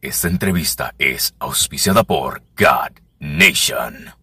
Esta 0.00 0.28
entrevista 0.28 0.94
es 0.96 1.34
auspiciada 1.40 2.04
por 2.04 2.40
God 2.56 3.00
Nation. 3.18 4.14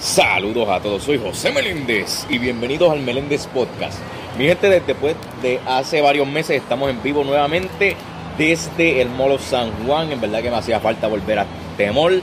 Saludos 0.00 0.66
a 0.70 0.80
todos, 0.80 1.02
soy 1.02 1.18
José 1.18 1.52
Meléndez 1.52 2.24
y 2.30 2.38
bienvenidos 2.38 2.90
al 2.90 3.00
Meléndez 3.00 3.46
Podcast. 3.48 3.98
Mi 4.38 4.46
gente, 4.46 4.70
después 4.80 5.14
de 5.42 5.60
hace 5.66 6.00
varios 6.00 6.26
meses 6.26 6.62
estamos 6.62 6.88
en 6.88 7.02
vivo 7.02 7.22
nuevamente 7.22 7.96
desde 8.38 9.02
el 9.02 9.10
Molo 9.10 9.38
San 9.38 9.72
Juan. 9.84 10.10
En 10.10 10.22
verdad 10.22 10.40
que 10.40 10.50
me 10.50 10.56
hacía 10.56 10.80
falta 10.80 11.06
volver 11.06 11.40
a 11.40 11.46
Temol. 11.76 12.22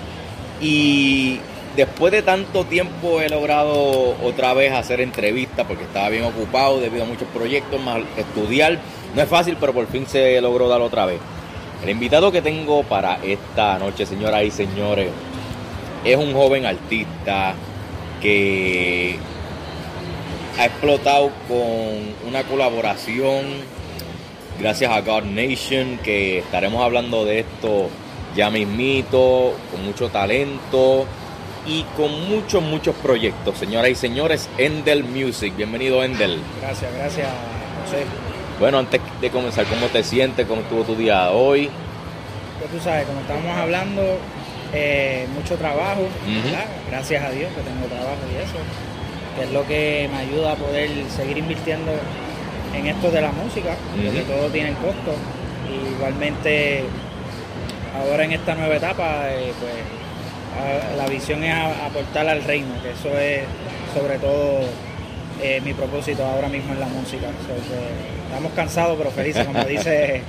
Y 0.60 1.40
después 1.76 2.12
de 2.14 2.24
tanto 2.24 2.66
tiempo 2.66 3.22
he 3.22 3.30
logrado 3.30 4.18
otra 4.24 4.56
vez 4.56 4.74
hacer 4.74 5.02
entrevistas 5.02 5.68
porque 5.68 5.84
estaba 5.84 6.10
bien 6.10 6.24
ocupado 6.24 6.80
debido 6.80 7.04
a 7.04 7.08
muchos 7.08 7.28
proyectos, 7.28 7.80
más 7.80 8.00
estudiar. 8.18 8.80
No 9.14 9.22
es 9.22 9.30
fácil, 9.30 9.56
pero 9.60 9.72
por 9.72 9.86
fin 9.86 10.08
se 10.08 10.42
logró 10.42 10.68
dar 10.68 10.82
otra 10.82 11.06
vez. 11.06 11.20
El 11.86 11.92
invitado 11.92 12.32
que 12.32 12.42
tengo 12.42 12.82
para 12.82 13.24
esta 13.24 13.78
noche, 13.78 14.08
señoras 14.08 14.44
y 14.44 14.50
señores, 14.50 15.10
es 16.04 16.18
un 16.18 16.34
joven 16.34 16.66
artista 16.66 17.54
que 18.20 19.20
ha 20.58 20.66
explotado 20.66 21.30
con 21.48 22.28
una 22.28 22.42
colaboración 22.50 23.46
gracias 24.60 24.92
a 24.92 25.02
God 25.02 25.26
Nation, 25.26 26.00
que 26.04 26.40
estaremos 26.40 26.84
hablando 26.84 27.24
de 27.24 27.42
esto 27.42 27.90
ya 28.36 28.50
mismito, 28.50 29.54
con 29.70 29.86
mucho 29.86 30.10
talento 30.10 31.06
y 31.68 31.84
con 31.96 32.28
muchos, 32.28 32.64
muchos 32.64 32.96
proyectos. 32.96 33.60
Señoras 33.60 33.92
y 33.92 33.96
señores, 33.96 34.50
Endel 34.58 35.04
Music. 35.04 35.56
Bienvenido, 35.56 36.04
Endel. 36.04 36.40
Gracias, 36.62 36.92
gracias, 36.96 37.28
José. 37.86 38.06
Bueno, 38.60 38.80
antes 38.80 39.02
de 39.20 39.30
comenzar, 39.30 39.66
¿cómo 39.66 39.88
te 39.88 40.02
sientes? 40.02 40.48
¿Cómo 40.48 40.62
estuvo 40.62 40.84
tu 40.84 40.96
día 40.96 41.30
hoy? 41.32 41.70
Pues 42.60 42.72
tú 42.72 42.80
sabes, 42.80 43.06
como 43.06 43.20
estamos 43.22 43.58
hablando, 43.58 44.02
eh, 44.74 45.28
mucho 45.34 45.56
trabajo, 45.56 46.08
¿verdad? 46.26 46.66
gracias 46.90 47.24
a 47.24 47.30
Dios 47.32 47.52
que 47.54 47.62
tengo 47.62 47.86
trabajo 47.88 48.22
y 48.32 48.42
eso, 48.42 48.58
que 49.36 49.44
es 49.44 49.52
lo 49.52 49.66
que 49.68 50.10
me 50.12 50.18
ayuda 50.20 50.54
a 50.54 50.56
poder 50.56 50.90
seguir 51.16 51.38
invirtiendo 51.38 51.92
en 52.74 52.88
esto 52.88 53.12
de 53.12 53.22
la 53.22 53.32
música, 53.32 53.76
porque 53.96 54.22
todo 54.22 54.50
tiene 54.50 54.74
costo. 54.74 55.16
igualmente, 55.96 56.84
ahora 57.98 58.26
en 58.26 58.32
esta 58.34 58.56
nueva 58.56 58.76
etapa, 58.76 59.30
eh, 59.30 59.52
pues 59.60 60.98
la 60.98 61.08
visión 61.08 61.44
es 61.44 61.54
aportar 61.54 62.28
al 62.28 62.44
reino, 62.44 62.82
que 62.82 62.92
eso 62.92 63.18
es 63.18 63.44
sobre 63.94 64.18
todo 64.18 64.62
eh, 65.42 65.62
mi 65.64 65.74
propósito 65.74 66.26
ahora 66.26 66.48
mismo 66.48 66.74
en 66.74 66.80
la 66.80 66.88
música. 66.88 67.28
estamos 68.26 68.52
cansados 68.54 68.98
pero 68.98 69.12
felices, 69.12 69.46
como 69.46 69.64
dice 69.66 70.22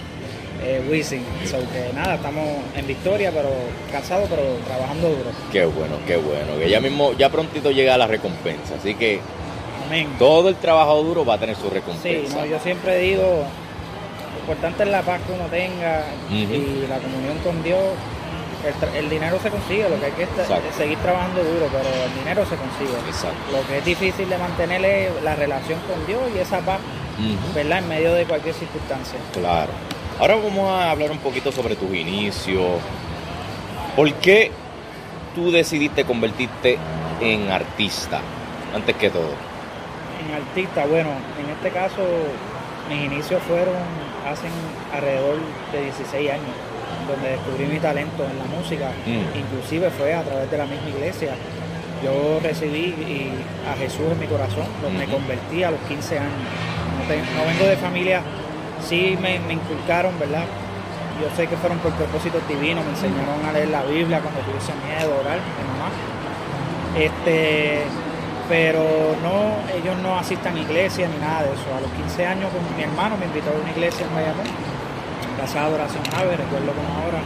eh, 0.63 0.83
Wisin. 0.91 1.25
que 1.45 1.93
nada, 1.95 2.15
estamos 2.17 2.45
en 2.75 2.87
victoria, 2.87 3.31
pero 3.33 3.51
cansados, 3.93 4.29
pero 4.29 4.43
trabajando 4.67 5.09
duro. 5.09 5.31
Qué 5.53 5.65
bueno, 5.65 5.97
qué 6.07 6.17
bueno. 6.17 6.59
Que 6.59 6.71
ya 6.71 6.81
mismo, 6.81 7.13
ya 7.15 7.31
prontito 7.31 7.71
llega 7.71 7.97
la 7.97 8.07
recompensa. 8.07 8.75
Así 8.79 8.95
que 8.95 9.21
todo 10.19 10.49
el 10.49 10.57
trabajo 10.57 11.03
duro 11.03 11.25
va 11.25 11.35
a 11.35 11.39
tener 11.39 11.57
su 11.57 11.71
recompensa. 11.71 12.43
Sí, 12.43 12.51
yo 12.51 12.59
siempre 12.61 12.99
digo, 12.99 13.45
lo 14.35 14.41
importante 14.41 14.83
es 14.83 14.89
la 14.89 15.03
paz 15.03 15.21
que 15.27 15.33
uno 15.33 15.45
tenga 15.47 16.05
y 16.31 16.87
la 16.89 16.99
comunión 16.99 17.39
con 17.45 17.63
Dios. 17.63 17.83
El, 18.97 19.09
dinero 19.09 19.39
se 19.41 19.49
consigue, 19.49 19.89
lo 19.89 20.01
que 20.01 20.07
hay 20.07 20.13
que 20.13 20.23
es 20.25 20.77
seguir 20.77 20.99
trabajando 20.99 21.41
duro, 21.45 21.69
pero 21.71 21.89
el 22.05 22.19
dinero 22.19 22.45
se 22.47 22.57
consigue. 22.57 22.99
Lo 23.53 23.65
que 23.69 23.79
es 23.79 23.85
difícil 23.85 24.29
de 24.29 24.39
mantener 24.39 24.85
es 24.85 25.23
la 25.23 25.37
relación 25.37 25.79
con 25.87 26.05
Dios 26.05 26.21
y 26.35 26.39
esa 26.39 26.59
paz, 26.61 26.81
¿verdad? 27.55 27.79
En 27.79 27.89
medio 27.89 28.13
de 28.15 28.25
cualquier 28.25 28.55
circunstancia. 28.55 29.21
Claro. 29.33 29.71
Ahora 30.19 30.37
vamos 30.37 30.67
a 30.71 30.91
hablar 30.91 31.11
un 31.11 31.19
poquito 31.19 31.53
sobre 31.53 31.77
tus 31.77 31.95
inicios. 31.95 32.81
¿Por 33.95 34.11
qué 34.15 34.51
tú 35.35 35.51
decidiste 35.51 36.05
convertirte 36.05 36.79
en 37.21 37.51
artista, 37.51 38.21
antes 38.75 38.97
que 38.97 39.11
todo? 39.11 39.29
En 40.27 40.35
artista, 40.35 40.87
bueno, 40.87 41.11
en 41.39 41.51
este 41.51 41.69
caso 41.71 42.01
mis 42.89 43.05
inicios 43.05 43.43
fueron 43.43 43.75
hace 44.27 44.47
alrededor 44.95 45.37
de 45.73 45.83
16 45.83 46.31
años, 46.31 46.57
donde 47.07 47.33
descubrí 47.33 47.67
mi 47.67 47.79
talento 47.79 48.25
en 48.25 48.39
la 48.39 48.45
música. 48.47 48.93
Mm. 49.05 49.39
Inclusive 49.39 49.91
fue 49.91 50.15
a 50.15 50.23
través 50.23 50.51
de 50.51 50.57
la 50.57 50.65
misma 50.65 50.89
iglesia. 50.89 51.35
Yo 52.03 52.41
recibí 52.43 52.95
a 53.71 53.77
Jesús 53.77 54.13
en 54.13 54.19
mi 54.19 54.27
corazón, 54.27 54.65
donde 54.81 55.07
me 55.07 55.13
convertí 55.13 55.63
a 55.63 55.73
los 55.73 55.81
15 55.81 56.19
años. 56.19 56.33
no 57.37 57.47
vengo 57.47 57.67
de 57.67 57.77
familia 57.77 58.23
sí 58.83 59.19
me, 59.21 59.37
inculcaron, 59.53 60.19
¿verdad? 60.19 60.45
Yo 61.21 61.35
sé 61.35 61.47
que 61.47 61.57
fueron 61.57 61.79
por 61.79 61.93
propósitos 61.93 62.47
divinos, 62.49 62.85
me 62.85 62.91
enseñaron 62.91 63.45
a 63.47 63.53
leer 63.53 63.69
la 63.69 63.83
Biblia 63.85 64.21
cuando 64.21 64.41
tuviese 64.41 64.73
miedo, 64.85 65.17
orar, 65.21 65.39
mi 65.39 65.65
mamá. 65.73 65.91
Este, 66.97 67.85
pero 68.49 68.85
no, 69.23 69.57
ellos 69.75 69.97
no 70.03 70.19
asistan 70.19 70.57
a 70.57 70.61
iglesia 70.61 71.09
ni 71.09 71.19
nada 71.19 71.43
de 71.43 71.53
eso. 71.55 71.75
A 71.77 71.81
los 71.81 71.91
15 71.91 72.27
años 72.27 72.51
con 72.53 72.77
mi 72.77 72.83
hermano 72.83 73.17
me 73.17 73.27
invitó 73.27 73.51
a 73.51 73.61
una 73.61 73.71
iglesia 73.71 74.07
en 74.07 74.15
Miami, 74.15 74.45
Casa 75.39 75.61
de 75.61 75.67
Adoración 75.67 76.03
Ave, 76.17 76.37
recuerdo 76.37 76.73
como 76.73 76.89
ahora. 77.03 77.21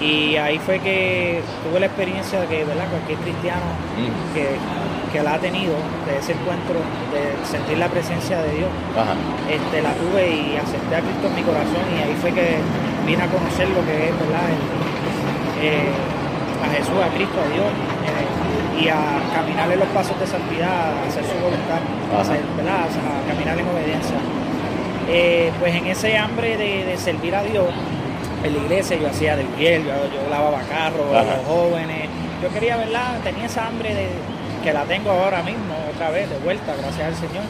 Y 0.00 0.36
ahí 0.36 0.58
fue 0.58 0.80
que 0.80 1.42
tuve 1.62 1.78
la 1.78 1.86
experiencia 1.86 2.40
de 2.40 2.46
que, 2.46 2.64
¿verdad? 2.64 2.88
Cualquier 2.88 3.18
cristiano 3.18 3.66
mm. 3.98 4.34
que 4.34 4.56
que 5.12 5.22
la 5.22 5.34
ha 5.34 5.38
tenido, 5.38 5.76
de 6.08 6.18
ese 6.18 6.32
encuentro, 6.32 6.80
de 7.12 7.36
sentir 7.44 7.76
la 7.76 7.88
presencia 7.88 8.40
de 8.40 8.64
Dios, 8.64 8.70
Este, 9.48 9.82
la 9.82 9.92
tuve 9.92 10.24
y 10.24 10.56
acepté 10.56 10.96
a 10.96 11.00
Cristo 11.00 11.28
en 11.28 11.34
mi 11.36 11.42
corazón 11.42 11.84
y 11.92 12.00
ahí 12.00 12.16
fue 12.20 12.32
que 12.32 12.56
vine 13.04 13.22
a 13.22 13.28
conocer 13.28 13.68
lo 13.68 13.84
que 13.84 14.08
es, 14.08 14.14
¿verdad? 14.16 14.48
Eh, 15.60 15.92
a 16.64 16.68
Jesús, 16.72 16.96
a 16.96 17.12
Cristo, 17.12 17.36
a 17.36 17.48
Dios, 17.52 17.68
eh, 18.08 18.82
y 18.82 18.88
a 18.88 19.20
caminar 19.36 19.70
en 19.70 19.80
los 19.80 19.88
pasos 19.88 20.18
de 20.18 20.26
santidad, 20.26 20.96
a 20.96 21.04
hacer 21.06 21.24
su 21.24 21.36
voluntad, 21.44 21.84
a, 22.08 22.56
¿verdad? 22.56 22.88
a 22.88 23.28
caminar 23.28 23.58
en 23.58 23.68
obediencia. 23.68 24.16
Eh, 25.08 25.52
pues 25.60 25.74
en 25.74 25.86
ese 25.86 26.16
hambre 26.16 26.56
de, 26.56 26.96
servir 26.96 27.34
a 27.34 27.42
Dios, 27.42 27.68
en 28.44 28.52
la 28.56 28.58
iglesia 28.64 28.96
yo 28.96 29.08
hacía 29.08 29.36
del 29.36 29.46
piel, 29.58 29.84
yo, 29.84 30.30
lavaba 30.30 30.62
carros, 30.62 31.14
a 31.14 31.22
los 31.22 31.44
jóvenes, 31.46 32.08
yo 32.42 32.48
quería, 32.48 32.76
¿verdad? 32.76 33.20
Tenía 33.22 33.46
esa 33.46 33.66
hambre 33.66 33.94
de, 33.94 34.08
que 34.62 34.72
la 34.72 34.84
tengo 34.84 35.10
ahora 35.10 35.42
mismo, 35.42 35.74
otra 35.92 36.10
vez, 36.10 36.30
de 36.30 36.38
vuelta, 36.38 36.74
gracias 36.76 37.06
al 37.06 37.16
Señor, 37.16 37.44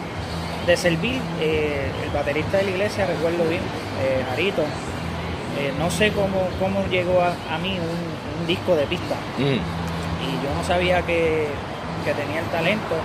de 0.67 0.77
servir. 0.77 1.21
Eh, 1.41 1.91
el 2.05 2.11
baterista 2.11 2.56
de 2.56 2.65
la 2.65 2.71
iglesia, 2.71 3.06
recuerdo 3.06 3.45
bien, 3.49 3.61
eh, 4.00 4.25
Jarito, 4.31 4.62
eh, 4.62 5.73
no 5.78 5.91
sé 5.91 6.12
cómo, 6.12 6.49
cómo 6.59 6.84
llegó 6.87 7.21
a, 7.21 7.59
mí 7.59 7.78
un, 7.78 8.23
disco 8.47 8.75
de 8.75 8.87
pista. 8.87 9.15
Mm. 9.39 9.55
Y 9.55 10.31
yo 10.43 10.50
no 10.56 10.65
sabía 10.65 11.03
que, 11.03 11.47
tenía 12.05 12.41
el 12.41 12.47
talento. 12.47 12.97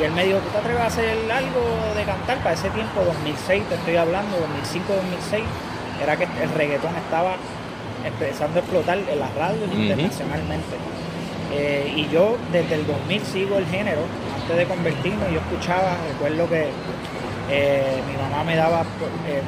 Y 0.00 0.04
él 0.04 0.12
me 0.12 0.24
dijo, 0.24 0.38
¿tú 0.38 0.48
te 0.48 0.58
atreves 0.58 0.80
a 0.80 0.86
hacer 0.86 1.30
algo 1.30 1.94
de 1.94 2.02
cantar? 2.02 2.38
Para 2.38 2.54
ese 2.54 2.68
tiempo, 2.70 3.04
2006, 3.04 3.62
te 3.68 3.74
estoy 3.76 3.96
hablando, 3.96 4.38
2005-2006, 4.38 5.44
era 6.02 6.16
que 6.16 6.24
el 6.24 6.50
reggaetón 6.50 6.96
estaba 6.96 7.36
empezando 8.04 8.58
a 8.58 8.62
explotar 8.62 8.98
en 8.98 9.18
las 9.20 9.32
radios 9.36 9.70
internacionalmente. 9.72 10.76
Eh, 11.52 11.92
y 11.96 12.08
yo 12.08 12.36
desde 12.50 12.76
el 12.76 12.86
2000 12.86 13.22
sigo 13.22 13.58
el 13.58 13.66
género, 13.66 14.00
antes 14.40 14.56
de 14.56 14.64
convertirme 14.64 15.32
yo 15.32 15.40
escuchaba, 15.40 15.96
recuerdo 16.08 16.48
que 16.48 16.68
eh, 17.50 18.02
mi 18.10 18.22
mamá 18.22 18.42
me 18.44 18.56
daba 18.56 18.80
eh, 19.28 19.42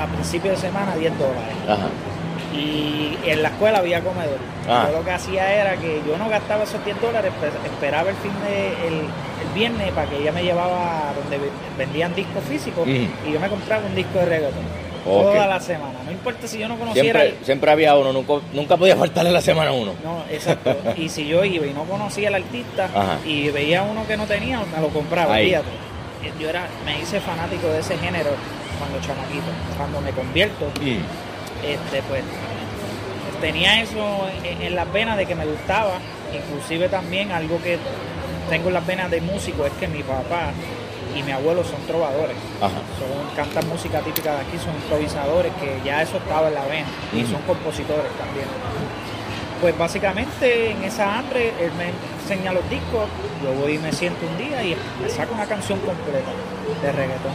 a 0.00 0.06
principio 0.06 0.52
de 0.52 0.56
semana 0.56 0.96
10 0.96 1.18
dólares. 1.18 1.54
Y 2.54 3.18
en 3.24 3.42
la 3.42 3.48
escuela 3.48 3.78
había 3.78 4.00
comedor. 4.00 4.38
Ah. 4.68 4.86
Yo 4.88 4.98
lo 4.98 5.04
que 5.04 5.10
hacía 5.10 5.52
era 5.52 5.76
que 5.76 6.00
yo 6.06 6.16
no 6.16 6.28
gastaba 6.28 6.62
esos 6.62 6.82
10 6.84 7.00
dólares, 7.00 7.32
esperaba 7.64 8.10
el 8.10 8.16
fin 8.16 8.32
de 8.46 8.88
el, 8.88 9.02
viernes 9.54 9.92
para 9.92 10.10
que 10.10 10.16
ella 10.16 10.32
me 10.32 10.42
llevaba 10.42 11.12
donde 11.14 11.38
vendían 11.78 12.12
discos 12.12 12.42
físicos 12.42 12.88
y 12.88 13.32
yo 13.32 13.38
me 13.38 13.48
compraba 13.48 13.86
un 13.86 13.94
disco 13.94 14.18
de 14.18 14.24
reggaeton 14.24 14.83
Toda 15.04 15.46
la 15.46 15.60
semana. 15.60 16.00
No 16.04 16.10
importa 16.10 16.46
si 16.46 16.58
yo 16.58 16.68
no 16.68 16.76
conociera. 16.76 17.20
Siempre, 17.20 17.44
siempre 17.44 17.70
había 17.70 17.96
uno, 17.96 18.12
nunca, 18.12 18.34
nunca 18.52 18.76
podía 18.76 18.96
faltarle 18.96 19.30
la 19.30 19.40
semana 19.40 19.72
uno. 19.72 19.92
No, 20.02 20.24
exacto. 20.30 20.76
y 20.96 21.08
si 21.08 21.26
yo 21.26 21.44
iba 21.44 21.66
y 21.66 21.72
no 21.72 21.84
conocía 21.84 22.28
al 22.28 22.36
artista 22.36 22.88
y 23.24 23.50
veía 23.50 23.82
uno 23.82 24.06
que 24.06 24.16
no 24.16 24.26
tenía, 24.26 24.60
me 24.74 24.80
lo 24.80 24.88
compraba. 24.88 25.36
Fíjate. 25.36 25.68
Yo 26.40 26.48
era, 26.48 26.66
me 26.86 26.98
hice 26.98 27.20
fanático 27.20 27.68
de 27.68 27.80
ese 27.80 27.98
género 27.98 28.30
cuando 28.78 28.98
chamaquito. 29.06 29.44
Cuando 29.76 30.00
me 30.00 30.10
convierto, 30.12 30.66
este, 31.62 32.02
pues 32.08 32.22
tenía 33.40 33.82
eso 33.82 34.26
en, 34.42 34.62
en 34.62 34.74
las 34.74 34.90
venas 34.90 35.18
de 35.18 35.26
que 35.26 35.34
me 35.34 35.44
gustaba. 35.44 35.98
Inclusive 36.34 36.88
también 36.88 37.30
algo 37.30 37.62
que 37.62 37.78
tengo 38.48 38.68
en 38.68 38.74
las 38.74 38.86
venas 38.86 39.10
de 39.10 39.20
músico 39.20 39.66
es 39.66 39.72
que 39.74 39.86
mi 39.86 40.02
papá 40.02 40.52
y 41.14 41.22
mi 41.22 41.32
abuelo 41.32 41.62
son 41.64 41.80
trovadores. 41.86 42.36
Son, 42.60 43.36
cantan 43.36 43.68
música 43.68 44.00
típica 44.00 44.34
de 44.34 44.40
aquí, 44.40 44.58
son 44.58 44.74
improvisadores, 44.74 45.52
que 45.54 45.80
ya 45.84 46.02
eso 46.02 46.16
estaba 46.18 46.48
en 46.48 46.54
la 46.54 46.64
vena, 46.64 46.86
y 47.12 47.24
son 47.24 47.40
compositores 47.42 48.10
también. 48.18 48.46
Pues 49.60 49.78
básicamente 49.78 50.72
en 50.72 50.82
esa 50.84 51.18
hambre 51.18 51.52
él 51.60 51.72
me 51.78 51.90
enseña 52.20 52.52
los 52.52 52.68
discos, 52.68 53.08
yo 53.42 53.52
voy 53.60 53.74
y 53.74 53.78
me 53.78 53.92
siento 53.92 54.26
un 54.26 54.36
día 54.36 54.62
y 54.62 54.76
me 55.00 55.08
saco 55.08 55.34
una 55.34 55.46
canción 55.46 55.78
completa 55.80 56.32
de 56.82 56.92
reggaetón. 56.92 57.32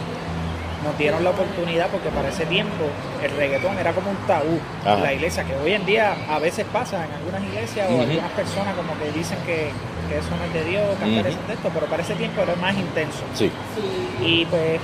nos 0.84 0.98
dieron 0.98 1.24
la 1.24 1.32
oportunidad 1.32 1.88
porque 1.90 2.10
para 2.10 2.30
ese 2.30 2.46
tiempo 2.46 2.86
el 3.24 3.32
reggaetón 3.32 3.78
era 3.80 3.94
como 3.94 4.12
un 4.12 4.18
tabú 4.28 4.60
en 4.86 5.02
la 5.02 5.14
iglesia, 5.14 5.44
que 5.44 5.56
hoy 5.56 5.74
en 5.74 5.86
día 5.86 6.16
a 6.30 6.40
veces 6.40 6.66
pasa 6.72 7.06
en 7.06 7.12
algunas 7.14 7.42
iglesias 7.44 7.90
o 7.90 8.02
algunas 8.02 8.32
personas 8.32 8.76
como 8.76 8.94
que 9.00 9.12
dicen 9.18 9.38
que, 9.46 9.72
eso 10.18 10.30
no 10.36 10.44
es 10.46 10.54
de 10.54 10.64
Dios, 10.64 10.86
cantar 11.00 11.28
ese 11.28 11.40
texto, 11.48 11.70
pero 11.74 11.86
para 11.88 12.04
ese 12.04 12.16
tiempo 12.16 12.42
era 12.42 12.56
más 12.56 12.76
intenso. 12.76 13.24
Sí. 13.34 13.52
Y 14.22 14.46
pues 14.46 14.80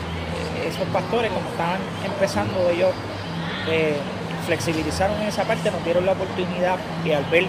esos 0.66 0.88
pastores, 0.90 1.32
como 1.32 1.48
estaban 1.50 1.80
empezando 2.04 2.70
ellos, 2.70 2.92
eh, 3.70 3.98
flexibilizaron 4.46 5.22
en 5.22 5.28
esa 5.28 5.44
parte, 5.44 5.72
nos 5.72 5.84
dieron 5.84 6.06
la 6.06 6.14
oportunidad 6.14 6.78
y 7.04 7.12
al 7.12 7.26
ver 7.26 7.48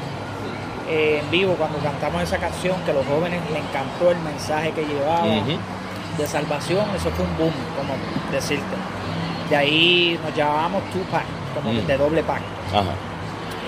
eh, 0.89 1.21
en 1.23 1.31
vivo 1.31 1.55
cuando 1.55 1.79
cantamos 1.79 2.23
esa 2.23 2.39
canción, 2.39 2.77
que 2.85 2.91
a 2.93 2.95
los 2.95 3.07
jóvenes 3.07 3.41
les 3.53 3.63
encantó 3.63 4.11
el 4.11 4.19
mensaje 4.19 4.71
que 4.73 4.85
llevaba 4.85 5.27
de 5.27 6.27
salvación, 6.27 6.85
eso 6.95 7.11
fue 7.11 7.25
un 7.25 7.37
boom, 7.37 7.53
como 7.77 7.95
decirte. 8.33 8.77
De 9.51 9.57
ahí 9.57 10.19
nos 10.25 10.35
llamábamos 10.35 10.83
Tupac, 10.91 11.25
como 11.55 11.73
de 11.73 11.97
doble 11.97 12.23
pack. 12.23 12.43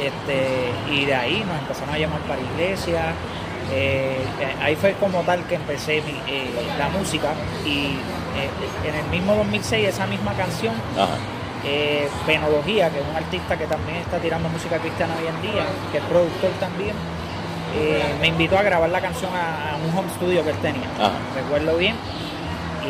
Este, 0.01 0.71
y 0.93 1.05
de 1.07 1.15
ahí 1.15 1.45
nos 1.47 1.59
empezaron 1.59 1.95
a 1.95 1.99
llamar 1.99 2.21
para 2.21 2.41
iglesia. 2.41 3.13
Eh, 3.71 4.25
ahí 4.63 4.77
fue 4.77 4.95
como 4.95 5.23
tal 5.23 5.45
que 5.45 5.57
empecé 5.57 6.03
la 6.79 6.89
música 6.89 7.35
y 7.67 7.99
en 8.87 8.95
el 8.95 9.05
mismo 9.11 9.35
2006 9.35 9.89
esa 9.89 10.07
misma 10.07 10.33
canción 10.33 10.75
eh, 11.65 12.09
Penología, 12.27 12.91
que 12.91 13.01
es 13.01 13.05
un 13.09 13.17
artista 13.17 13.57
que 13.57 13.67
también 13.67 13.99
está 13.99 14.19
tirando 14.19 14.49
música 14.49 14.79
cristiana 14.79 15.15
hoy 15.21 15.27
en 15.27 15.43
día, 15.43 15.67
que 15.91 15.99
es 15.99 16.05
productor 16.05 16.51
también, 16.61 16.95
eh, 17.75 18.03
me 18.21 18.29
invitó 18.29 18.59
a 18.59 18.63
grabar 18.63 18.89
la 18.91 19.01
canción 19.01 19.31
a, 19.35 19.77
un 19.77 19.97
home 19.97 20.09
studio 20.17 20.45
que 20.45 20.51
él 20.51 20.57
tenía, 20.59 20.89
recuerdo 21.35 21.77
bien. 21.77 21.97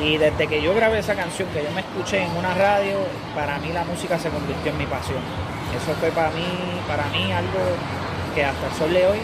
Y 0.01 0.17
desde 0.17 0.47
que 0.47 0.63
yo 0.63 0.75
grabé 0.75 0.99
esa 1.01 1.15
canción, 1.15 1.49
que 1.49 1.65
yo 1.65 1.71
me 1.73 1.81
escuché 1.81 2.23
en 2.23 2.37
una 2.37 2.55
radio, 2.55 2.99
para 3.35 3.59
mí 3.59 3.73
la 3.73 3.85
música 3.85 4.19
se 4.19 4.29
convirtió 4.29 4.71
en 4.71 4.79
mi 4.79 4.87
pasión. 4.87 5.19
Eso 5.75 5.93
fue 5.99 6.11
para 6.11 6.31
mí, 6.31 6.45
para 6.87 7.07
mí 7.07 7.33
algo 7.33 7.59
que 8.35 8.45
hasta 8.45 8.67
el 8.67 8.73
sol 8.75 8.93
de 8.93 9.07
hoy 9.07 9.19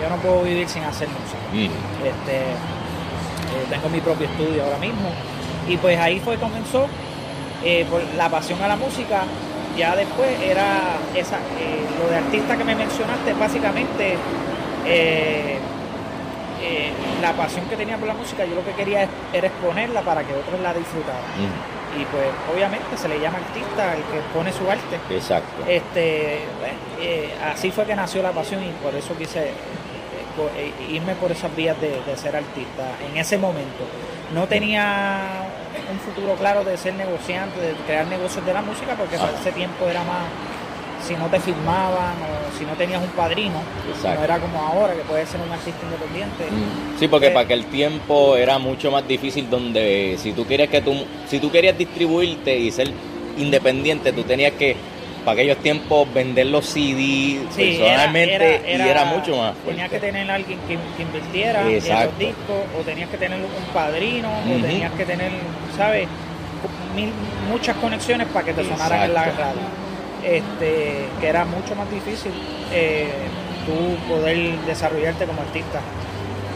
yo 0.00 0.08
no 0.10 0.16
puedo 0.16 0.42
vivir 0.42 0.68
sin 0.68 0.84
hacer 0.84 1.08
música. 1.08 1.38
Mm. 1.52 2.06
Este, 2.06 2.36
eh, 2.36 3.66
tengo 3.70 3.88
mi 3.88 4.00
propio 4.00 4.26
estudio 4.26 4.64
ahora 4.64 4.78
mismo. 4.78 5.10
Y 5.68 5.76
pues 5.76 5.98
ahí 5.98 6.20
fue 6.20 6.36
comenzó 6.36 6.86
eh, 7.64 7.86
por 7.90 8.02
la 8.16 8.28
pasión 8.28 8.60
a 8.62 8.68
la 8.68 8.76
música. 8.76 9.24
Ya 9.76 9.94
después 9.94 10.30
era 10.40 10.96
esa, 11.14 11.36
eh, 11.36 11.84
lo 12.00 12.08
de 12.10 12.16
artista 12.16 12.56
que 12.56 12.64
me 12.64 12.74
mencionaste, 12.74 13.32
básicamente 13.34 14.16
la 17.20 17.32
pasión 17.32 17.66
que 17.66 17.76
tenía 17.76 17.96
por 17.96 18.06
la 18.06 18.14
música, 18.14 18.44
yo 18.44 18.54
lo 18.54 18.64
que 18.64 18.72
quería 18.72 19.08
era 19.32 19.46
exponerla 19.46 20.02
para 20.02 20.22
que 20.22 20.32
otros 20.32 20.60
la 20.60 20.72
disfrutaran. 20.72 21.20
Y 21.98 22.04
pues 22.04 22.26
obviamente 22.52 22.96
se 22.96 23.08
le 23.08 23.18
llama 23.18 23.38
artista 23.38 23.94
el 23.94 24.02
que 24.04 24.18
expone 24.18 24.52
su 24.52 24.70
arte. 24.70 24.98
Exacto. 25.10 25.64
Este, 25.68 26.40
así 27.44 27.70
fue 27.70 27.84
que 27.84 27.96
nació 27.96 28.22
la 28.22 28.30
pasión 28.30 28.62
y 28.62 28.70
por 28.82 28.94
eso 28.94 29.16
quise 29.16 29.52
irme 30.90 31.14
por 31.14 31.32
esas 31.32 31.54
vías 31.54 31.80
de, 31.80 32.00
de, 32.06 32.16
ser 32.16 32.36
artista 32.36 32.96
en 33.10 33.16
ese 33.16 33.38
momento. 33.38 33.84
No 34.34 34.46
tenía 34.46 35.46
un 35.90 35.98
futuro 36.00 36.34
claro 36.34 36.64
de 36.64 36.76
ser 36.76 36.94
negociante, 36.94 37.60
de 37.60 37.72
crear 37.86 38.06
negocios 38.06 38.44
de 38.44 38.52
la 38.52 38.62
música, 38.62 38.94
porque 38.96 39.16
ese 39.16 39.52
tiempo 39.52 39.86
era 39.88 40.02
más, 40.04 40.26
si 41.06 41.14
no 41.14 41.26
te 41.26 41.38
filmaban 41.40 42.14
o 42.22 42.58
si 42.58 42.64
no 42.64 42.72
tenías 42.74 43.02
un 43.02 43.10
padrino, 43.10 43.60
no 44.02 44.24
era 44.24 44.38
como 44.38 44.60
ahora 44.60 44.94
que 44.94 45.02
puedes 45.02 45.28
ser 45.28 45.40
un 45.40 45.52
artista 45.52 45.84
independiente. 45.84 46.44
Mm. 46.44 46.98
Sí, 46.98 47.08
porque 47.08 47.28
eh, 47.28 47.30
para 47.30 47.44
aquel 47.44 47.66
tiempo 47.66 48.36
era 48.36 48.58
mucho 48.58 48.90
más 48.90 49.06
difícil 49.06 49.48
donde 49.48 50.16
si 50.18 50.32
tú 50.32 50.46
querías 50.46 50.68
que 50.68 50.80
tú, 50.80 50.94
si 51.28 51.38
tú 51.38 51.50
querías 51.50 51.76
distribuirte 51.76 52.58
y 52.58 52.70
ser 52.70 52.90
independiente, 53.38 54.12
tú 54.12 54.22
tenías 54.24 54.52
que 54.52 54.76
para 55.26 55.40
aquellos 55.40 55.58
tiempos 55.58 56.06
vender 56.14 56.46
los 56.46 56.66
CD 56.66 57.40
personalmente 57.56 58.62
y 58.64 58.80
era 58.80 59.04
mucho 59.06 59.36
más 59.36 59.54
Tenías 59.66 59.90
que 59.90 59.98
tener 59.98 60.30
alguien 60.30 60.56
que, 60.68 60.74
invirtiera 61.02 61.62
en 61.62 61.74
los 61.74 62.18
discos, 62.18 62.62
o 62.78 62.82
tenías 62.84 63.10
que 63.10 63.18
tener 63.18 63.40
un 63.40 63.74
padrino, 63.74 64.28
o 64.28 64.62
tenías 64.62 64.92
que 64.92 65.04
tener, 65.04 65.32
¿sabes? 65.76 66.06
muchas 67.50 67.76
conexiones 67.76 68.28
para 68.28 68.46
que 68.46 68.52
te 68.52 68.64
sonaran 68.64 69.02
en 69.02 69.14
la 69.14 69.24
radio. 69.24 69.86
Este, 70.24 71.06
que 71.20 71.26
era 71.26 71.44
mucho 71.44 71.74
más 71.74 71.90
difícil 71.90 72.32
eh, 72.72 73.10
tú 73.66 73.96
poder 74.08 74.56
desarrollarte 74.60 75.26
como 75.26 75.42
artista. 75.42 75.80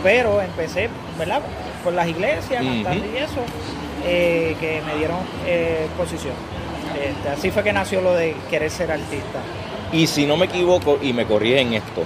Pero 0.05 0.41
empecé, 0.41 0.89
¿verdad? 1.19 1.43
Por 1.83 1.93
las 1.93 2.09
iglesias, 2.09 2.65
cantando 2.65 3.05
y 3.05 3.17
eso, 3.17 3.43
eh, 4.07 4.57
que 4.61 4.81
me 4.87 4.97
dieron 4.97 5.19
eh, 5.45 5.89
posición. 5.99 6.35
Este, 7.01 7.29
así 7.29 7.51
fue 7.51 7.63
que 7.63 7.73
nació 7.73 8.01
lo 8.01 8.15
de 8.15 8.37
querer 8.51 8.71
ser 8.71 8.93
artista. 8.93 9.41
Y 9.93 10.07
si 10.07 10.27
no 10.27 10.37
me 10.37 10.47
equivoco, 10.47 10.99
y 11.01 11.13
me 11.13 11.23
en 11.23 11.75
esto, 11.75 12.05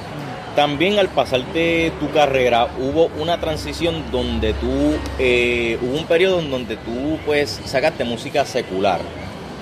también 0.55 0.99
al 0.99 1.09
pasar 1.09 1.45
de 1.53 1.93
tu 1.99 2.11
carrera 2.13 2.69
hubo 2.79 3.11
una 3.21 3.39
transición 3.41 4.05
donde 4.13 4.55
tú, 4.55 4.97
eh, 5.19 5.79
hubo 5.83 5.99
un 5.99 6.07
periodo 6.07 6.39
en 6.39 6.51
donde 6.51 6.77
tú 6.77 7.19
pues 7.27 7.61
sacaste 7.65 8.05
música 8.05 8.45
secular. 8.45 9.01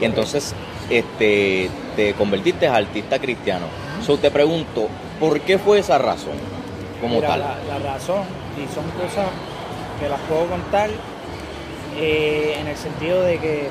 Y 0.00 0.04
entonces 0.04 0.54
este, 0.90 1.70
te 1.96 2.12
convertiste 2.14 2.66
en 2.66 2.74
artista 2.74 3.18
cristiano. 3.18 3.66
Uh 4.06 4.16
te 4.16 4.30
pregunto, 4.30 4.88
¿por 5.20 5.40
qué 5.40 5.58
fue 5.58 5.78
esa 5.78 5.96
razón 5.96 6.34
como 7.00 7.20
tal? 7.20 7.40
La, 7.40 7.78
razón, 7.78 8.24
y 8.56 8.66
son 8.74 8.84
cosas 8.90 9.28
que 10.00 10.08
las 10.08 10.20
puedo 10.22 10.46
contar 10.46 10.90
eh, 11.96 12.56
en 12.60 12.66
el 12.66 12.76
sentido 12.76 13.22
de 13.22 13.38
que 13.38 13.68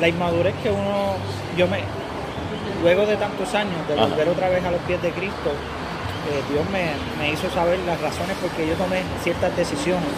la 0.00 0.08
inmadurez 0.08 0.54
que 0.62 0.70
uno, 0.70 1.16
yo 1.56 1.66
me, 1.68 1.78
luego 2.82 3.06
de 3.06 3.16
tantos 3.16 3.54
años 3.54 3.76
de 3.88 3.94
volver 3.94 4.28
otra 4.28 4.48
vez 4.48 4.64
a 4.64 4.70
los 4.70 4.80
pies 4.82 5.00
de 5.02 5.10
Cristo, 5.10 5.50
eh, 6.30 6.42
Dios 6.52 6.64
me, 6.70 7.32
hizo 7.32 7.50
saber 7.50 7.78
las 7.80 8.00
razones 8.00 8.36
por 8.38 8.50
qué 8.50 8.66
yo 8.66 8.74
tomé 8.74 9.02
ciertas 9.22 9.56
decisiones, 9.56 10.08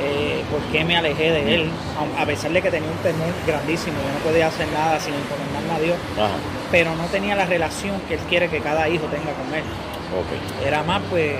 eh, 0.00 0.44
por 0.50 0.60
qué 0.72 0.84
me 0.84 0.96
alejé 0.96 1.30
de 1.32 1.54
Él, 1.54 1.70
a, 2.18 2.24
pesar 2.26 2.52
de 2.52 2.62
que 2.62 2.70
tenía 2.70 2.90
un 2.90 2.98
temor 2.98 3.32
grandísimo, 3.46 3.96
yo 3.96 4.18
no 4.18 4.30
podía 4.30 4.46
hacer 4.48 4.68
nada 4.68 5.00
sin 5.00 5.14
encomendarme 5.14 5.72
a 5.74 5.80
Dios, 5.80 5.96
pero 6.70 6.94
no 6.94 7.04
tenía 7.06 7.34
la 7.34 7.46
relación 7.46 8.00
que 8.08 8.14
Él 8.14 8.20
quiere 8.28 8.48
que 8.48 8.60
cada 8.60 8.88
hijo 8.88 9.06
tenga 9.06 9.32
con 9.32 9.54
Él. 9.54 9.64
Era 10.64 10.82
más, 10.82 11.02
pues, 11.10 11.34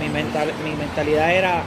mi, 0.00 0.08
mental, 0.08 0.52
mi 0.64 0.74
mentalidad 0.76 1.32
era 1.32 1.62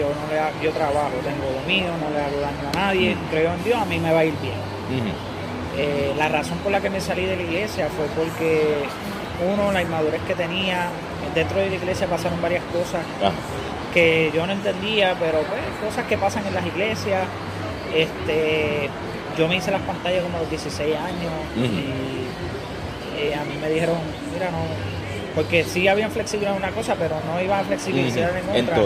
yo 0.00 0.08
no 0.08 0.24
le 0.32 0.64
yo 0.64 0.72
trabajo, 0.72 1.12
tengo 1.22 1.44
lo 1.52 1.60
mío, 1.68 1.92
no 2.00 2.08
le 2.10 2.20
hago 2.20 2.40
daño 2.40 2.68
a 2.72 2.86
nadie, 2.86 3.16
creo 3.30 3.52
en 3.52 3.64
Dios, 3.64 3.78
a 3.78 3.84
mí 3.84 3.98
me 3.98 4.12
va 4.12 4.20
a 4.20 4.24
ir 4.24 4.34
bien. 4.40 4.54
Eh, 5.76 6.14
la 6.16 6.28
razón 6.28 6.58
por 6.58 6.72
la 6.72 6.80
que 6.80 6.90
me 6.90 7.00
salí 7.00 7.26
de 7.26 7.36
la 7.36 7.42
iglesia 7.42 7.88
fue 7.88 8.06
porque 8.16 8.84
uno, 9.52 9.72
la 9.72 9.82
inmadurez 9.82 10.22
que 10.26 10.34
tenía, 10.34 10.88
dentro 11.34 11.58
de 11.58 11.70
la 11.70 11.76
iglesia 11.76 12.06
pasaron 12.06 12.40
varias 12.40 12.64
cosas 12.64 13.04
ah. 13.22 13.30
que 13.92 14.32
yo 14.34 14.46
no 14.46 14.52
entendía, 14.52 15.16
pero 15.20 15.38
pues 15.42 15.60
cosas 15.84 16.06
que 16.06 16.16
pasan 16.16 16.46
en 16.46 16.54
las 16.54 16.66
iglesias. 16.66 17.26
Este, 17.94 18.88
yo 19.36 19.48
me 19.48 19.56
hice 19.56 19.70
las 19.70 19.82
pantallas 19.82 20.22
como 20.22 20.38
a 20.38 20.40
los 20.40 20.50
16 20.50 20.96
años 20.96 21.32
y 21.56 23.20
eh, 23.20 23.34
a 23.34 23.44
mí 23.44 23.54
me 23.60 23.68
dijeron, 23.68 23.98
mira, 24.32 24.50
no, 24.50 24.58
porque 25.34 25.64
sí 25.64 25.86
habían 25.88 26.10
flexibilizado 26.10 26.56
una 26.56 26.70
cosa, 26.70 26.94
pero 26.96 27.16
no 27.26 27.40
iban 27.40 27.60
a 27.60 27.64
flexibilizar 27.64 28.32
en 28.54 28.64
otra. 28.64 28.78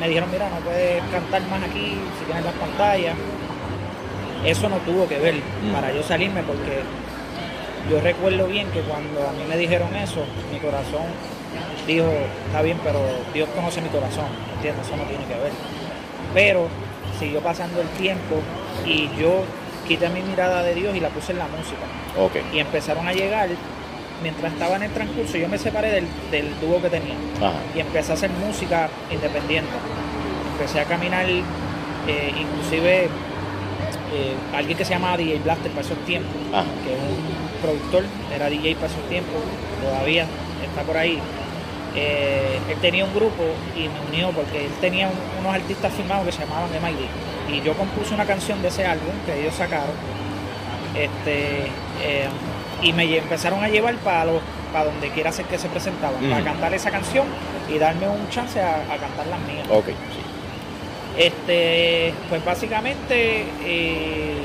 Me 0.00 0.08
dijeron, 0.08 0.30
mira, 0.30 0.48
no 0.50 0.56
puedes 0.60 1.02
cantar 1.10 1.42
más 1.48 1.62
aquí 1.62 1.96
si 2.18 2.24
tienes 2.24 2.44
las 2.44 2.54
pantallas. 2.54 3.14
Eso 4.44 4.68
no 4.68 4.76
tuvo 4.78 5.08
que 5.08 5.18
ver 5.18 5.34
para 5.72 5.92
yo 5.92 6.02
salirme 6.02 6.42
porque 6.42 6.82
yo 7.90 8.00
recuerdo 8.00 8.46
bien 8.46 8.68
que 8.70 8.80
cuando 8.82 9.26
a 9.28 9.32
mí 9.32 9.44
me 9.48 9.56
dijeron 9.56 9.94
eso, 9.96 10.24
mi 10.52 10.58
corazón 10.58 11.06
dijo, 11.86 12.06
está 12.46 12.62
bien, 12.62 12.78
pero 12.84 13.00
Dios 13.32 13.48
conoce 13.54 13.80
mi 13.80 13.88
corazón, 13.88 14.26
¿entiendes? 14.54 14.86
Eso 14.86 14.96
no 14.96 15.04
tiene 15.04 15.24
que 15.24 15.34
ver. 15.34 15.52
Pero 16.34 16.68
siguió 17.18 17.40
pasando 17.40 17.80
el 17.80 17.88
tiempo 17.88 18.36
y 18.86 19.10
yo 19.18 19.42
quité 19.88 20.08
mi 20.10 20.20
mirada 20.20 20.62
de 20.62 20.74
Dios 20.74 20.94
y 20.94 21.00
la 21.00 21.08
puse 21.08 21.32
en 21.32 21.38
la 21.38 21.46
música. 21.46 21.82
Okay. 22.16 22.42
Y 22.52 22.60
empezaron 22.60 23.08
a 23.08 23.12
llegar 23.12 23.48
mientras 24.22 24.52
estaba 24.52 24.76
en 24.76 24.84
el 24.84 24.90
transcurso, 24.92 25.36
yo 25.36 25.48
me 25.48 25.58
separé 25.58 26.02
del, 26.30 26.60
dúo 26.60 26.80
que 26.80 26.90
tenía 26.90 27.14
y 27.74 27.80
empecé 27.80 28.12
a 28.12 28.14
hacer 28.14 28.30
música 28.30 28.88
independiente. 29.10 29.70
Empecé 30.52 30.80
a 30.80 30.84
caminar, 30.84 31.26
eh, 31.28 32.32
inclusive 32.36 33.04
eh, 33.04 34.34
alguien 34.54 34.76
que 34.76 34.84
se 34.84 34.94
llama 34.94 35.16
DJ 35.16 35.40
Blaster 35.40 35.70
para 35.70 35.86
esos 35.86 35.98
tiempos, 36.04 36.32
que 36.84 36.92
es 36.92 36.98
un 36.98 37.62
productor, 37.62 38.04
era 38.34 38.48
DJ 38.48 38.74
para 38.74 38.86
esos 38.86 39.08
tiempos, 39.08 39.36
todavía 39.82 40.26
está 40.66 40.82
por 40.82 40.96
ahí. 40.96 41.20
Eh, 41.94 42.58
él 42.68 42.78
tenía 42.80 43.04
un 43.04 43.14
grupo 43.14 43.42
y 43.74 43.88
me 43.88 44.00
unió 44.08 44.30
porque 44.30 44.66
él 44.66 44.72
tenía 44.80 45.10
unos 45.40 45.54
artistas 45.54 45.92
firmados 45.92 46.26
que 46.26 46.32
se 46.32 46.40
llamaban 46.40 46.70
MID. 46.70 47.54
Y 47.54 47.62
yo 47.62 47.74
compuse 47.74 48.14
una 48.14 48.26
canción 48.26 48.60
de 48.62 48.68
ese 48.68 48.84
álbum 48.84 49.12
que 49.24 49.40
ellos 49.40 49.54
sacaron. 49.54 49.96
Este, 50.94 51.66
y 52.82 52.92
me 52.92 53.04
empezaron 53.16 53.62
a 53.64 53.68
llevar 53.68 53.94
para 53.96 54.24
los 54.26 54.40
para 54.72 54.84
donde 54.84 55.08
quiera 55.10 55.32
ser 55.32 55.46
que 55.46 55.56
se 55.58 55.68
presentaban, 55.68 56.20
para 56.28 56.44
cantar 56.44 56.74
esa 56.74 56.90
canción 56.90 57.26
y 57.70 57.78
darme 57.78 58.06
un 58.08 58.28
chance 58.28 58.60
a, 58.60 58.82
cantar 59.00 59.26
las 59.28 59.40
mías. 59.40 59.66
Ok, 59.70 59.86
Este, 61.16 62.12
pues 62.28 62.44
básicamente, 62.44 63.44
eh, 63.64 64.36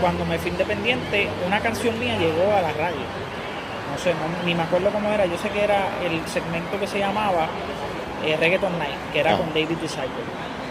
cuando 0.00 0.24
me 0.26 0.38
fui 0.38 0.50
independiente, 0.50 1.28
una 1.46 1.60
canción 1.60 1.98
mía 1.98 2.18
llegó 2.18 2.52
a 2.52 2.62
la 2.62 2.72
radio. 2.72 3.00
No 3.92 3.98
sé, 3.98 4.12
ni 4.44 4.54
me 4.54 4.62
acuerdo 4.64 4.90
cómo 4.90 5.08
era. 5.12 5.24
Yo 5.26 5.38
sé 5.38 5.48
que 5.50 5.62
era 5.62 5.86
el 6.04 6.26
segmento 6.26 6.78
que 6.80 6.86
se 6.86 6.98
llamaba 6.98 7.46
eh, 8.24 8.36
Reggaeton 8.38 8.78
Night, 8.78 8.96
que 9.12 9.20
era 9.20 9.34
Ah. 9.34 9.38
con 9.38 9.48
David 9.50 9.76
Disciple. 9.80 10.24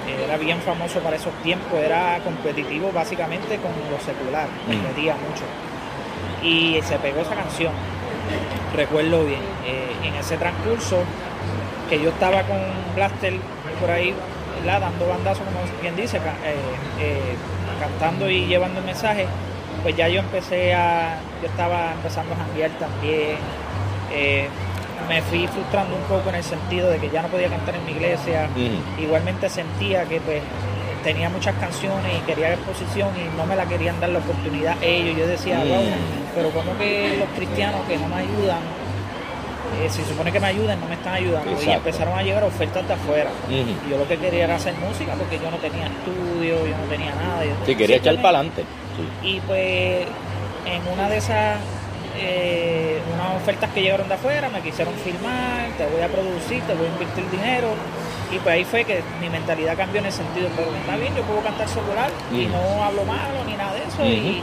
Eh, 0.08 0.26
era 0.26 0.38
bien 0.38 0.60
famoso 0.62 1.00
para 1.00 1.16
esos 1.16 1.34
tiempos, 1.44 1.80
era 1.80 2.20
competitivo 2.24 2.92
básicamente 2.92 3.58
con 3.58 3.72
lo 3.90 3.98
secular, 4.04 4.48
Mm. 4.68 4.72
competía 4.74 5.14
mucho. 5.16 5.44
Y 6.44 6.80
se 6.84 6.98
pegó 6.98 7.22
esa 7.22 7.36
canción, 7.36 7.74
recuerdo 8.76 9.26
bien. 9.26 9.42
Eh, 9.66 9.92
en 10.04 10.16
ese 10.16 10.38
transcurso, 10.38 11.04
que 11.90 12.02
yo 12.02 12.10
estaba 12.10 12.44
con 12.44 12.58
Blaster 12.96 13.34
por 13.80 13.92
ahí, 13.92 14.14
¿verdad? 14.60 14.82
dando 14.82 15.08
bandazos, 15.08 15.44
como 15.46 15.60
quien 15.82 15.96
dice, 15.96 16.18
eh, 16.18 16.56
eh, 17.00 17.36
cantando 17.80 18.30
y 18.30 18.46
llevando 18.46 18.80
el 18.80 18.86
mensaje, 18.86 19.28
pues 19.84 19.96
ya 19.96 20.08
yo 20.08 20.20
empecé 20.20 20.74
a, 20.74 21.20
yo 21.42 21.48
estaba 21.48 21.92
empezando 21.94 22.34
a 22.34 22.38
janguear 22.38 22.72
también. 22.72 23.38
eh, 24.14 24.48
me 25.10 25.22
fui 25.24 25.48
frustrando 25.48 25.96
un 25.96 26.04
poco 26.04 26.30
en 26.30 26.36
el 26.36 26.44
sentido 26.44 26.90
de 26.90 27.00
que 27.00 27.10
ya 27.10 27.22
no 27.22 27.28
podía 27.28 27.50
cantar 27.50 27.76
en 27.76 27.86
mi 27.86 27.92
iglesia. 27.92 28.48
Igualmente 29.00 29.50
sentía 29.50 30.06
que 30.06 30.22
pues 30.22 30.42
tenía 31.04 31.30
muchas 31.30 31.56
canciones 31.56 32.12
y 32.18 32.20
quería 32.26 32.54
exposición 32.54 33.10
y 33.18 33.36
no 33.38 33.46
me 33.46 33.56
la 33.56 33.66
querían 33.66 34.00
dar 34.00 34.10
la 34.10 34.20
oportunidad 34.20 34.76
ellos. 34.82 35.18
Yo 35.18 35.28
decía, 35.28 35.58
Mm. 35.60 35.68
wow, 35.70 35.84
pero 36.36 36.50
como 36.52 36.78
que 36.78 37.18
los 37.20 37.28
cristianos 37.38 37.82
que 37.88 37.98
no 37.98 38.08
me 38.08 38.16
ayudan, 38.18 38.60
eh, 39.82 39.90
si 39.90 40.04
supone 40.04 40.32
que 40.32 40.40
me 40.40 40.48
ayudan, 40.48 40.80
no 40.80 40.88
me 40.88 40.96
están 40.96 41.14
ayudando. 41.16 41.52
Y 41.64 41.70
empezaron 41.70 42.18
a 42.18 42.24
llegar 42.24 42.44
ofertas 42.44 42.88
de 42.88 42.94
afuera. 42.94 43.30
Y 43.50 43.90
yo 43.90 43.98
lo 43.98 44.08
que 44.08 44.18
quería 44.18 44.44
era 44.46 44.56
hacer 44.56 44.74
música 44.76 45.14
porque 45.14 45.40
yo 45.40 45.50
no 45.50 45.58
tenía 45.58 45.88
estudio, 45.88 46.68
yo 46.68 46.78
no 46.78 46.84
tenía 46.90 47.14
nada. 47.16 47.46
yo- 47.46 47.52
Sí, 47.66 47.76
quería 47.76 47.98
echar 47.98 48.16
para 48.22 48.40
adelante. 48.40 48.64
y 49.24 49.40
pues 49.42 50.06
en 50.66 50.94
una 50.94 51.10
de 51.10 51.18
esas 51.18 51.58
eh, 52.20 53.00
unas 53.16 53.42
ofertas 53.42 53.70
que 53.72 53.82
llegaron 53.82 54.08
de 54.10 54.14
afuera 54.16 54.50
me 54.50 54.60
quisieron 54.62 54.94
filmar, 54.96 55.70
te 55.78 55.86
voy 55.88 56.02
a 56.02 56.08
producir, 56.10 56.62
te 56.64 56.74
voy 56.76 56.86
a 56.86 56.90
invertir 56.90 57.24
dinero 57.32 57.70
y 58.32 58.40
pues 58.40 58.54
ahí 58.56 58.64
fue 58.66 58.84
que 58.86 59.02
mi 59.20 59.30
mentalidad 59.30 59.76
cambió 59.78 60.00
en 60.00 60.06
el 60.08 60.12
sentido, 60.14 60.48
pero 60.56 60.72
está 60.76 60.96
bien, 60.96 61.14
yo 61.16 61.24
puedo 61.24 61.42
cantar 61.42 61.68
secular 61.68 62.10
y 62.32 62.46
no 62.48 62.84
hablo 62.84 63.04
malo 63.06 63.44
ni 63.46 63.56
nada 63.56 63.74
de 63.74 63.84
eso 63.84 64.04
y, 64.06 64.42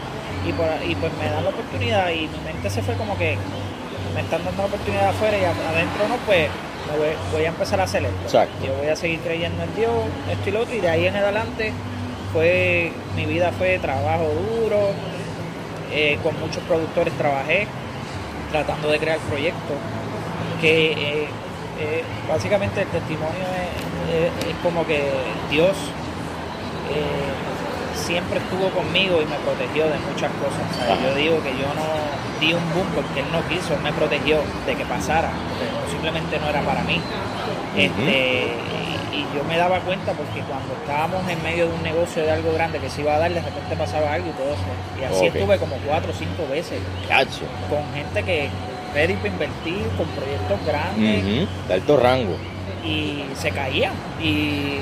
y, 0.48 0.52
por- 0.52 0.66
y 0.86 0.94
pues 0.96 1.12
me 1.18 1.28
dan 1.30 1.42
la 1.44 1.50
oportunidad 1.50 2.10
y 2.10 2.28
mi 2.28 2.38
mente 2.44 2.68
se 2.70 2.82
fue 2.82 2.94
como 2.94 3.16
que 3.16 3.36
me 4.14 4.20
están 4.20 4.44
dando 4.44 4.62
la 4.62 4.68
oportunidad 4.68 5.08
afuera 5.08 5.36
y 5.38 5.44
adentro 5.44 6.08
no, 6.08 6.16
pues 6.26 6.48
me 6.90 6.98
voy, 6.98 7.08
voy 7.32 7.44
a 7.44 7.48
empezar 7.48 7.80
a 7.80 7.84
hacer 7.84 8.02
esto. 8.04 8.16
Exacto. 8.24 8.66
Yo 8.66 8.74
voy 8.74 8.88
a 8.88 8.96
seguir 8.96 9.20
creyendo 9.20 9.62
en 9.62 9.74
Dios, 9.76 9.92
esto 10.30 10.48
y 10.48 10.52
lo 10.52 10.60
otro, 10.60 10.74
y 10.74 10.80
de 10.80 10.88
ahí 10.88 11.06
en 11.06 11.16
adelante 11.16 11.72
fue, 12.32 12.92
mi 13.16 13.24
vida 13.26 13.52
fue 13.56 13.78
trabajo 13.78 14.24
duro, 14.60 14.90
eh, 15.92 16.18
con 16.22 16.38
muchos 16.40 16.62
productores 16.64 17.12
trabajé, 17.14 17.66
tratando 18.52 18.88
de 18.90 18.98
crear 18.98 19.18
proyectos, 19.20 19.76
que 20.60 20.92
eh, 20.92 21.28
eh, 21.80 22.02
básicamente 22.28 22.82
el 22.82 22.88
testimonio 22.88 23.44
es, 23.54 24.14
es- 24.14 24.46
es 24.50 24.56
como 24.62 24.86
que 24.86 25.10
Dios 25.50 25.76
eh, 26.90 27.94
siempre 27.94 28.38
estuvo 28.38 28.70
conmigo 28.70 29.20
y 29.20 29.26
me 29.26 29.36
protegió 29.36 29.84
de 29.86 29.98
muchas 30.10 30.30
cosas. 30.40 30.64
¿sabes? 30.76 31.02
Yo 31.02 31.14
digo 31.14 31.42
que 31.42 31.50
yo 31.52 31.68
no 31.74 31.86
di 32.40 32.54
un 32.54 32.64
boom 32.72 32.86
porque 32.94 33.20
Él 33.20 33.26
no 33.32 33.42
quiso, 33.48 33.74
Él 33.74 33.80
me 33.82 33.92
protegió 33.92 34.40
de 34.66 34.74
que 34.74 34.84
pasara, 34.86 35.30
pero 35.58 35.90
simplemente 35.90 36.38
no 36.38 36.48
era 36.48 36.62
para 36.62 36.82
mí. 36.84 37.00
Este, 37.76 38.54
y, 39.12 39.16
y 39.16 39.26
yo 39.36 39.44
me 39.44 39.56
daba 39.58 39.80
cuenta 39.80 40.12
porque 40.12 40.40
cuando 40.48 40.72
estábamos 40.74 41.28
en 41.28 41.42
medio 41.42 41.68
de 41.68 41.74
un 41.74 41.82
negocio 41.82 42.22
de 42.22 42.30
algo 42.30 42.52
grande 42.54 42.78
que 42.78 42.88
se 42.88 43.02
iba 43.02 43.14
a 43.14 43.18
dar, 43.18 43.32
de 43.32 43.40
repente 43.42 43.76
pasaba 43.76 44.14
algo 44.14 44.28
y 44.28 44.32
todo 44.32 44.48
eso. 44.48 44.64
Y 45.00 45.04
así 45.04 45.26
estuve 45.26 45.58
como 45.58 45.76
cuatro 45.86 46.10
o 46.12 46.14
cinco 46.14 46.46
veces 46.50 46.80
Cacho. 47.08 47.44
con 47.68 47.82
gente 47.94 48.22
que 48.24 48.48
ready 48.94 49.14
para 49.14 49.28
invertir, 49.28 49.86
con 49.96 50.06
proyectos 50.08 50.58
grandes. 50.66 51.48
De 51.68 51.74
alto 51.74 51.96
rango. 51.96 52.36
y 52.84 53.24
se 53.34 53.50
caían. 53.50 53.92
Y 54.22 54.78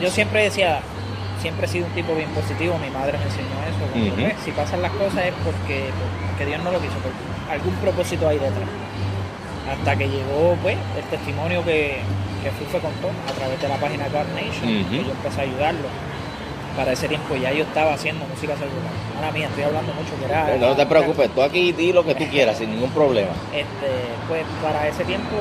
yo 0.00 0.10
siempre 0.10 0.44
decía, 0.44 0.80
siempre 1.40 1.66
he 1.66 1.68
sido 1.68 1.86
un 1.86 1.92
tipo 1.92 2.14
bien 2.14 2.28
positivo, 2.30 2.78
mi 2.78 2.90
madre 2.90 3.16
me 3.18 3.24
enseñó 3.24 3.56
eso. 3.64 4.14
pues, 4.14 4.34
si 4.44 4.50
pasan 4.52 4.82
las 4.82 4.92
cosas 4.92 5.26
es 5.26 5.34
porque, 5.44 5.90
porque 6.28 6.46
Dios 6.46 6.62
no 6.62 6.70
lo 6.70 6.80
quiso, 6.80 6.94
porque 7.02 7.18
algún 7.50 7.74
propósito 7.76 8.28
hay 8.28 8.38
detrás. 8.38 8.68
Hasta 9.70 9.96
que 9.96 10.08
llegó 10.08 10.56
pues 10.62 10.76
el 10.98 11.04
testimonio 11.04 11.64
que, 11.64 12.00
que 12.42 12.50
Fufe 12.50 12.78
contó 12.80 13.08
a 13.28 13.32
través 13.32 13.60
de 13.60 13.68
la 13.68 13.76
página 13.76 14.08
God 14.08 14.26
Nation, 14.34 14.84
que 14.90 15.04
yo 15.04 15.12
empecé 15.12 15.40
a 15.40 15.44
ayudarlo. 15.44 15.88
Para 16.76 16.92
ese 16.92 17.08
tiempo 17.08 17.34
ya 17.36 17.52
yo 17.52 17.64
estaba 17.64 17.94
haciendo 17.94 18.24
música 18.26 18.54
celular. 18.54 18.92
Ahora 19.16 19.32
mía, 19.32 19.48
estoy 19.48 19.64
hablando 19.64 19.92
mucho 19.92 20.16
que 20.18 20.24
era. 20.24 20.56
No 20.56 20.74
te 20.76 20.86
preocupes, 20.86 21.28
tú 21.34 21.42
aquí 21.42 21.72
di 21.72 21.92
lo 21.92 22.04
que 22.04 22.14
tú 22.14 22.24
quieras 22.28 22.58
sin 22.58 22.70
ningún 22.70 22.90
problema. 22.90 23.30
Este, 23.52 23.90
pues 24.28 24.44
para 24.62 24.86
ese 24.88 25.04
tiempo 25.04 25.36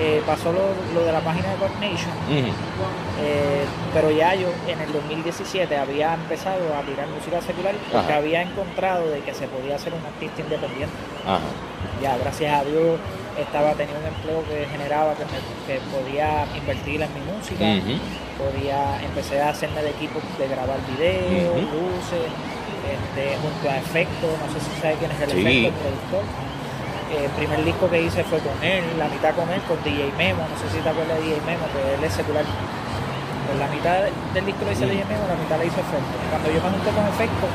eh, 0.00 0.22
pasó 0.26 0.52
lo, 0.52 0.60
lo 0.94 1.04
de 1.04 1.12
la 1.12 1.20
página 1.20 1.48
de 1.50 1.56
God 1.56 1.70
Nation, 1.80 2.12
Ujú. 2.30 2.52
eh, 3.20 3.64
pero 3.92 4.10
ya 4.12 4.34
yo 4.34 4.48
en 4.68 4.80
el 4.80 4.92
2017 4.92 5.76
había 5.76 6.14
empezado 6.14 6.60
a 6.76 6.82
tirar 6.82 7.08
música 7.08 7.40
secular 7.40 7.74
porque 7.90 7.96
Ajá. 8.12 8.16
había 8.18 8.42
encontrado 8.42 9.08
de 9.08 9.20
que 9.20 9.34
se 9.34 9.48
podía 9.48 9.74
hacer 9.76 9.92
un 9.94 10.04
artista 10.06 10.40
independiente. 10.42 10.94
Ajá. 11.26 11.40
Ya 12.00 12.16
gracias 12.18 12.60
a 12.60 12.64
Dios 12.64 13.00
estaba 13.38 13.72
teniendo 13.74 14.00
un 14.00 14.06
empleo 14.10 14.42
que 14.50 14.66
generaba 14.66 15.14
que, 15.14 15.24
me- 15.30 15.46
que 15.66 15.80
podía 15.94 16.44
invertir 16.56 17.02
en 17.02 17.10
mi 17.14 17.22
música, 17.32 17.64
podía 18.38 19.00
empecé 19.02 19.40
a 19.40 19.50
hacerme 19.50 19.82
de 19.82 19.90
equipo 19.90 20.20
de 20.38 20.48
grabar 20.48 20.78
videos, 20.94 21.54
luces, 21.70 22.26
este, 22.88 23.36
junto 23.42 23.64
a 23.70 23.76
Efecto, 23.78 24.26
no 24.26 24.46
sé 24.52 24.58
si 24.60 24.70
sabe 24.80 24.94
quién 24.98 25.10
es 25.12 25.20
el 25.20 25.30
Sí. 25.30 25.38
Efecto, 25.40 25.68
el 25.68 25.74
productor. 25.78 26.24
Eh, 27.08 27.24
el 27.24 27.30
primer 27.40 27.64
disco 27.64 27.88
que 27.88 28.02
hice 28.02 28.22
fue 28.24 28.38
con 28.40 28.52
él, 28.62 28.84
la 28.98 29.08
mitad 29.08 29.32
con 29.34 29.48
él, 29.50 29.60
con 29.64 29.80
DJ 29.82 30.12
Memo, 30.18 30.44
no 30.44 30.56
sé 30.60 30.68
si 30.74 30.82
te 30.82 30.88
acuerdas 30.88 31.16
de 31.18 31.24
DJ 31.24 31.40
Memo, 31.46 31.64
que 31.72 31.80
él 31.94 32.04
es 32.04 32.12
secular. 32.12 32.44
Pues 32.44 33.56
la 33.58 33.68
mitad 33.72 34.04
del 34.34 34.44
disco 34.44 34.60
lo 34.66 34.72
hice. 34.72 34.84
DJ 34.84 35.04
Memo, 35.08 35.24
la 35.24 35.36
mitad 35.40 35.56
la 35.56 35.64
hizo 35.64 35.80
Efecto. 35.80 36.14
Cuando 36.28 36.48
yo 36.52 36.60
me 36.60 36.68
junté 36.68 36.90
con 36.92 37.04
Efecto, 37.08 37.46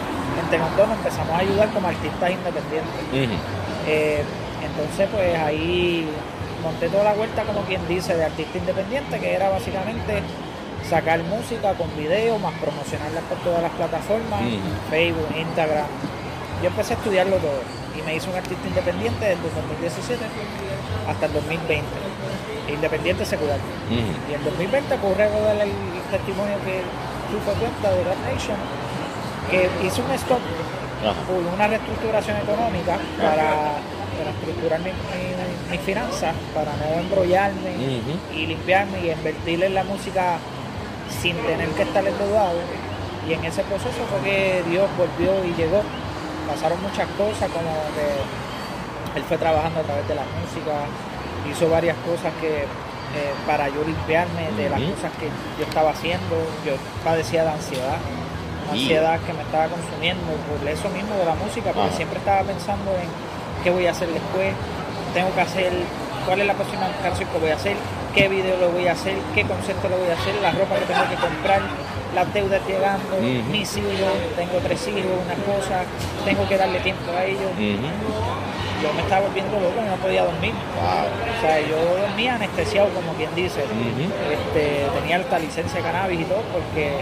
entre 0.41 0.57
los 0.57 0.71
dos 0.75 0.87
nos 0.89 0.97
empezamos 0.97 1.33
a 1.33 1.39
ayudar 1.45 1.67
como 1.69 1.85
artistas 1.87 2.29
independientes. 2.33 3.01
Eh, 3.85 4.23
entonces, 4.73 5.07
pues 5.11 5.37
ahí 5.37 6.07
monté 6.63 6.89
toda 6.89 7.03
la 7.03 7.13
vuelta, 7.13 7.43
como 7.43 7.61
quien 7.61 7.85
dice, 7.87 8.15
de 8.15 8.25
artista 8.25 8.57
independiente, 8.57 9.19
que 9.19 9.33
era 9.33 9.49
básicamente 9.49 10.23
sacar 10.89 11.21
música 11.23 11.73
con 11.73 11.95
video, 11.95 12.39
más 12.39 12.53
promocionarla 12.55 13.21
por 13.21 13.37
todas 13.39 13.61
las 13.61 13.71
plataformas. 13.71 14.41
Facebook, 14.89 15.27
Instagram. 15.37 15.85
Yo 16.61 16.69
empecé 16.69 16.93
a 16.93 16.97
estudiarlo 16.97 17.37
todo 17.37 17.61
y 17.93 18.01
me 18.01 18.15
hice 18.15 18.29
un 18.29 18.35
artista 18.35 18.67
independiente 18.67 19.25
desde 19.25 19.45
el 19.45 19.53
2017 19.53 20.25
hasta 21.07 21.25
el 21.25 21.33
2020. 21.33 21.85
Independiente 22.73 23.25
secular. 23.25 23.59
Ujú. 23.91 24.31
Y 24.31 24.33
en 24.33 24.43
2020 24.43 24.95
ocurre 24.95 25.29
del 25.29 25.61
el 25.61 25.71
testimonio 26.09 26.57
que 26.65 26.81
tú 27.29 27.37
cuenta 27.45 27.91
de 27.91 28.03
Rap 28.03 28.17
Nation, 28.25 28.57
que 29.51 29.69
hizo 29.85 30.01
un 30.01 30.11
stop 30.11 30.39
por 31.27 31.53
una 31.53 31.67
reestructuración 31.67 32.37
económica 32.37 32.97
para, 33.19 33.75
para 34.17 34.29
estructurar 34.31 34.79
mi- 34.79 34.91
mi- 34.91 35.71
mis 35.71 35.81
finanzas, 35.81 36.33
para 36.53 36.71
no 36.77 36.99
embrollarme 36.99 37.71
y 38.33 38.45
limpiarme 38.47 38.99
y 39.05 39.11
invertir 39.11 39.63
en 39.63 39.73
la 39.73 39.83
música 39.83 40.37
sin 41.21 41.35
tener 41.37 41.69
que 41.69 41.83
estar 41.83 42.05
endeudado. 42.05 42.57
Y 43.27 43.33
en 43.33 43.43
ese 43.45 43.63
proceso 43.63 43.99
fue 44.09 44.19
que 44.29 44.63
Dios 44.69 44.87
volvió 44.97 45.31
y 45.45 45.53
llegó. 45.55 45.81
Pasaron 46.47 46.81
muchas 46.81 47.07
cosas, 47.17 47.49
como 47.51 47.71
que 47.95 49.17
Él 49.19 49.23
fue 49.27 49.37
trabajando 49.37 49.79
a 49.79 49.83
través 49.83 50.07
de 50.07 50.15
la 50.15 50.23
música, 50.23 50.73
hizo 51.49 51.69
varias 51.69 51.95
cosas 52.05 52.33
que 52.41 52.63
eh, 53.13 53.29
para 53.45 53.69
yo 53.69 53.83
limpiarme 53.85 54.49
de 54.57 54.69
las 54.69 54.81
cosas 54.81 55.11
que 55.19 55.27
yo 55.59 55.63
estaba 55.69 55.91
haciendo. 55.91 56.33
Yo 56.65 56.73
padecía 57.03 57.43
de 57.43 57.49
ansiedad, 57.51 57.97
una 58.65 58.73
ansiedad 58.73 59.19
que 59.21 59.33
me 59.33 59.43
estaba 59.43 59.67
consumiendo 59.67 60.33
por 60.49 60.67
eso 60.67 60.89
mismo 60.89 61.13
de 61.15 61.25
la 61.25 61.35
música, 61.35 61.71
porque 61.71 61.95
siempre 61.95 62.17
estaba 62.19 62.41
pensando 62.41 62.89
en 62.97 63.07
qué 63.63 63.69
voy 63.69 63.87
a 63.87 63.91
hacer 63.91 64.09
después, 64.09 64.53
tengo 65.13 65.33
que 65.33 65.41
hacer, 65.41 65.71
cuál 66.25 66.41
es 66.41 66.47
la 66.47 66.53
próxima 66.53 66.87
canción 67.01 67.29
que 67.29 67.37
voy 67.39 67.49
a 67.49 67.55
hacer, 67.55 67.75
qué 68.13 68.27
video 68.27 68.57
lo 68.57 68.69
voy 68.71 68.87
a 68.87 68.93
hacer, 68.93 69.15
qué 69.33 69.43
concepto 69.43 69.89
lo 69.89 69.97
voy 69.97 70.09
a 70.09 70.13
hacer, 70.13 70.35
la 70.41 70.51
ropa 70.51 70.75
que 70.75 70.85
tengo 70.85 71.09
que 71.09 71.15
comprar, 71.15 71.61
las 72.13 72.33
deudas 72.33 72.61
llegando, 72.67 73.15
Ujú. 73.17 73.49
mis 73.51 73.75
hijos, 73.77 74.13
tengo 74.35 74.57
tres 74.63 74.87
hijos, 74.87 75.17
una 75.25 75.35
cosa, 75.45 75.83
tengo 76.25 76.47
que 76.47 76.57
darle 76.57 76.79
tiempo 76.79 77.11
a 77.17 77.25
ellos. 77.25 77.51
Yo 78.83 78.91
me 78.93 79.01
estaba 79.01 79.25
volviendo 79.27 79.57
loco 79.61 79.79
y 79.81 79.87
no 79.89 79.95
podía 79.95 80.25
dormir. 80.25 80.51
Wow. 80.51 81.07
O 81.07 81.41
sea, 81.41 81.61
yo 81.61 81.77
dormía 82.01 82.35
anestesiado, 82.35 82.89
como 82.89 83.13
quien 83.13 83.33
dice. 83.33 83.61
Este, 83.63 84.85
tenía 84.99 85.17
hasta 85.17 85.39
licencia 85.39 85.77
de 85.77 85.83
cannabis 85.83 86.19
y 86.19 86.25
todo, 86.25 86.41
porque 86.51 86.99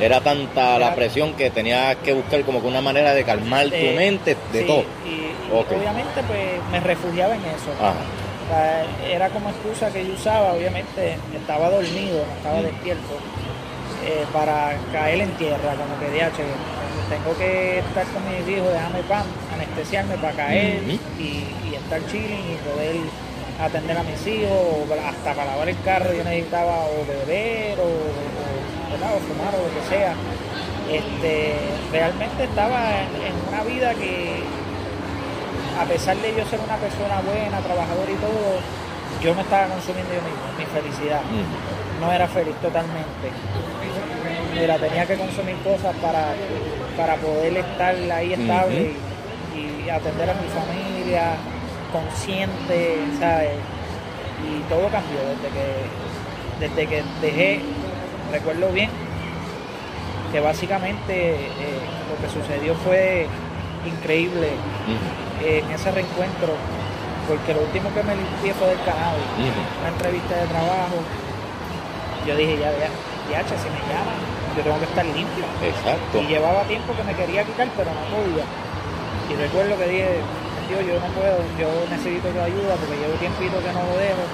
Era 0.00 0.20
tanta 0.20 0.78
la 0.78 0.94
presión 0.94 1.34
que 1.34 1.50
tenías 1.50 1.96
que 1.96 2.12
buscar 2.12 2.42
como 2.42 2.60
que 2.60 2.66
una 2.66 2.82
manera 2.82 3.14
de 3.14 3.24
calmar 3.24 3.66
tu 3.66 3.96
mente 3.96 4.36
de 4.52 4.60
sí, 4.60 4.66
todo. 4.66 4.84
Y, 5.04 5.26
obviamente 5.52 6.22
pues 6.26 6.70
me 6.70 6.80
refugiaba 6.80 7.34
en 7.34 7.40
eso. 7.42 7.70
Ajá. 7.80 8.84
era 9.08 9.28
como 9.30 9.48
excusa 9.50 9.90
que 9.92 10.06
yo 10.06 10.12
usaba, 10.12 10.52
obviamente 10.52 11.16
estaba 11.34 11.70
dormido, 11.70 12.24
no 12.26 12.36
estaba 12.36 12.62
despierto, 12.62 13.14
eh, 14.06 14.24
para 14.32 14.76
caer 14.92 15.20
en 15.22 15.30
tierra, 15.32 15.74
como 15.74 15.98
que 15.98 16.06
DH, 16.06 16.38
tengo 17.08 17.36
que 17.38 17.78
estar 17.78 18.04
con 18.06 18.22
mis 18.28 18.48
hijos, 18.48 18.72
déjame 18.72 19.02
pan, 19.08 19.24
anestesiarme 19.52 20.16
para 20.18 20.32
caer 20.32 20.82
y, 21.18 21.74
estar 21.74 22.00
chilling 22.10 22.44
y 22.52 22.56
poder 22.68 22.96
atender 23.60 23.96
a 23.96 24.02
mis 24.02 24.26
hijos, 24.26 24.90
hasta 25.06 25.34
para 25.34 25.52
lavar 25.52 25.68
el 25.68 25.80
carro 25.82 26.12
yo 26.12 26.24
necesitaba 26.24 26.86
o 26.86 27.06
beber 27.06 27.78
o, 27.78 27.84
o, 27.84 28.65
fumar 28.96 29.54
o 29.54 29.62
lo 29.62 29.70
que 29.74 29.84
sea. 29.88 30.14
Este, 30.90 31.54
realmente 31.92 32.44
estaba 32.44 33.02
en 33.02 33.34
una 33.48 33.62
vida 33.64 33.94
que 33.94 34.42
a 35.78 35.84
pesar 35.84 36.16
de 36.16 36.34
yo 36.34 36.44
ser 36.46 36.60
una 36.60 36.76
persona 36.76 37.20
buena, 37.20 37.58
trabajadora 37.60 38.10
y 38.10 38.16
todo, 38.16 38.58
yo 39.20 39.34
me 39.34 39.42
estaba 39.42 39.66
consumiendo 39.66 40.14
yo 40.14 40.22
mismo, 40.22 40.46
mi 40.56 40.64
felicidad. 40.64 41.20
No 42.00 42.12
era 42.12 42.26
feliz 42.28 42.54
totalmente. 42.56 43.28
Mira, 44.54 44.78
tenía 44.78 45.06
que 45.06 45.16
consumir 45.16 45.56
cosas 45.56 45.94
para, 45.96 46.32
para 46.96 47.16
poder 47.16 47.58
estar 47.58 47.94
ahí 47.94 48.32
estable 48.32 48.92
y, 49.54 49.88
atender 49.88 50.28
a 50.28 50.34
mi 50.34 50.48
familia, 50.48 51.36
consciente, 51.92 52.98
¿sabes? 53.20 53.54
Y 54.42 54.60
todo 54.68 54.88
cambió 54.88 55.20
desde 55.30 55.48
que, 55.54 55.66
desde 56.58 56.86
que 56.88 57.04
dejé, 57.20 57.60
recuerdo 58.30 58.72
bien, 58.72 58.90
que 60.32 60.40
básicamente 60.40 61.34
eh, 61.36 61.80
lo 62.10 62.16
que 62.20 62.32
sucedió 62.32 62.74
fue 62.76 63.26
increíble 63.86 64.50
en 65.42 65.70
ese 65.70 65.90
reencuentro, 65.90 66.54
porque 67.28 67.54
lo 67.54 67.62
último 67.62 67.92
que 67.94 68.02
me 68.02 68.16
limpié 68.16 68.52
fue 68.54 68.68
del 68.68 68.82
canal, 68.82 69.14
una 69.80 69.88
entrevista 69.88 70.34
de 70.36 70.46
trabajo. 70.46 70.98
Yo 72.26 72.34
dije, 72.36 72.58
ya, 72.58 72.70
ya, 72.74 72.90
ya, 73.30 73.38
si 73.46 73.70
me 73.70 73.78
llaman, 73.86 74.18
yo 74.56 74.62
tengo 74.62 74.78
que 74.78 74.90
estar 74.90 75.06
limpio. 75.06 75.46
Exacto. 75.62 76.18
Y 76.18 76.26
llevaba 76.26 76.64
tiempo 76.64 76.90
que 76.96 77.04
me 77.04 77.14
quería 77.14 77.44
quitar, 77.44 77.68
pero 77.76 77.90
no 77.94 78.02
podía. 78.10 78.42
Y 79.30 79.34
recuerdo 79.38 79.78
que 79.78 79.86
dije, 79.86 80.18
tío, 80.66 80.82
yo 80.82 80.98
no 80.98 81.06
puedo, 81.14 81.38
yo 81.54 81.70
necesito 81.86 82.26
tu 82.34 82.40
ayuda 82.42 82.74
porque 82.74 82.98
llevo 82.98 83.14
tiempito 83.22 83.62
que 83.62 83.70
no 83.70 83.82
lo 83.86 83.94
dejo. 83.94 84.26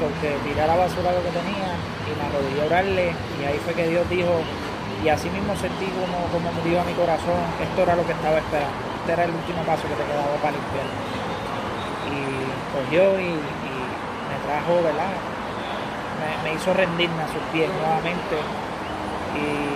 porque 0.00 0.36
tiré 0.44 0.60
a 0.60 0.66
la 0.66 0.76
basura 0.76 1.12
lo 1.12 1.22
que 1.24 1.32
tenía 1.32 1.79
y 2.10 2.14
me 2.18 2.26
arrodillé 2.26 2.62
a 2.62 2.66
orarle. 2.66 3.06
Y 3.40 3.44
ahí 3.46 3.58
fue 3.64 3.74
que 3.74 3.88
Dios 3.88 4.08
dijo, 4.10 4.42
y 5.04 5.08
así 5.08 5.30
mismo 5.30 5.54
sentí 5.56 5.86
como, 5.94 6.26
como 6.34 6.52
me 6.52 6.68
dio 6.68 6.80
a 6.80 6.84
mi 6.84 6.92
corazón, 6.92 7.40
esto 7.62 7.82
era 7.82 7.96
lo 7.96 8.04
que 8.04 8.12
estaba 8.12 8.38
esperando 8.38 8.90
este 9.00 9.12
era 9.12 9.24
el 9.24 9.32
último 9.32 9.62
paso 9.64 9.88
que 9.88 9.96
te 9.96 10.04
quedaba 10.04 10.36
para 10.44 10.52
limpiar. 10.52 10.84
Y 12.12 12.20
cogió 12.68 13.18
y, 13.18 13.32
me 13.32 14.36
trajo, 14.44 14.76
¿verdad? 14.84 15.16
Me, 16.44 16.52
hizo 16.52 16.74
rendirme 16.74 17.22
a 17.22 17.28
sus 17.28 17.40
pies 17.50 17.68
nuevamente 17.80 18.36
y, 19.34 19.72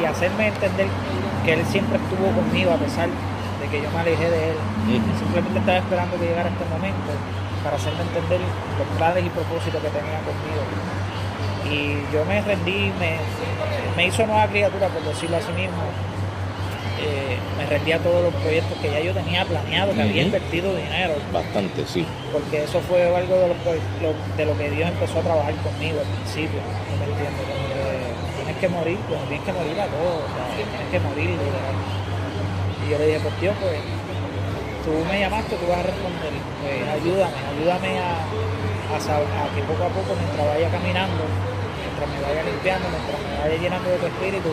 y, 0.00 0.04
hacerme 0.04 0.48
entender 0.48 0.88
que 1.44 1.52
él 1.54 1.64
siempre 1.64 1.96
estuvo 1.96 2.28
conmigo 2.28 2.72
a 2.72 2.76
pesar 2.76 3.08
de 3.08 3.68
que 3.70 3.80
yo 3.80 3.90
me 3.90 4.00
alejé 4.00 4.28
de 4.30 4.50
él. 4.50 4.56
Simplemente 5.18 5.58
estaba 5.58 5.78
esperando 5.78 6.18
que 6.18 6.26
llegara 6.26 6.50
este 6.50 6.64
momento 6.68 7.10
para 7.64 7.76
hacerme 7.76 8.02
entender 8.02 8.40
los 8.40 8.88
planes 8.98 9.24
y 9.24 9.30
propósitos 9.30 9.80
que 9.80 9.88
tenía 9.88 10.20
conmigo. 10.20 10.62
Y 11.64 12.12
yo 12.12 12.24
me 12.26 12.42
rendí, 12.42 12.92
me, 13.00 13.16
me 13.96 14.06
hizo 14.06 14.26
nueva 14.26 14.46
criatura, 14.48 14.88
por 14.88 15.02
decirlo 15.02 15.38
así 15.38 15.50
mismo, 15.52 15.82
eh, 17.00 17.38
me 17.56 17.66
rendía 17.66 17.96
a 17.96 17.98
todos 18.00 18.22
los 18.22 18.34
proyectos 18.34 18.78
que 18.78 18.90
ya 18.90 19.00
yo 19.00 19.14
tenía 19.14 19.44
planeado, 19.44 19.94
que 19.94 20.02
había 20.02 20.22
invertido 20.22 20.76
dinero. 20.76 21.14
Bastante, 21.32 21.86
sí. 21.86 22.04
Porque 22.30 22.64
eso 22.64 22.80
fue 22.80 23.02
algo 23.16 23.34
de 23.34 23.48
lo, 23.48 24.12
de 24.36 24.44
lo 24.44 24.58
que 24.58 24.70
Dios 24.70 24.90
empezó 24.90 25.18
a 25.20 25.22
trabajar 25.22 25.54
conmigo 25.56 26.00
al 26.00 26.06
principio, 26.20 26.60
¿no 26.60 26.96
me 27.00 27.10
entiendes? 27.10 27.64
tienes 28.36 28.60
que 28.60 28.68
morir, 28.68 28.98
pues 29.08 29.20
tienes 29.28 29.44
que 29.46 29.52
morir 29.52 29.80
a 29.80 29.86
todos, 29.86 30.22
tienes 30.54 30.90
que 30.92 31.00
morir. 31.00 31.30
Y 32.86 32.90
yo 32.90 32.98
le 32.98 33.06
dije, 33.06 33.20
pues 33.20 33.40
Dios, 33.40 33.54
pues 33.60 33.72
tú 34.84 34.92
me 35.08 35.18
llamaste, 35.18 35.56
tú 35.56 35.66
vas 35.66 35.80
a 35.80 35.88
responder, 35.88 36.32
pues 36.60 36.84
ayúdame, 36.84 37.40
ayúdame 37.56 37.98
a, 37.98 38.28
a, 38.92 38.96
a 38.96 39.44
que 39.56 39.62
poco 39.64 39.82
a 39.84 39.88
poco 39.88 40.12
mientras 40.12 40.44
vaya 40.44 40.68
caminando, 40.68 41.24
mientras 41.80 42.08
me 42.12 42.18
vaya 42.20 42.42
limpiando, 42.44 42.86
mientras 42.92 43.18
me 43.24 43.34
vaya 43.40 43.56
llenando 43.56 43.88
de 43.88 43.98
tu 43.98 44.06
espíritu, 44.06 44.50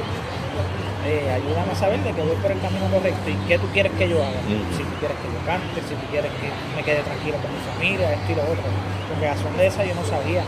eh, 1.04 1.28
ayúdame 1.34 1.72
a 1.72 1.76
saber 1.76 2.00
de 2.00 2.14
que 2.14 2.22
voy 2.22 2.36
por 2.38 2.52
el 2.52 2.62
camino 2.62 2.86
correcto 2.88 3.28
y 3.28 3.36
qué 3.48 3.58
tú 3.58 3.68
quieres 3.74 3.92
que 3.94 4.08
yo 4.08 4.24
haga. 4.24 4.40
Si 4.78 4.84
tú 4.86 4.96
quieres 5.02 5.18
que 5.18 5.28
yo 5.34 5.40
cante, 5.46 5.82
si 5.82 5.96
tú 5.96 6.06
quieres 6.12 6.32
que 6.40 6.48
me 6.76 6.84
quede 6.84 7.02
tranquilo 7.02 7.38
con 7.42 7.50
mi 7.52 7.62
familia, 7.74 8.14
esto 8.14 8.32
y 8.32 8.36
lo 8.36 8.44
otro. 8.44 8.70
Porque 9.10 9.28
a 9.28 9.36
son 9.36 9.58
de 9.58 9.68
esa 9.68 9.84
yo 9.84 9.96
no 9.96 10.06
sabía. 10.06 10.46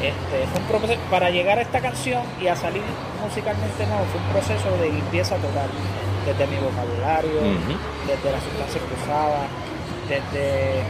Este, 0.00 0.36
fue 0.50 0.60
un 0.60 0.66
proceso, 0.66 1.00
para 1.10 1.30
llegar 1.30 1.58
a 1.58 1.62
esta 1.62 1.80
canción 1.80 2.22
y 2.40 2.48
a 2.48 2.56
salir 2.56 2.82
musicalmente 3.22 3.86
no, 3.86 4.00
fue 4.08 4.20
un 4.20 4.28
proceso 4.32 4.68
de 4.80 4.88
limpieza 4.90 5.36
total. 5.36 5.68
Desde 6.26 6.46
mi 6.48 6.56
vocabulario, 6.56 7.40
desde 8.06 8.32
las 8.32 8.42
sustancias 8.42 8.82
que 8.82 8.94
usaba, 9.02 9.46
desde 10.08 10.82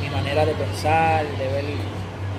mi 0.00 0.08
manera 0.08 0.46
de 0.46 0.54
pensar, 0.54 1.26
de 1.26 1.48
ver 1.48 1.64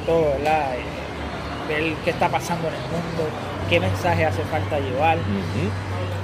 todo, 0.05 0.25
¿verdad? 0.37 0.75
Eh, 0.75 1.69
ver 1.69 1.93
qué 2.03 2.09
está 2.09 2.29
pasando 2.29 2.67
en 2.67 2.73
el 2.73 2.81
mundo 2.81 3.29
qué 3.69 3.79
mensaje 3.79 4.25
hace 4.25 4.43
falta 4.43 4.79
llevar. 4.79 5.17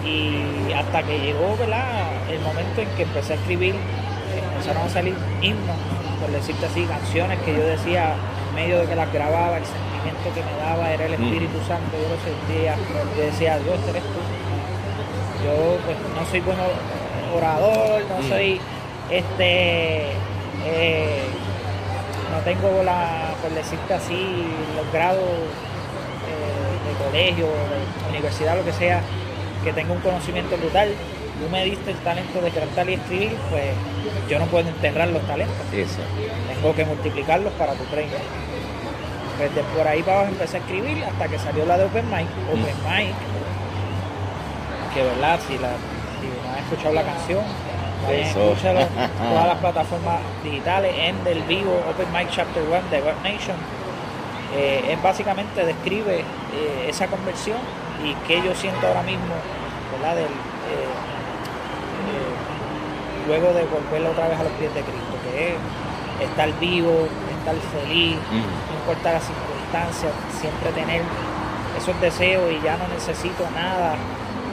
Y 0.06 0.72
hasta 0.74 1.04
que 1.04 1.20
llegó 1.20 1.58
¿verdad? 1.58 1.84
el 2.30 2.40
momento 2.42 2.82
en 2.82 2.90
que 2.90 3.04
empecé 3.04 3.34
a 3.34 3.36
escribir, 3.36 3.76
empezaron 4.54 4.84
a 4.84 4.90
salir 4.90 5.16
himnos, 5.42 5.76
por 6.22 6.30
decirte 6.32 6.66
así, 6.66 6.84
canciones 6.86 7.40
que 7.40 7.54
yo 7.54 7.64
decía, 7.64 8.14
en 8.50 8.56
medio 8.56 8.80
de 8.80 8.86
que 8.86 8.96
las 8.96 9.12
grababa, 9.12 9.58
el 9.58 9.66
sentimiento 9.66 10.30
que 10.34 10.44
me 10.44 10.54
daba 10.64 10.94
era 10.94 11.06
el 11.06 11.14
Espíritu 11.14 11.58
Santo, 11.68 11.98
yo 11.98 12.08
lo 12.10 12.20
sentía, 12.22 12.76
yo 13.18 13.24
decía, 13.24 13.58
Dios, 13.60 13.80
eres 13.90 14.04
tú. 14.04 14.22
Yo 15.44 15.78
pues 15.86 15.98
no 16.16 16.30
soy 16.30 16.40
bueno 16.42 16.64
orador, 17.36 18.02
no 18.10 18.28
soy 18.28 18.60
este 19.10 20.12
eh, 20.66 21.24
no 22.32 22.40
tengo 22.44 22.84
la, 22.84 23.34
por 23.42 23.52
decirte 23.52 23.94
así, 23.94 24.46
los 24.76 24.92
grados 24.92 25.24
colegio, 27.00 27.48
universidad, 28.10 28.58
lo 28.58 28.66
que 28.66 28.74
sea, 28.74 29.02
que 29.64 29.74
tenga 29.74 29.94
un 29.94 30.02
conocimiento 30.02 30.58
brutal, 30.58 30.90
tú 31.40 31.50
me 31.50 31.64
diste 31.66 31.92
el 31.92 31.98
talento 31.98 32.42
de 32.42 32.52
cantar 32.52 32.90
y 32.90 32.94
escribir, 32.94 33.36
pues 33.50 33.72
yo 34.30 34.40
no 34.40 34.46
puedo 34.46 34.68
enterrar 34.68 35.08
los 35.10 35.22
talentos. 35.24 35.56
Tengo 35.72 36.76
que 36.76 36.86
multiplicarlos 36.86 37.54
para 37.54 37.74
tu 37.74 37.84
reino. 37.96 38.16
Pues 39.38 39.56
de 39.56 39.64
por 39.64 39.88
ahí 39.88 40.04
para 40.04 40.20
abajo 40.20 40.34
empecé 40.34 40.58
a 40.58 40.60
escribir 40.60 41.04
hasta 41.04 41.28
que 41.30 41.40
salió 41.40 41.66
la 41.66 41.78
de 41.78 41.86
Open 41.86 42.06
Mic. 42.10 42.28
Open 42.52 42.76
Mic, 42.84 43.16
que 44.94 45.04
verdad, 45.04 45.40
si, 45.48 45.58
la, 45.58 45.70
si 46.20 46.28
no 46.28 46.54
has 46.54 46.60
escuchado 46.64 46.94
la 46.94 47.04
canción, 47.04 47.44
escuchar 48.10 48.88
todas 49.30 49.48
las 49.48 49.58
plataformas 49.58 50.20
digitales 50.44 50.94
en 50.98 51.24
del 51.24 51.42
vivo 51.44 51.82
Open 51.90 52.12
Mic 52.14 52.30
Chapter 52.32 52.64
1 52.64 52.90
de 52.90 53.02
Web 53.02 53.16
Nation. 53.24 53.58
Eh, 54.56 54.98
básicamente 55.04 55.64
describe 55.64 56.20
eh, 56.20 56.88
esa 56.88 57.08
conversión 57.08 57.60
y 58.04 58.14
que 58.28 58.42
yo 58.42 58.56
siento 58.56 58.88
ahora 58.88 59.04
mismo, 59.04 59.36
¿verdad? 59.92 60.16
Del, 60.16 60.26
eh, 60.26 60.90
luego 63.28 63.54
de 63.54 63.64
volver 63.66 64.10
otra 64.10 64.28
vez 64.28 64.40
a 64.40 64.44
los 64.44 64.52
pies 64.54 64.74
de 64.74 64.82
Cristo, 64.82 65.14
que 65.24 65.50
es 65.50 66.30
estar 66.30 66.52
vivo, 66.60 67.08
estar 67.38 67.56
feliz, 67.80 68.18
no 68.32 68.76
importa 68.80 69.14
las 69.14 69.24
circunstancias, 69.24 70.12
siempre 70.42 70.72
tener 70.72 71.04
esos 71.78 72.02
deseos 72.02 72.52
y 72.52 72.60
ya 72.64 72.76
no 72.78 72.88
necesito 72.88 73.46
nada 73.54 73.96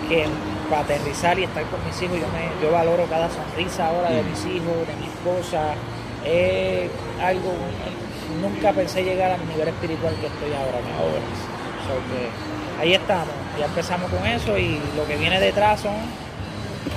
que 0.09 0.27
para 0.69 0.83
aterrizar 0.83 1.39
y 1.39 1.45
estar 1.45 1.65
con 1.65 1.85
mis 1.85 2.01
hijos. 2.03 2.19
Yo, 2.19 2.27
me, 2.29 2.51
yo 2.63 2.73
valoro 2.73 3.07
cada 3.07 3.29
sonrisa 3.31 3.89
ahora 3.89 4.11
de 4.11 4.23
mis 4.23 4.45
hijos, 4.47 4.75
de 4.87 4.97
mi 5.01 5.07
esposa. 5.07 5.75
Es 6.25 6.91
algo, 7.23 7.53
nunca 8.41 8.73
pensé 8.73 9.05
llegar 9.05 9.33
al 9.33 9.47
nivel 9.49 9.69
espiritual 9.69 10.15
que 10.21 10.27
estoy 10.27 10.53
ahora. 10.53 10.79
ahora. 10.99 11.21
que 12.11 12.83
ahí 12.83 12.95
estamos, 12.95 13.35
ya 13.59 13.67
empezamos 13.67 14.11
con 14.11 14.27
eso 14.27 14.59
y 14.59 14.81
lo 14.97 15.07
que 15.07 15.17
viene 15.17 15.41
detrás 15.41 15.81
son, 15.81 15.95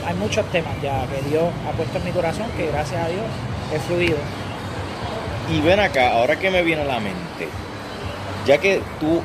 hay 0.06 0.16
muchos 0.16 0.46
temas 0.52 0.74
ya 0.82 1.06
que 1.08 1.30
Dios 1.30 1.46
ha 1.68 1.72
puesto 1.72 1.98
en 2.00 2.06
mi 2.06 2.12
corazón 2.12 2.48
que 2.58 2.68
gracias 2.68 3.06
a 3.06 3.08
Dios 3.08 3.24
he 3.74 3.80
fluido. 3.80 4.18
Y 5.52 5.62
ven 5.62 5.80
acá, 5.80 6.14
ahora 6.14 6.38
que 6.38 6.50
me 6.52 6.62
viene 6.62 6.84
a 6.84 6.86
la 6.86 7.00
mente, 7.00 7.48
ya 8.46 8.58
que 8.60 8.82
tú 9.00 9.22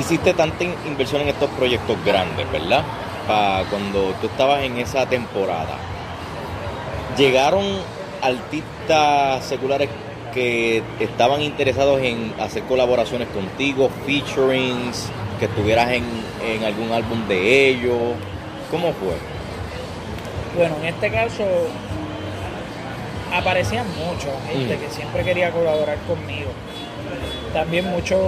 hiciste 0.00 0.34
tanta 0.34 0.64
inversión 0.64 1.22
en 1.22 1.28
estos 1.28 1.50
proyectos 1.50 1.96
grandes, 2.04 2.50
¿verdad? 2.50 2.82
Para 3.26 3.64
cuando 3.68 4.14
tú 4.20 4.26
estabas 4.26 4.62
en 4.62 4.78
esa 4.78 5.06
temporada, 5.06 5.76
llegaron 7.16 7.64
artistas 8.22 9.44
seculares 9.44 9.88
que 10.32 10.82
estaban 11.00 11.42
interesados 11.42 12.00
en 12.02 12.32
hacer 12.40 12.62
colaboraciones 12.64 13.28
contigo, 13.28 13.90
featurings, 14.06 15.10
que 15.38 15.46
estuvieras 15.46 15.90
en, 15.90 16.64
algún 16.64 16.92
álbum 16.92 17.26
de 17.26 17.68
ellos. 17.68 17.98
¿Cómo 18.70 18.92
fue? 18.92 19.16
Bueno, 20.56 20.76
en 20.82 20.94
este 20.94 21.10
caso, 21.10 21.44
aparecían 23.32 23.86
muchos, 23.96 24.32
gente 24.48 24.78
que 24.78 24.90
siempre 24.90 25.24
quería 25.24 25.50
colaborar 25.50 25.98
conmigo. 26.06 26.50
También 27.52 27.90
muchos 27.90 28.20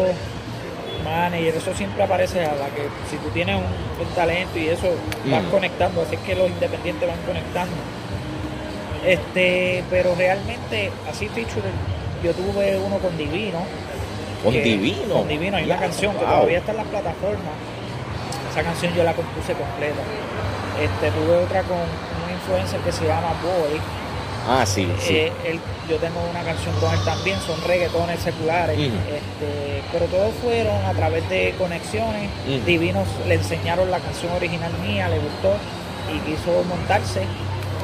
managers, 1.03 1.57
eso 1.57 1.75
siempre 1.75 2.03
aparece 2.03 2.45
a 2.45 2.55
la 2.55 2.67
que 2.67 2.89
si 3.11 3.17
tú 3.17 3.29
tienes 3.31 3.57
un, 3.57 3.83
talento 4.15 4.59
y 4.59 4.69
eso 4.69 4.89
vas 5.27 5.45
conectando, 5.45 6.03
así 6.03 6.17
es 6.17 6.21
que 6.23 6.35
los 6.35 6.49
independientes 6.51 7.09
van 7.09 7.21
conectando. 7.27 7.75
Este, 9.07 9.85
pero 9.91 10.15
realmente, 10.15 10.91
así 11.09 11.29
feature, 11.29 11.71
yo 12.23 12.33
tuve 12.35 12.79
uno 12.79 12.99
con 12.99 13.17
Divino. 13.17 13.65
¿Con 14.43 14.53
Divino? 14.53 15.15
Con 15.15 15.29
Divino, 15.29 15.57
hay 15.57 15.65
una 15.65 15.79
canción 15.79 16.15
que 16.15 16.25
todavía 16.25 16.59
está 16.59 16.73
en 16.73 16.79
las 16.79 16.87
plataformas. 16.87 17.55
Esa 18.51 18.63
canción 18.63 18.93
yo 18.95 19.05
la 19.05 19.15
compuse 19.15 19.55
completa. 19.55 20.03
Este, 20.81 21.11
tuve 21.11 21.37
otra 21.37 21.63
con 21.63 21.79
un 21.79 22.33
influencer 22.35 22.81
que 22.81 22.93
se 22.93 23.07
llama 23.07 23.33
Boy. 23.43 23.81
Ah, 24.49 24.65
sí, 24.67 24.89
sí. 24.99 25.15
Eh, 25.15 25.33
yo 25.89 25.97
tengo 25.99 26.21
una 26.31 26.43
canción 26.43 26.75
con 26.81 26.93
él 26.93 27.01
también, 27.05 27.39
son 27.41 27.61
reggaetones 27.63 28.21
seculares. 28.21 28.79
este, 28.79 29.83
pero 29.93 30.07
todos 30.07 30.33
fueron 30.43 30.85
a 30.85 30.93
través 30.93 31.29
de 31.29 31.55
conexiones. 31.59 32.31
Divinos 32.67 33.07
le 33.27 33.35
enseñaron 33.35 33.91
la 33.91 33.99
canción 33.99 34.33
original 34.33 34.73
mía, 34.83 35.09
le 35.09 35.19
gustó 35.19 35.55
y 36.11 36.19
quiso 36.31 36.65
montarse. 36.69 37.23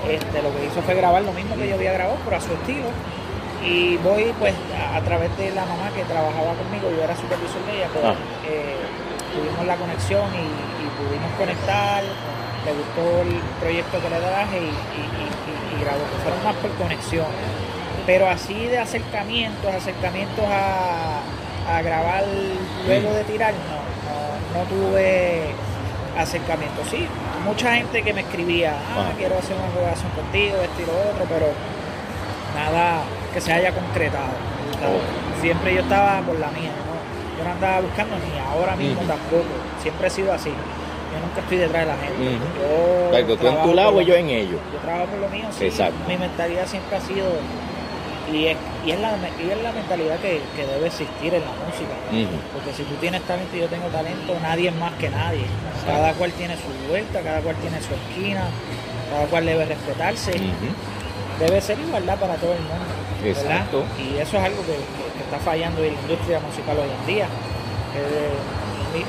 Este, 0.09 0.42
lo 0.42 0.55
que 0.55 0.66
hizo 0.66 0.81
fue 0.83 0.94
grabar 0.94 1.23
lo 1.23 1.33
mismo 1.33 1.57
que 1.57 1.68
yo 1.68 1.75
había 1.75 1.92
grabado, 1.92 2.18
pero 2.25 2.37
a 2.37 2.40
su 2.40 2.53
estilo. 2.53 2.88
Y 3.64 3.97
voy 3.99 4.33
pues 4.38 4.55
a, 4.94 5.01
través 5.03 5.37
de 5.37 5.51
la 5.51 5.64
mamá 5.66 5.90
que 5.94 6.05
trabajaba 6.05 6.55
conmigo, 6.55 6.90
yo 6.94 7.03
era 7.03 7.14
supervisor 7.16 7.61
de 7.66 7.77
ella, 7.77 7.88
pues 7.92 8.05
ah. 8.05 8.14
eh, 8.47 8.77
tuvimos 9.35 9.66
la 9.66 9.77
conexión 9.77 10.31
y, 10.35 10.68
pudimos 10.99 11.31
conectar, 11.38 12.03
le 12.03 12.73
gustó 12.73 13.23
el 13.23 13.38
proyecto 13.61 14.03
que 14.03 14.11
le 14.11 14.18
traje 14.18 14.59
y, 14.59 14.66
y, 14.66 15.58
grabó, 15.79 16.01
fueron 16.23 16.43
más 16.45 16.57
por 16.57 16.71
conexión. 16.73 17.27
Pero 18.07 18.29
así 18.29 18.67
de 18.67 18.79
acercamientos, 18.79 19.75
acercamientos 19.75 20.45
a, 20.49 21.21
grabar 21.83 22.25
luego 22.87 23.12
de 23.12 23.25
tirar, 23.25 23.53
no, 23.53 24.59
no, 24.59 24.64
tuve 24.64 25.51
acercamiento. 26.17 26.83
Sí, 26.91 27.07
mucha 27.45 27.75
gente 27.75 28.03
que 28.03 28.14
me 28.14 28.23
escribía, 28.23 28.73
ah, 28.97 29.12
quiero 29.19 29.38
hacer 29.38 29.55
una 29.55 29.69
relación 29.79 30.11
contigo, 30.12 30.57
esto 30.62 30.83
y 30.83 30.87
lo 30.87 30.93
otro, 30.93 31.27
pero 31.29 31.49
nada 32.55 33.03
que 33.35 33.41
se 33.41 33.53
haya 33.53 33.73
concretado. 33.73 34.33
Siempre 35.43 35.75
yo 35.75 35.83
estaba 35.83 36.21
por 36.23 36.38
la 36.38 36.49
mía, 36.49 36.73
¿no? 36.73 37.38
Yo 37.38 37.45
no 37.45 37.51
andaba 37.51 37.81
buscando 37.81 38.17
ni 38.17 38.38
ahora 38.38 38.75
mismo 38.75 39.01
tampoco. 39.03 39.45
Siempre 39.83 40.09
he 40.09 40.11
sido 40.11 40.33
así. 40.33 40.53
Estoy 41.38 41.59
detrás 41.59 41.87
de 41.87 41.92
la 41.92 41.96
gente. 41.96 43.27
Yo 43.29 43.37
tú 43.37 43.46
en 43.48 43.62
tu 43.62 43.74
lado 43.74 44.01
y 44.01 44.05
yo 44.05 44.14
en 44.14 44.29
ellos. 44.29 44.61
Yo 44.72 44.79
trabajo 44.81 45.07
por 45.07 45.18
lo 45.20 45.29
mío, 45.29 45.46
sí. 45.51 45.70
Mi 46.07 46.16
mentalidad 46.16 46.66
siempre 46.66 46.96
ha 46.96 47.01
sido 47.01 47.27
y 48.33 48.46
es, 48.46 48.57
y 48.85 48.90
es, 48.90 49.01
la, 49.01 49.16
y 49.16 49.51
es 49.51 49.62
la 49.62 49.72
mentalidad 49.72 50.18
que, 50.18 50.40
debe 50.57 50.87
existir 50.87 51.33
en 51.35 51.40
la 51.40 51.53
música. 51.64 51.94
Porque 52.53 52.72
si 52.77 52.83
tú 52.83 52.94
tienes 52.96 53.22
talento 53.22 53.57
y 53.57 53.61
yo 53.61 53.68
tengo 53.68 53.87
talento, 53.88 54.37
nadie 54.42 54.68
es 54.68 54.74
más 54.77 54.92
que 54.94 55.09
nadie. 55.09 55.46
Cada 55.87 56.12
cual 56.14 56.33
tiene 56.33 56.55
su 56.57 56.88
vuelta, 56.88 57.20
cada 57.20 57.40
cual 57.40 57.57
tiene 57.57 57.81
su 57.81 57.94
esquina, 57.94 58.44
cada 59.11 59.27
cual 59.27 59.46
debe 59.46 59.64
respetarse. 59.64 60.33
Debe 61.40 61.61
ser 61.61 61.79
igualdad 61.79 62.18
para 62.18 62.35
todo 62.35 62.53
el 62.53 62.61
mundo. 62.61 62.85
Exacto. 63.24 63.85
Y 63.98 64.18
eso 64.18 64.37
es 64.37 64.44
algo 64.44 64.62
que, 64.64 64.77
está 65.22 65.38
fallando 65.44 65.83
en 65.83 65.94
la 65.94 66.01
industria 66.01 66.40
musical 66.40 66.79
hoy 66.79 66.88
en 67.01 67.07
día. 67.07 67.27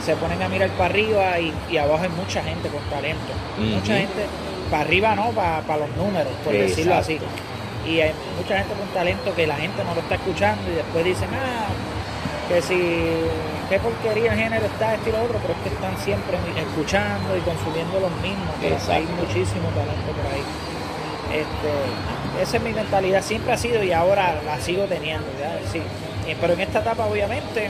Se 0.04 0.16
ponen 0.16 0.42
a 0.42 0.50
mirar 0.50 0.70
para 0.72 0.86
arriba 0.86 1.40
y, 1.40 1.78
abajo 1.78 2.04
hay 2.04 2.10
mucha 2.10 2.44
gente 2.44 2.70
con 2.70 2.82
talento. 2.90 3.34
Mucha 3.58 3.98
gente, 3.98 4.26
para 4.70 4.84
arriba 4.84 5.16
no, 5.16 5.32
para, 5.32 5.62
para 5.62 5.88
los 5.88 5.96
números, 5.98 6.34
por 6.44 6.54
decirlo 6.54 6.96
así 6.96 7.20
y 7.86 8.02
hay 8.02 8.12
mucha 8.38 8.58
gente 8.58 8.74
con 8.76 8.88
talento 8.90 9.34
que 9.36 9.48
la 9.48 9.56
gente 9.56 9.84
no 9.84 9.96
lo 9.96 10.02
está 10.02 10.16
escuchando 10.16 10.62
y 10.72 10.76
después 10.76 11.06
dicen, 11.06 11.30
ah, 11.34 11.70
que 12.48 12.62
si, 12.62 12.76
qué 13.70 13.80
porquería 13.80 14.34
el 14.34 14.40
género 14.40 14.66
está, 14.66 14.96
este 14.96 15.10
y 15.10 15.14
lo 15.14 15.24
otro, 15.24 15.40
pero 15.42 15.54
es 15.54 15.60
que 15.62 15.70
están 15.70 15.98
siempre 15.98 16.38
escuchando 16.58 17.38
y 17.38 17.42
consumiendo 17.42 18.00
los 18.00 18.12
mismos, 18.22 18.90
hay 18.90 19.06
muchísimo 19.06 19.70
talento 19.70 20.12
por 20.12 20.26
ahí. 20.34 20.44
Este, 21.30 22.42
esa 22.42 22.58
es 22.58 22.64
mi 22.64 22.74
mentalidad, 22.74 23.24
siempre 23.24 23.54
ha 23.54 23.58
sido 23.58 23.84
y 23.84 23.92
ahora 23.92 24.42
la 24.46 24.60
sigo 24.60 24.86
teniendo, 24.86 25.28
sí. 25.72 25.82
pero 26.42 26.54
en 26.54 26.62
esta 26.62 26.80
etapa 26.80 27.06
obviamente 27.06 27.70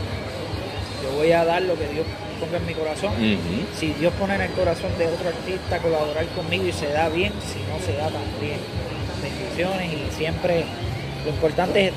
yo 1.10 1.18
voy 1.18 1.32
a 1.32 1.46
dar 1.46 1.62
lo 1.62 1.76
que 1.78 1.88
Dios 1.88 2.06
ponga 2.40 2.58
en 2.58 2.66
mi 2.66 2.74
corazón. 2.74 3.14
Si 3.76 3.94
Dios 3.94 4.14
pone 4.14 4.36
en 4.36 4.42
el 4.42 4.52
corazón 4.52 4.92
de 4.98 5.08
otro 5.08 5.30
artista 5.30 5.80
colaborar 5.80 6.26
conmigo 6.28 6.66
y 6.66 6.72
se 6.72 6.88
da 6.90 7.10
bien, 7.10 7.34
si 7.42 7.60
no 7.72 7.80
se 7.86 7.94
da 7.94 8.10
tan 8.10 8.24
bien 8.40 8.60
y 9.60 10.16
siempre 10.16 10.64
lo 11.26 11.32
importante 11.32 11.88
es 11.88 11.94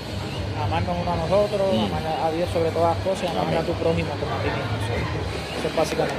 amarnos 0.61 0.97
uno 1.01 1.13
a 1.13 1.17
nosotros, 1.17 1.75
mm. 1.75 1.85
amar 1.85 2.03
a 2.25 2.31
Dios 2.33 2.49
sobre 2.53 2.71
todas 2.71 2.97
las 2.97 3.07
cosas 3.07 3.25
y 3.25 3.39
amar 3.39 3.57
a 3.57 3.63
tu 3.63 3.73
prójimo 3.75 4.11
como 4.19 4.35
a 4.35 4.43
ti 4.43 4.49
mismo. 4.49 5.59
Eso 5.59 5.69
es 5.69 5.77
básicamente. 5.77 6.17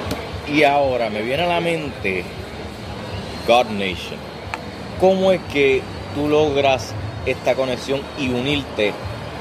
Y 0.47 0.63
ahora 0.63 1.10
me 1.10 1.21
viene 1.21 1.43
a 1.43 1.47
la 1.47 1.60
mente 1.60 2.23
God 3.47 3.67
Nation. 3.71 4.19
¿Cómo 4.99 5.32
es 5.32 5.41
que 5.51 5.82
tú 6.15 6.29
logras 6.29 6.93
esta 7.25 7.56
conexión 7.56 8.01
y 8.17 8.29
unirte 8.29 8.93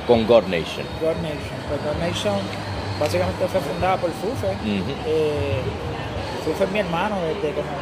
con 0.07 0.27
God 0.27 0.45
Nation? 0.45 0.87
God 1.01 1.17
Nation. 1.23 1.59
Pues 1.69 1.81
God 1.85 2.01
Nation 2.01 2.62
básicamente 3.03 3.47
fue 3.49 3.61
fundada 3.61 3.97
por 3.97 4.11
Fufe. 4.11 4.55
Eh, 4.65 5.61
Fufe 6.45 6.65
es 6.65 6.71
mi 6.71 6.79
hermano 6.79 7.17
desde 7.23 7.53
como 7.55 7.75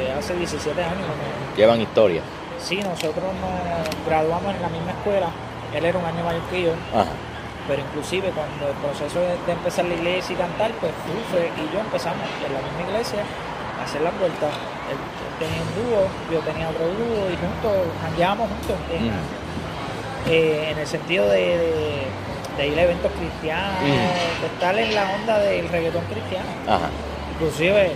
eh, 0.00 0.14
hace 0.18 0.34
17 0.34 0.82
años. 0.82 1.06
Llevan 1.56 1.80
historia. 1.80 2.22
Sí, 2.58 2.76
nosotros 2.76 3.28
nos 3.40 4.06
graduamos 4.06 4.54
en 4.54 4.62
la 4.62 4.68
misma 4.68 4.90
escuela, 4.92 5.28
él 5.74 5.84
era 5.84 5.98
un 5.98 6.04
año 6.04 6.24
mayor 6.24 6.42
que 6.50 6.62
yo, 6.62 6.72
pero 7.68 7.82
inclusive 7.82 8.30
cuando 8.30 8.68
el 8.68 8.76
proceso 8.82 9.20
de, 9.20 9.52
empezar 9.52 9.84
la 9.84 9.94
iglesia 9.94 10.34
y 10.34 10.36
cantar, 10.36 10.72
pues 10.80 10.92
Fufe 11.06 11.52
y 11.54 11.72
yo 11.72 11.78
empezamos 11.80 12.24
en 12.44 12.52
la 12.52 12.60
misma 12.60 12.82
iglesia 12.90 13.20
a 13.78 13.84
hacer 13.84 14.00
las 14.00 14.18
vueltas. 14.18 14.50
Él, 14.90 14.98
tenía 15.38 15.62
un 15.62 15.70
dúo, 15.78 16.02
yo 16.32 16.40
tenía 16.40 16.68
otro 16.68 16.82
dúo 16.82 17.30
y 17.30 17.36
juntos, 17.38 17.94
andábamos 18.02 18.48
juntos 18.48 18.76
eh, 20.26 20.72
en, 20.72 20.78
el 20.78 20.86
sentido 20.86 21.28
de, 21.28 22.08
ir 22.66 22.78
a 22.78 22.82
eventos 22.82 23.10
cristianos, 23.12 23.80
de 23.80 24.46
estar 24.46 24.78
en 24.78 24.94
la 24.94 25.10
onda 25.14 25.38
del 25.38 25.68
reggaetón 25.68 26.04
cristiano. 26.04 26.48
Inclusive 27.34 27.92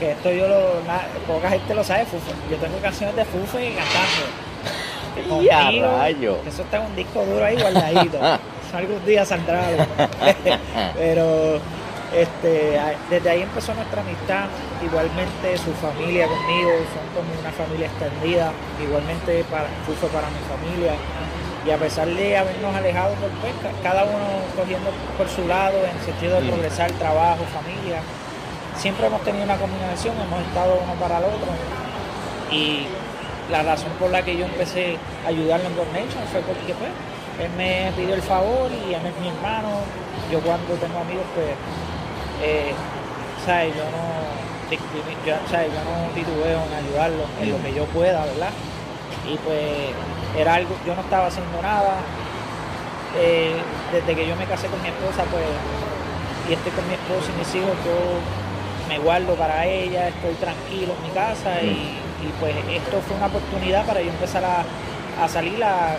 que 0.00 0.12
esto 0.12 0.32
yo 0.32 0.48
lo, 0.48 0.60
poca 1.26 1.50
gente 1.50 1.74
lo 1.74 1.84
sabe, 1.84 2.06
Fufe. 2.06 2.32
Yo 2.50 2.56
tengo 2.56 2.78
canciones 2.78 3.14
de 3.14 3.24
Fufe 3.26 3.74
cantando. 3.74 5.42
Y 5.42 5.50
a 5.50 5.70
rayo. 5.70 6.38
Eso 6.46 6.62
está 6.62 6.78
en 6.78 6.86
un 6.86 6.96
disco 6.96 7.22
duro 7.24 7.44
ahí 7.44 7.60
guardadito. 7.60 8.18
Algún 8.72 9.04
día 9.04 9.24
saldrá 9.26 9.62
Pero 10.96 11.58
este, 12.14 12.80
desde 13.10 13.30
ahí 13.30 13.42
empezó 13.42 13.74
nuestra 13.74 14.00
amistad. 14.00 14.46
Igualmente 14.82 15.58
su 15.58 15.72
familia 15.74 16.26
conmigo, 16.26 16.70
son 16.94 17.04
como 17.12 17.38
una 17.38 17.50
familia 17.50 17.88
extendida. 17.88 18.52
Igualmente 18.82 19.44
para, 19.50 19.66
Fufe 19.84 20.06
para 20.06 20.28
mi 20.30 20.40
familia. 20.48 20.92
Y 21.66 21.70
a 21.70 21.76
pesar 21.76 22.08
de 22.08 22.38
habernos 22.38 22.74
alejado 22.74 23.14
por 23.16 23.30
pesca, 23.42 23.70
cada 23.82 24.04
uno 24.04 24.26
cogiendo 24.56 24.90
por 25.18 25.28
su 25.28 25.46
lado 25.46 25.76
en 25.78 25.96
el 25.96 26.04
sentido 26.04 26.36
de 26.36 26.42
mm. 26.42 26.48
progresar, 26.48 26.90
trabajo, 26.92 27.44
familia 27.52 28.00
siempre 28.80 29.06
hemos 29.06 29.20
tenido 29.22 29.44
una 29.44 29.56
combinación, 29.56 30.16
hemos 30.16 30.40
estado 30.40 30.80
uno 30.82 30.94
para 30.94 31.18
el 31.18 31.24
otro. 31.24 31.52
Y 32.50 32.86
la 33.50 33.62
razón 33.62 33.92
por 33.98 34.10
la 34.10 34.22
que 34.22 34.36
yo 34.36 34.46
empecé 34.46 34.96
a 35.24 35.28
ayudarlo 35.28 35.68
en 35.68 35.76
Nation 35.92 36.24
fue 36.32 36.40
porque 36.40 36.72
pues, 36.74 36.90
él 37.40 37.50
me 37.56 37.92
pidió 37.94 38.14
el 38.14 38.22
favor 38.22 38.70
y 38.72 38.94
él 38.94 39.04
es 39.04 39.20
mi 39.20 39.28
hermano. 39.28 39.84
Yo 40.32 40.40
cuando 40.40 40.74
tengo 40.74 40.98
amigos, 40.98 41.26
pues, 41.34 41.52
eh, 42.42 42.72
¿sabes? 43.44 43.74
Yo 43.76 43.84
no, 43.84 44.06
yo, 44.70 44.78
yo 45.26 45.80
no 45.84 46.14
titubeo 46.14 46.60
en 46.64 46.72
ayudarlo 46.72 47.24
en 47.40 47.52
lo 47.52 47.62
que 47.62 47.74
yo 47.74 47.84
pueda, 47.86 48.24
¿verdad? 48.24 48.50
Y 49.28 49.36
pues 49.38 49.92
era 50.36 50.54
algo, 50.54 50.74
yo 50.86 50.94
no 50.94 51.00
estaba 51.00 51.26
haciendo 51.26 51.60
nada. 51.62 51.96
Eh, 53.18 53.56
desde 53.92 54.14
que 54.14 54.26
yo 54.26 54.36
me 54.36 54.44
casé 54.44 54.68
con 54.68 54.80
mi 54.82 54.88
esposa, 54.88 55.24
pues, 55.30 55.44
y 56.48 56.52
estoy 56.52 56.72
con 56.72 56.86
mi 56.86 56.94
esposa 56.94 57.30
y 57.34 57.38
mis 57.38 57.54
hijos, 57.54 57.76
yo 57.84 57.98
me 58.88 58.98
guardo 58.98 59.34
para 59.34 59.66
ella, 59.66 60.08
estoy 60.08 60.34
tranquilo 60.34 60.94
en 60.96 61.02
mi 61.02 61.10
casa 61.10 61.62
y, 61.62 61.98
pues 62.38 62.54
esto 62.70 63.00
fue 63.06 63.16
una 63.16 63.26
oportunidad 63.26 63.86
para 63.86 64.02
yo 64.02 64.10
empezar 64.10 64.44
a, 64.44 65.28
salir 65.28 65.62
a, 65.64 65.96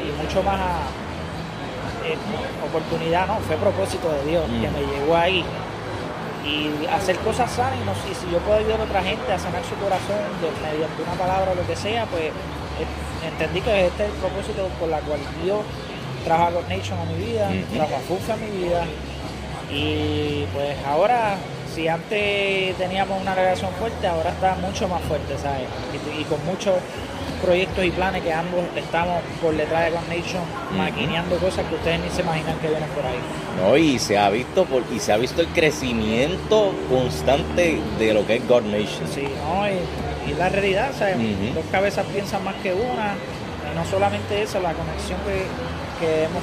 y 0.00 0.22
mucho 0.22 0.42
más 0.42 0.60
a, 0.60 0.78
eh, 2.04 2.16
oportunidad, 2.66 3.26
no, 3.26 3.36
fue 3.40 3.56
propósito 3.56 4.10
de 4.12 4.24
Dios 4.24 4.44
que 4.44 4.70
me 4.70 4.80
llegó 4.80 5.16
ahí. 5.16 5.44
Y 6.44 6.68
hacer 6.92 7.16
cosas 7.20 7.50
sanas 7.50 7.96
y, 8.10 8.14
si 8.14 8.30
yo 8.30 8.38
puedo 8.40 8.58
ayudar 8.58 8.80
a 8.80 8.84
otra 8.84 9.02
gente 9.02 9.32
a 9.32 9.38
sanar 9.38 9.62
su 9.64 9.74
corazón 9.76 10.20
mediante 10.60 11.02
una 11.02 11.14
palabra 11.14 11.52
o 11.52 11.54
lo 11.54 11.66
que 11.66 11.74
sea, 11.74 12.04
pues 12.04 12.32
entendí 13.26 13.60
que 13.60 13.86
este 13.86 14.04
es 14.04 14.10
el 14.10 14.16
propósito 14.16 14.68
por 14.78 14.88
la 14.88 15.00
cual 15.00 15.20
Dios 15.42 15.60
trajo 16.24 16.44
a 16.44 16.50
God 16.50 16.68
Nation 16.68 16.98
a 16.98 17.04
mi 17.04 17.24
vida, 17.24 17.50
trajo 17.74 17.94
a 17.96 17.98
FUFA 18.00 18.34
a 18.34 18.36
mi 18.36 18.50
vida 18.50 18.84
y 19.70 20.44
pues 20.54 20.76
ahora 20.86 21.36
si 21.74 21.88
antes 21.88 22.76
teníamos 22.76 23.20
una 23.20 23.34
relación 23.34 23.70
fuerte, 23.72 24.06
ahora 24.06 24.30
está 24.30 24.54
mucho 24.56 24.86
más 24.88 25.02
fuerte, 25.02 25.36
¿sabes? 25.38 25.66
Y, 25.92 26.20
y 26.20 26.24
con 26.24 26.44
muchos 26.46 26.74
proyectos 27.44 27.84
y 27.84 27.90
planes 27.90 28.22
que 28.22 28.32
ambos 28.32 28.64
estamos 28.74 29.20
por 29.42 29.54
detrás 29.56 29.84
de 29.84 30.16
Nation 30.16 30.42
maquineando 30.76 31.36
cosas 31.36 31.66
que 31.66 31.74
ustedes 31.74 32.00
ni 32.00 32.10
se 32.10 32.22
imaginan 32.22 32.58
que 32.58 32.68
vienen 32.68 32.88
por 32.90 33.04
ahí. 33.04 33.18
No, 33.60 33.76
y 33.76 33.98
se 33.98 34.18
ha 34.18 34.30
visto 34.30 34.64
por, 34.64 34.82
y 34.94 34.98
se 34.98 35.12
ha 35.12 35.16
visto 35.16 35.42
el 35.42 35.48
crecimiento 35.48 36.72
constante 36.88 37.80
de 37.98 38.14
lo 38.14 38.26
que 38.26 38.36
es 38.36 38.48
God 38.48 38.62
Nation. 38.62 39.06
Sí, 39.12 39.28
no, 39.44 39.68
y, 39.68 39.78
y 40.26 40.34
la 40.34 40.48
realidad, 40.48 40.92
¿sabes? 40.98 41.16
Dos 41.54 41.64
cabezas 41.70 42.06
piensan 42.06 42.44
más 42.44 42.54
que 42.56 42.72
una, 42.72 43.14
y 43.70 43.74
no 43.74 43.84
solamente 43.84 44.42
eso, 44.42 44.60
la 44.60 44.72
conexión 44.72 45.18
que, 45.26 46.04
que 46.04 46.24
hemos 46.24 46.42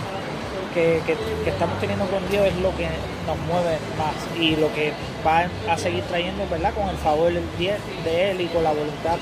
que, 0.74 1.02
que, 1.06 1.50
estamos 1.50 1.80
teniendo 1.80 2.06
con 2.06 2.28
Dios 2.30 2.48
es 2.48 2.56
lo 2.58 2.76
que 2.78 2.88
nos 3.28 3.38
mueve 3.48 3.78
más 3.98 4.16
y 4.40 4.56
lo 4.56 4.74
que 4.74 4.94
va 5.26 5.46
a 5.70 5.78
seguir 5.78 6.04
trayendo, 6.06 6.48
¿verdad? 6.50 6.74
Con 6.74 6.88
el 6.90 6.98
favor 6.98 7.32
de 7.32 8.32
Él 8.32 8.42
y 8.42 8.48
con 8.48 8.64
la 8.64 8.72
voluntad 8.72 9.18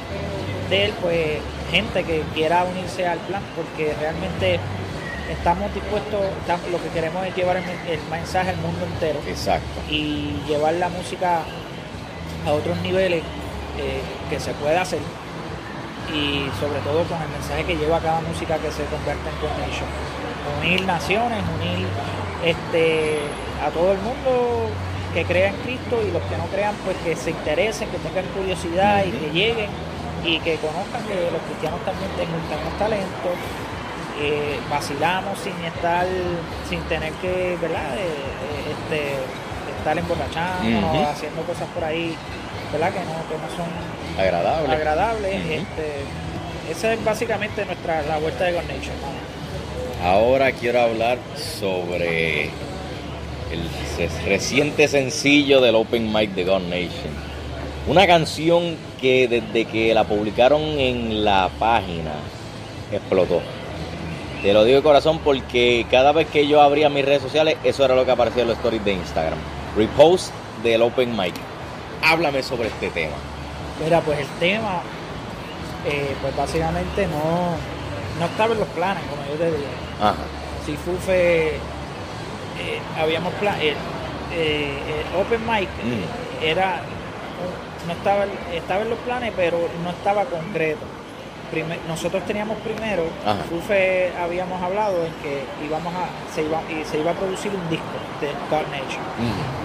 de 0.70 0.86
Él, 0.86 0.94
pues 1.02 1.40
gente 1.72 2.04
que 2.04 2.22
quiera 2.34 2.64
unirse 2.66 3.08
al 3.08 3.20
plan, 3.20 3.42
porque 3.56 3.94
realmente 4.00 4.60
estamos 5.32 5.74
dispuestos, 5.74 6.22
lo 6.72 6.82
que 6.82 6.90
queremos 6.90 7.26
es 7.26 7.36
llevar 7.36 7.58
el, 7.58 7.64
mensaje 8.10 8.50
al 8.52 8.58
mundo 8.58 8.86
entero. 8.86 9.20
Exacto. 9.28 9.82
Y 9.90 10.36
llevar 10.48 10.74
la 10.76 10.90
música 10.90 11.42
a 12.46 12.52
otros 12.52 12.78
niveles 12.82 13.24
eh, 13.80 14.02
que 14.30 14.40
se 14.40 14.54
puede 14.54 14.78
hacer 14.78 15.00
y 16.14 16.50
sobre 16.60 16.80
todo 16.82 17.04
con 17.06 17.22
el 17.22 17.30
mensaje 17.30 17.64
que 17.66 17.76
lleva 17.78 18.00
cada 18.00 18.22
música 18.22 18.58
que 18.58 18.72
se 18.72 18.84
convierte 18.86 19.30
en 19.30 19.36
Connection. 19.40 19.90
Unir 20.60 20.86
naciones, 20.86 21.40
unir 21.60 21.88
este, 22.44 23.20
a 23.64 23.70
todo 23.70 23.94
el 23.94 24.00
mundo 24.00 24.70
que 25.14 25.26
crea 25.26 25.50
en 25.50 25.56
Cristo 25.58 26.02
y 26.06 26.12
los 26.12 26.22
que 26.24 26.38
no 26.38 26.46
crean, 26.46 26.76
pues 26.86 26.98
que 26.98 27.16
se 27.16 27.32
interesen, 27.32 27.90
que 27.90 27.98
tengan 27.98 28.26
curiosidad 28.36 29.04
y 29.06 29.12
que 29.12 29.32
lleguen 29.32 29.70
y 30.24 30.40
que 30.40 30.58
conozcan 30.58 31.04
que 31.08 31.32
los 31.32 31.42
cristianos 31.48 31.80
también 31.86 32.12
tenemos 32.18 32.78
talento, 32.78 33.30
eh, 34.20 34.60
vacilamos 34.70 35.40
sin 35.40 35.56
estar, 35.64 36.06
sin 36.68 36.82
tener 36.84 37.14
que, 37.14 37.58
¿verdad? 37.62 37.96
Eh, 37.98 38.04
eh, 38.04 38.76
este, 38.76 39.16
estar 39.78 39.98
emborrachando, 39.98 41.10
haciendo 41.10 41.42
cosas 41.44 41.68
por 41.74 41.84
ahí, 41.84 42.16
¿verdad? 42.72 42.94
Que 42.94 43.00
no, 43.00 43.06
que 43.06 43.36
no 43.36 43.50
son 43.56 44.20
agradables. 44.20 44.70
agradables. 44.70 45.36
este, 45.36 46.72
esa 46.72 46.94
es 46.94 47.04
básicamente 47.04 47.66
nuestra 47.66 48.02
la 48.04 48.18
vuelta 48.18 48.46
de 48.46 48.54
God 48.54 48.64
Nation. 48.64 48.96
Ahora 50.04 50.52
quiero 50.52 50.82
hablar 50.82 51.18
sobre 51.36 52.46
el 53.52 54.26
reciente 54.26 54.88
sencillo 54.88 55.62
del 55.62 55.76
Open 55.76 56.14
Mic 56.14 56.32
de 56.32 56.46
God 56.46 56.62
Nation. 56.62 57.30
Una 57.88 58.06
canción 58.06 58.78
que 59.02 59.28
desde 59.28 59.66
que 59.66 59.94
la 59.94 60.04
publicaron 60.04 60.62
en 60.62 61.26
la 61.26 61.50
página 61.60 62.14
explotó. 62.92 63.42
Te 64.44 64.54
lo 64.54 64.64
digo 64.64 64.78
de 64.78 64.84
corazón 64.84 65.20
porque 65.20 65.86
cada 65.92 66.12
vez 66.12 66.28
que 66.28 66.48
yo 66.48 66.62
abría 66.62 66.88
mis 66.90 67.04
redes 67.04 67.22
sociales, 67.22 67.58
eso 67.64 67.84
era 67.84 67.96
lo 67.96 68.06
que 68.06 68.12
aparecía 68.12 68.44
en 68.44 68.50
los 68.50 68.58
stories 68.58 68.86
de 68.86 68.94
Instagram. 68.94 69.40
Repost 69.76 70.32
del 70.64 70.82
Open 70.82 71.16
Mic. 71.18 71.34
Háblame 72.02 72.44
sobre 72.44 72.70
este 72.70 72.90
tema. 72.90 73.16
Mira, 73.84 74.02
pues 74.02 74.20
el 74.20 74.28
tema, 74.40 74.82
eh, 75.86 76.16
pues 76.22 76.36
básicamente 76.36 77.08
no, 77.08 77.56
no 78.20 78.26
estaba 78.26 78.54
en 78.54 78.60
los 78.60 78.68
planes, 78.70 79.04
como 79.10 79.24
yo 79.30 79.36
te. 79.38 79.54
Ajá. 80.02 80.16
Si 80.66 80.76
Fufe, 80.76 81.56
eh, 81.56 81.60
habíamos 82.98 83.34
plan, 83.36 83.56
eh, 83.62 83.76
el 84.32 85.22
Open 85.22 85.42
Mic 85.46 85.70
mm. 85.70 86.44
era 86.44 86.82
no 87.88 87.94
estaba, 87.94 88.26
estaba 88.54 88.82
en 88.82 88.90
los 88.90 89.00
planes, 89.00 89.34
pero 89.36 89.58
no 89.84 89.90
estaba 89.90 90.26
concreto. 90.26 90.86
Nosotros 91.88 92.24
teníamos 92.26 92.58
primero, 92.60 93.04
Fufe 93.50 94.12
habíamos 94.18 94.62
hablado 94.62 95.06
en 95.06 95.14
que 95.24 95.44
íbamos 95.66 95.94
a, 95.94 96.08
se 96.34 96.44
iba, 96.44 96.62
y 96.70 96.86
se 96.86 97.00
iba 97.00 97.12
a 97.12 97.14
producir 97.14 97.52
un 97.54 97.70
disco 97.70 97.86
de 98.22 98.28
God 98.50 98.68
Nation. 98.72 99.04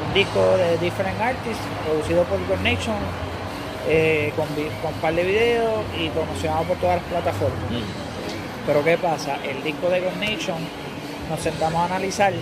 Un 0.06 0.14
disco 0.14 0.56
de 0.56 0.78
Different 0.78 1.20
Artists, 1.20 1.62
producido 1.86 2.24
por 2.24 2.38
God 2.46 2.62
Nation, 2.62 2.96
eh, 3.88 4.32
con, 4.36 4.46
con 4.82 4.94
un 4.94 5.00
par 5.00 5.14
de 5.14 5.22
videos 5.24 5.84
y 5.98 6.08
promocionado 6.08 6.64
por 6.64 6.76
todas 6.78 6.96
las 6.96 7.04
plataformas. 7.04 7.58
Pero 8.66 8.84
¿qué 8.84 8.96
pasa? 8.96 9.36
El 9.44 9.62
disco 9.62 9.88
de 9.88 10.00
God 10.00 10.16
Nation 10.20 10.58
nos 11.28 11.40
sentamos 11.40 11.80
a 11.80 11.84
analizar 11.86 12.32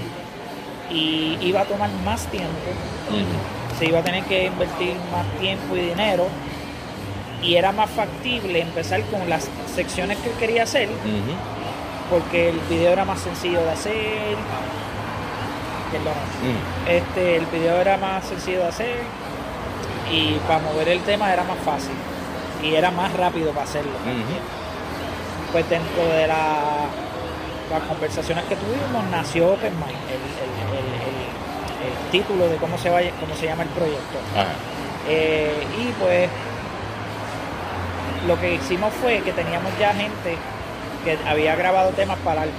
y 0.90 1.38
iba 1.40 1.62
a 1.62 1.64
tomar 1.64 1.90
más 2.04 2.26
tiempo 2.26 2.70
se 3.78 3.88
iba 3.88 3.98
a 3.98 4.02
tener 4.02 4.22
que 4.24 4.46
invertir 4.46 4.94
más 5.10 5.26
tiempo 5.40 5.76
y 5.76 5.80
dinero 5.80 6.26
y 7.42 7.56
era 7.56 7.72
más 7.72 7.90
factible 7.90 8.60
empezar 8.60 9.02
con 9.04 9.28
las 9.28 9.48
secciones 9.74 10.18
que 10.18 10.30
quería 10.32 10.62
hacer 10.62 10.88
porque 12.10 12.50
el 12.50 12.60
video 12.68 12.92
era 12.92 13.04
más 13.04 13.20
sencillo 13.20 13.62
de 13.62 13.70
hacer. 13.70 14.36
Este 16.88 17.36
el 17.36 17.46
video 17.46 17.80
era 17.80 17.96
más 17.96 18.24
sencillo 18.24 18.60
de 18.60 18.68
hacer 18.68 18.96
y 20.10 20.34
para 20.46 20.58
mover 20.60 20.88
el 20.88 21.00
tema 21.00 21.32
era 21.32 21.42
más 21.44 21.58
fácil 21.64 21.94
y 22.62 22.74
era 22.74 22.90
más 22.90 23.12
rápido 23.14 23.50
para 23.52 23.64
hacerlo. 23.64 23.92
Pues 25.52 25.68
dentro 25.68 26.04
de 26.04 26.26
la, 26.26 26.86
las 27.70 27.82
conversaciones 27.88 28.44
que 28.44 28.56
tuvimos 28.56 29.04
nació 29.10 29.52
Open 29.52 29.72
el 31.82 32.10
título 32.10 32.48
de 32.48 32.56
cómo 32.56 32.78
se, 32.78 32.90
vaya, 32.90 33.10
cómo 33.20 33.34
se 33.34 33.46
llama 33.46 33.62
el 33.64 33.68
proyecto. 33.70 34.18
Eh, 35.08 35.66
y 35.78 35.92
pues 36.00 36.28
lo 38.26 38.40
que 38.40 38.54
hicimos 38.54 38.92
fue 38.94 39.20
que 39.20 39.32
teníamos 39.32 39.72
ya 39.78 39.92
gente 39.92 40.36
que 41.04 41.18
había 41.28 41.56
grabado 41.56 41.90
temas 41.90 42.18
para 42.24 42.42
algo. 42.42 42.54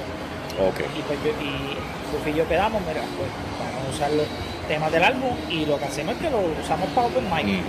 Okay. 0.70 0.86
Y 0.98 1.02
pues 1.02 1.20
yo, 1.24 1.32
y, 1.42 2.30
y 2.30 2.34
yo 2.34 2.48
quedamos, 2.48 2.82
mira, 2.82 3.02
pues 3.18 3.30
vamos 3.60 3.88
a 3.88 3.96
usar 3.96 4.12
los 4.12 4.28
temas 4.68 4.92
del 4.92 5.04
álbum 5.04 5.36
y 5.50 5.66
lo 5.66 5.78
que 5.80 5.86
hacemos 5.86 6.16
es 6.16 6.22
que 6.22 6.30
lo 6.30 6.40
usamos 6.62 6.90
para 6.90 7.08
Open 7.08 7.26
Mic. 7.30 7.64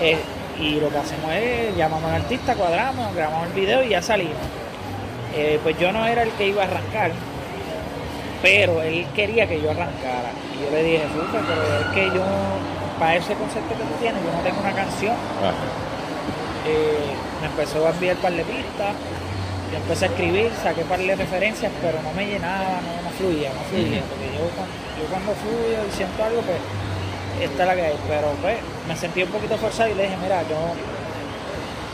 Eh, 0.00 0.18
y 0.58 0.80
lo 0.80 0.90
que 0.90 0.98
hacemos 0.98 1.32
es 1.32 1.76
llamamos 1.76 2.10
al 2.10 2.22
artista, 2.22 2.54
cuadramos, 2.54 3.14
grabamos 3.14 3.48
el 3.48 3.52
video 3.52 3.82
y 3.82 3.90
ya 3.90 4.02
salimos. 4.02 4.36
Eh, 5.34 5.58
pues 5.62 5.78
yo 5.78 5.92
no 5.92 6.04
era 6.04 6.22
el 6.22 6.30
que 6.32 6.48
iba 6.48 6.62
a 6.62 6.66
arrancar, 6.66 7.12
pero 8.42 8.82
él 8.82 9.06
quería 9.14 9.46
que 9.48 9.60
yo 9.60 9.70
arrancara. 9.70 10.30
Y 10.54 10.64
yo 10.64 10.70
le 10.70 10.82
dije, 10.82 11.04
puta, 11.14 11.40
pero 11.46 11.80
es 11.80 11.86
que 11.94 12.16
yo, 12.16 12.24
para 12.98 13.16
ese 13.16 13.34
concepto 13.34 13.70
que 13.70 13.84
tú 13.84 13.94
tienes, 14.00 14.22
yo 14.22 14.32
no 14.32 14.40
tengo 14.40 14.60
una 14.60 14.72
canción. 14.72 15.14
Eh, 16.66 17.12
me 17.40 17.46
empezó 17.46 17.86
a 17.86 17.90
enviar 17.90 18.16
par 18.16 18.32
de 18.32 18.44
pistas, 18.44 18.94
yo 19.70 19.76
empecé 19.78 20.04
a 20.04 20.08
escribir, 20.08 20.50
saqué 20.62 20.82
par 20.82 20.98
de 20.98 21.16
referencias, 21.16 21.72
pero 21.80 22.00
no 22.02 22.12
me 22.12 22.26
llenaba, 22.26 22.80
no, 23.04 23.10
fluía, 23.18 23.50
no 23.52 23.62
fluía. 23.68 24.02
Porque 24.08 24.26
yo, 24.36 24.46
yo 24.46 25.04
cuando 25.10 25.32
fluyo 25.34 25.78
y 25.88 25.92
siento 25.96 26.24
algo, 26.24 26.40
pues 26.42 26.58
esta 27.40 27.62
es 27.62 27.68
la 27.68 27.74
que 27.74 27.82
hay. 27.82 27.98
Pero 28.06 28.28
pues 28.40 28.56
me 28.86 28.96
sentí 28.96 29.22
un 29.22 29.30
poquito 29.30 29.56
forzado 29.56 29.90
y 29.90 29.94
le 29.94 30.04
dije, 30.04 30.16
mira, 30.22 30.42
yo 30.42 30.58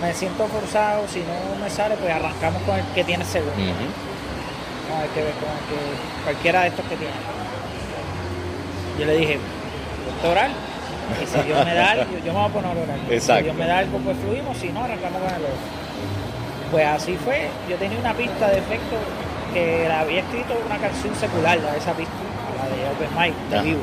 me 0.03 0.13
siento 0.13 0.47
forzado, 0.47 1.09
si 1.09 1.21
no 1.21 1.65
me 1.65 1.71
sale, 1.71 1.97
pues 1.97 2.13
arrancamos 2.13 2.63
con 2.63 2.77
el 2.79 2.85
que 2.95 3.05
tiene 3.05 3.25
seguro 3.25 3.53
hay 4.97 5.09
que 5.11 5.23
ver 5.23 5.35
con 5.35 5.53
que 5.69 6.25
cualquiera 6.25 6.63
de 6.63 6.69
estos 6.69 6.85
que 6.87 6.97
tiene. 6.97 7.15
Yo 8.99 9.07
le 9.07 9.17
dije, 9.17 9.39
orar, 10.25 10.51
y 11.23 11.27
si 11.27 11.43
Dios 11.43 11.65
me 11.65 11.75
da 11.75 11.91
algo, 11.93 12.19
yo 12.25 12.33
me 12.33 12.39
voy 12.39 12.49
a 12.49 12.53
poner 12.53 12.71
a 12.71 12.83
orar. 12.83 12.99
Si 13.21 13.43
Dios 13.43 13.57
me 13.57 13.67
da 13.67 13.79
algo, 13.79 13.99
pues 13.99 14.17
fluimos, 14.19 14.57
si 14.57 14.69
no, 14.71 14.85
arrancamos 14.85 15.21
con 15.23 15.31
el 15.31 15.43
otro. 15.43 15.57
Pues 16.71 16.87
así 16.87 17.17
fue, 17.17 17.49
yo 17.69 17.77
tenía 17.77 17.99
una 17.99 18.15
pista 18.15 18.49
de 18.49 18.59
efecto 18.59 18.97
que 19.55 19.87
la 19.89 20.01
había 20.01 20.21
escrito 20.21 20.55
una 20.67 20.77
canción 20.79 21.15
secular, 21.15 21.59
la 21.59 21.73
de 21.73 21.79
esa 21.79 21.93
pista, 21.93 22.13
la 22.59 22.69
de 22.69 22.85
Open 22.93 23.09
Mic, 23.19 23.35
de 23.51 23.61
vivo. 23.63 23.83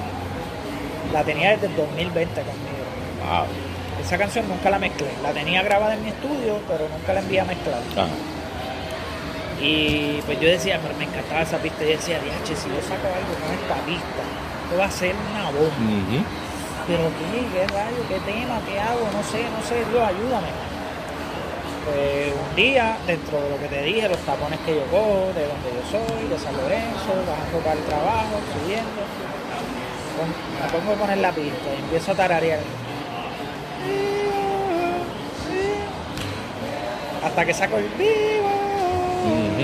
La 1.12 1.24
tenía 1.24 1.52
desde 1.52 1.68
el 1.68 1.76
2020 1.76 2.42
conmigo. 2.42 2.86
Esa 4.04 4.18
canción 4.18 4.48
nunca 4.48 4.70
la 4.70 4.78
mezclé, 4.78 5.08
la 5.24 5.32
tenía 5.32 5.64
grabada 5.64 5.96
en 5.96 6.04
mi 6.04 6.10
estudio, 6.10 6.60
pero 6.68 6.88
nunca 6.90 7.14
la 7.14 7.22
envié 7.22 7.40
a 7.42 7.46
mezclar. 7.46 7.82
Y 9.60 10.20
pues 10.26 10.40
yo 10.40 10.48
decía, 10.50 10.80
pero 10.84 10.94
me 10.98 11.06
encantaba 11.06 11.42
esa 11.42 11.58
pista. 11.58 11.84
Y 11.84 11.88
decía, 11.88 12.20
diache, 12.20 12.56
si 12.56 12.70
yo 12.70 12.82
saco 12.82 13.08
algo 13.08 13.34
con 13.42 13.52
esta 13.56 13.76
pista, 13.86 14.22
esto 14.66 14.78
va 14.78 14.86
a 14.86 14.92
ser 14.92 15.16
una 15.32 15.46
bomba. 15.50 15.76
Pero 16.88 17.10
qué, 17.18 17.42
qué 17.52 17.68
rayo, 17.68 18.02
qué 18.08 18.20
tema, 18.32 18.62
qué 18.68 18.80
hago, 18.80 19.10
no 19.12 19.24
sé, 19.24 19.42
no 19.50 19.62
sé, 19.66 19.84
Dios, 19.90 20.04
ayúdame. 20.06 20.54
Pues 21.86 22.34
un 22.34 22.56
día, 22.56 22.98
dentro 23.08 23.42
de 23.42 23.50
lo 23.50 23.60
que 23.60 23.68
te 23.68 23.82
dije, 23.84 24.08
los 24.08 24.20
tapones 24.20 24.60
que 24.60 24.76
yo 24.76 24.86
cojo, 24.92 25.34
de 25.34 25.48
donde 25.50 25.70
yo 25.74 25.82
soy, 25.90 26.28
de 26.30 26.38
San 26.38 26.56
Lorenzo, 26.58 27.10
bajando 27.26 27.58
para 27.60 27.74
el 27.74 27.86
trabajo, 27.86 28.38
subiendo, 28.54 29.02
me 30.62 30.80
pongo 30.80 30.94
a 30.94 30.96
poner 30.96 31.18
la 31.18 31.32
pista 31.32 31.74
y 31.76 31.84
empiezo 31.84 32.12
a 32.12 32.16
tararear. 32.16 32.60
Hasta 37.24 37.46
que 37.46 37.54
saco 37.54 37.78
el 37.78 37.90
vivo 37.98 38.52
y 39.26 39.62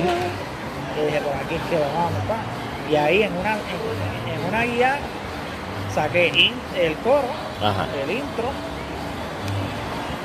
dije, 1.05 1.21
por 1.21 1.35
aquí 1.35 1.55
es 1.55 1.61
que 1.69 1.77
vamos, 1.77 2.11
Y 2.89 2.95
ahí 2.95 3.23
en 3.23 3.33
una, 3.37 3.53
en, 3.53 4.45
una 4.47 4.63
guía 4.63 4.99
saqué 5.93 6.27
in- 6.27 6.53
el 6.77 6.95
coro, 6.97 7.27
Ajá. 7.61 7.87
el 8.03 8.11
intro, 8.11 8.49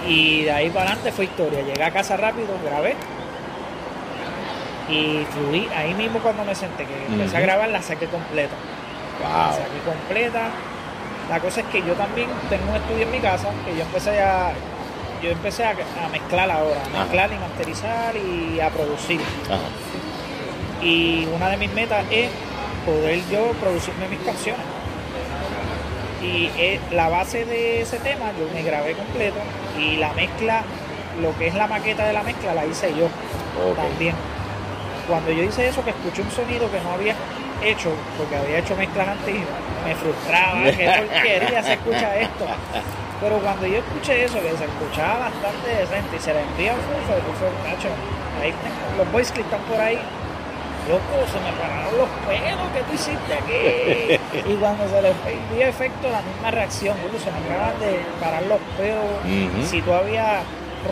y 0.06 0.42
de 0.44 0.52
ahí 0.52 0.70
para 0.70 0.86
adelante 0.86 1.12
fue 1.12 1.24
historia. 1.24 1.62
Llegué 1.62 1.82
a 1.82 1.90
casa 1.90 2.16
rápido, 2.16 2.48
grabé, 2.64 2.94
y 4.88 5.24
fluí 5.32 5.68
ahí 5.76 5.94
mismo 5.94 6.20
cuando 6.20 6.44
me 6.44 6.54
senté, 6.54 6.84
que 6.86 7.06
empecé 7.06 7.36
a 7.36 7.40
grabar, 7.40 7.68
la 7.70 7.82
saqué 7.82 8.06
completa. 8.06 8.54
La 9.22 9.52
saqué 9.52 9.78
completa. 9.84 10.48
La 11.28 11.40
cosa 11.40 11.60
es 11.60 11.66
que 11.66 11.82
yo 11.82 11.94
también 11.94 12.28
tengo 12.48 12.70
un 12.70 12.76
estudio 12.76 13.02
en 13.02 13.10
mi 13.10 13.18
casa, 13.18 13.48
que 13.64 13.74
yo 13.76 13.82
empecé 13.82 14.20
a, 14.22 14.52
yo 15.20 15.30
empecé 15.30 15.64
a, 15.64 15.70
a 15.70 16.08
mezclar 16.12 16.48
ahora, 16.48 16.76
a 16.76 16.86
Ajá. 16.86 16.98
mezclar 17.02 17.30
y 17.32 17.38
masterizar 17.38 18.14
y 18.16 18.60
a 18.60 18.70
producir. 18.70 19.20
Ajá. 19.46 19.58
Y 20.86 21.26
una 21.34 21.48
de 21.48 21.56
mis 21.56 21.72
metas 21.72 22.04
es 22.12 22.30
poder 22.84 23.20
yo 23.28 23.50
producirme 23.60 24.06
mis 24.08 24.20
canciones. 24.20 24.64
Y 26.26 26.50
eh, 26.58 26.80
la 26.92 27.08
base 27.08 27.44
de 27.44 27.82
ese 27.82 27.98
tema 27.98 28.26
yo 28.38 28.48
me 28.52 28.62
grabé 28.62 28.94
completo 28.94 29.36
y 29.78 29.96
la 29.96 30.12
mezcla, 30.14 30.62
lo 31.22 31.36
que 31.38 31.46
es 31.48 31.54
la 31.54 31.66
maqueta 31.68 32.04
de 32.06 32.12
la 32.12 32.22
mezcla 32.22 32.52
la 32.54 32.66
hice 32.66 32.88
yo 32.94 33.08
también. 33.76 34.14
Cuando 35.08 35.30
yo 35.30 35.42
hice 35.44 35.68
eso, 35.68 35.84
que 35.84 35.90
escuché 35.90 36.22
un 36.22 36.30
sonido 36.30 36.70
que 36.70 36.80
no 36.80 36.92
había 36.92 37.14
hecho, 37.62 37.90
porque 38.18 38.36
había 38.36 38.58
hecho 38.58 38.74
mezclas 38.76 39.08
antes 39.08 39.34
y 39.34 39.38
me 39.86 39.94
frustraba, 39.94 40.64
qué 40.64 40.90
porquería 40.98 41.62
se 41.62 41.72
escucha 41.74 42.16
esto. 42.18 42.44
Pero 43.20 43.38
cuando 43.38 43.66
yo 43.66 43.78
escuché 43.78 44.24
eso, 44.24 44.34
que 44.42 44.50
se 44.56 44.64
escuchaba 44.64 45.30
bastante 45.30 45.68
decente 45.78 46.16
y 46.16 46.20
se 46.20 46.34
le 46.34 46.40
envía 46.42 46.72
a 46.72 46.76
Fufo, 46.76 47.14
Fufo, 47.22 47.46
"Nacho, 47.64 47.88
ahí 48.42 48.50
tengo- 48.52 48.98
los 49.04 49.12
boys 49.12 49.30
que 49.32 49.40
están 49.42 49.60
por 49.60 49.80
ahí, 49.80 49.98
loco, 50.88 51.26
se 51.30 51.38
me 51.40 51.52
pararon 51.58 51.98
los 51.98 52.08
pelos 52.26 52.68
que 52.72 52.80
tú 52.82 52.92
hiciste 52.94 53.34
aquí. 53.34 54.50
y 54.50 54.54
cuando 54.56 54.88
se 54.88 55.02
le 55.02 55.12
dio 55.54 55.66
efecto, 55.66 56.08
la 56.10 56.22
misma 56.22 56.50
reacción, 56.50 56.96
boludo, 57.02 57.18
se 57.18 57.30
me 57.30 57.38
acaban 57.38 57.78
de 57.80 58.00
parar 58.20 58.42
los 58.44 58.58
pelos. 58.76 59.04
Ujú. 59.24 59.66
Si 59.66 59.82
tú 59.82 59.92
habías 59.92 60.42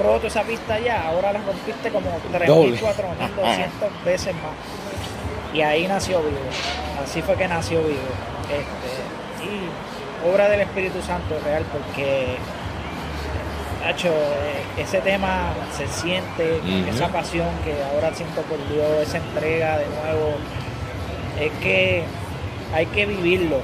roto 0.03 0.27
esa 0.27 0.43
pista 0.43 0.79
ya, 0.79 1.09
ahora 1.09 1.33
la 1.33 1.41
rompiste 1.41 1.91
como 1.91 2.11
3.000, 2.33 2.47
Doble. 2.47 2.81
4.200 2.81 4.05
veces 4.05 4.35
más. 4.35 4.55
Y 5.55 5.63
ahí 5.63 5.87
nació 5.87 6.19
Vivo. 6.21 6.39
Así 7.03 7.23
fue 7.23 7.37
que 7.37 7.47
nació 7.47 7.79
Vivo. 7.81 8.01
Este, 8.51 9.45
y 9.45 10.29
obra 10.29 10.49
del 10.49 10.61
Espíritu 10.63 11.01
Santo 11.03 11.39
real 11.45 11.65
porque 11.73 12.37
Nacho, 13.85 14.09
eh, 14.09 14.83
ese 14.83 14.99
tema 15.01 15.53
se 15.77 15.87
siente, 15.88 16.61
esa 16.88 17.09
pasión 17.09 17.49
que 17.64 17.75
ahora 17.85 18.14
siento 18.14 18.40
por 18.42 18.57
Dios, 18.68 18.87
esa 19.03 19.18
entrega 19.18 19.77
de 19.79 19.85
nuevo, 19.87 20.35
es 21.38 21.53
que 21.62 22.05
hay 22.75 22.87
que 22.87 23.05
vivirlo 23.05 23.59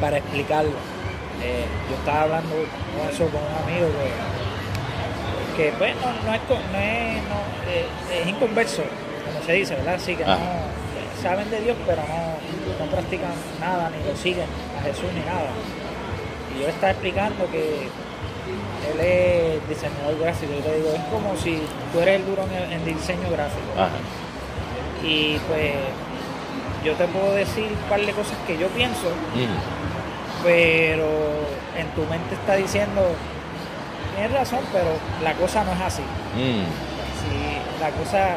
para 0.00 0.18
explicarlo. 0.18 0.72
Eh, 1.42 1.64
yo 1.88 1.96
estaba 1.96 2.22
hablando 2.22 2.54
con 2.54 3.08
eso 3.10 3.24
con 3.30 3.40
un 3.40 3.62
amigo 3.64 3.88
que, 5.56 5.62
que 5.62 5.72
pues 5.78 5.94
no, 5.96 6.12
no 6.26 6.34
es, 6.34 6.40
no 6.50 6.78
es, 6.78 7.22
no, 7.24 7.40
eh, 7.70 7.86
es 8.20 8.26
inconverso, 8.28 8.82
como 9.24 9.42
se 9.46 9.52
dice, 9.54 9.74
¿verdad? 9.74 9.94
Así 9.94 10.16
que 10.16 10.24
Ah. 10.24 10.36
no 10.36 10.44
eh, 10.44 11.22
saben 11.22 11.48
de 11.50 11.60
Dios, 11.62 11.76
pero 11.86 12.02
no, 12.02 12.84
no 12.84 12.90
practican 12.90 13.32
nada, 13.58 13.88
ni 13.90 14.06
lo 14.06 14.14
siguen 14.14 14.46
a 14.78 14.82
Jesús 14.82 15.08
ni 15.14 15.20
nada. 15.20 15.48
Y 16.54 16.60
yo 16.60 16.66
le 16.66 16.72
estaba 16.72 16.90
explicando 16.92 17.50
que 17.50 17.88
él 18.92 19.00
es 19.00 19.68
diseñador 19.68 20.18
gráfico. 20.20 20.52
Yo 20.52 20.70
le 20.70 20.76
digo, 20.78 20.90
es 20.94 21.04
como 21.12 21.36
si 21.36 21.62
tú 21.92 22.00
eres 22.00 22.20
el 22.20 22.26
duro 22.26 22.44
en, 22.44 22.72
en 22.72 22.84
diseño 22.84 23.30
gráfico. 23.30 23.72
Ajá. 23.76 23.98
Y 25.02 25.38
pues 25.48 25.72
yo 26.84 26.94
te 26.94 27.06
puedo 27.06 27.32
decir 27.34 27.64
un 27.64 27.88
par 27.88 28.00
de 28.00 28.12
cosas 28.12 28.36
que 28.46 28.58
yo 28.58 28.68
pienso 28.68 29.08
pero 30.42 31.06
en 31.76 31.86
tu 31.94 32.02
mente 32.02 32.34
está 32.34 32.56
diciendo, 32.56 33.02
tienes 34.14 34.32
razón, 34.32 34.60
pero 34.72 34.88
la 35.22 35.34
cosa 35.34 35.64
no 35.64 35.72
es 35.72 35.80
así. 35.80 36.02
Mm. 36.34 36.64
Si 37.20 37.80
la 37.80 37.90
cosa, 37.90 38.36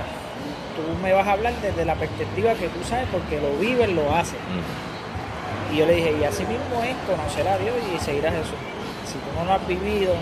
tú 0.76 1.02
me 1.02 1.14
vas 1.14 1.28
a 1.28 1.34
hablar 1.34 1.54
desde 1.62 1.86
la 1.86 1.96
perspectiva 1.96 2.54
que 2.56 2.68
tú 2.70 2.84
sabes 2.84 3.08
porque 3.12 3.40
lo 3.40 3.58
vives, 3.60 3.90
lo 3.90 4.14
haces. 4.14 4.40
Mm. 4.40 5.74
Y 5.74 5.78
yo 5.78 5.86
le 5.86 5.96
dije, 5.96 6.16
y 6.20 6.24
así 6.24 6.44
mismo 6.44 6.84
es 6.84 6.96
conocer 7.08 7.48
a 7.48 7.58
Dios 7.58 7.76
y 7.96 8.00
seguir 8.04 8.28
a 8.28 8.32
Jesús. 8.32 8.56
Si 9.06 9.14
tú 9.14 9.40
no 9.40 9.46
lo 9.46 9.54
has 9.54 9.68
vivido, 9.68 10.14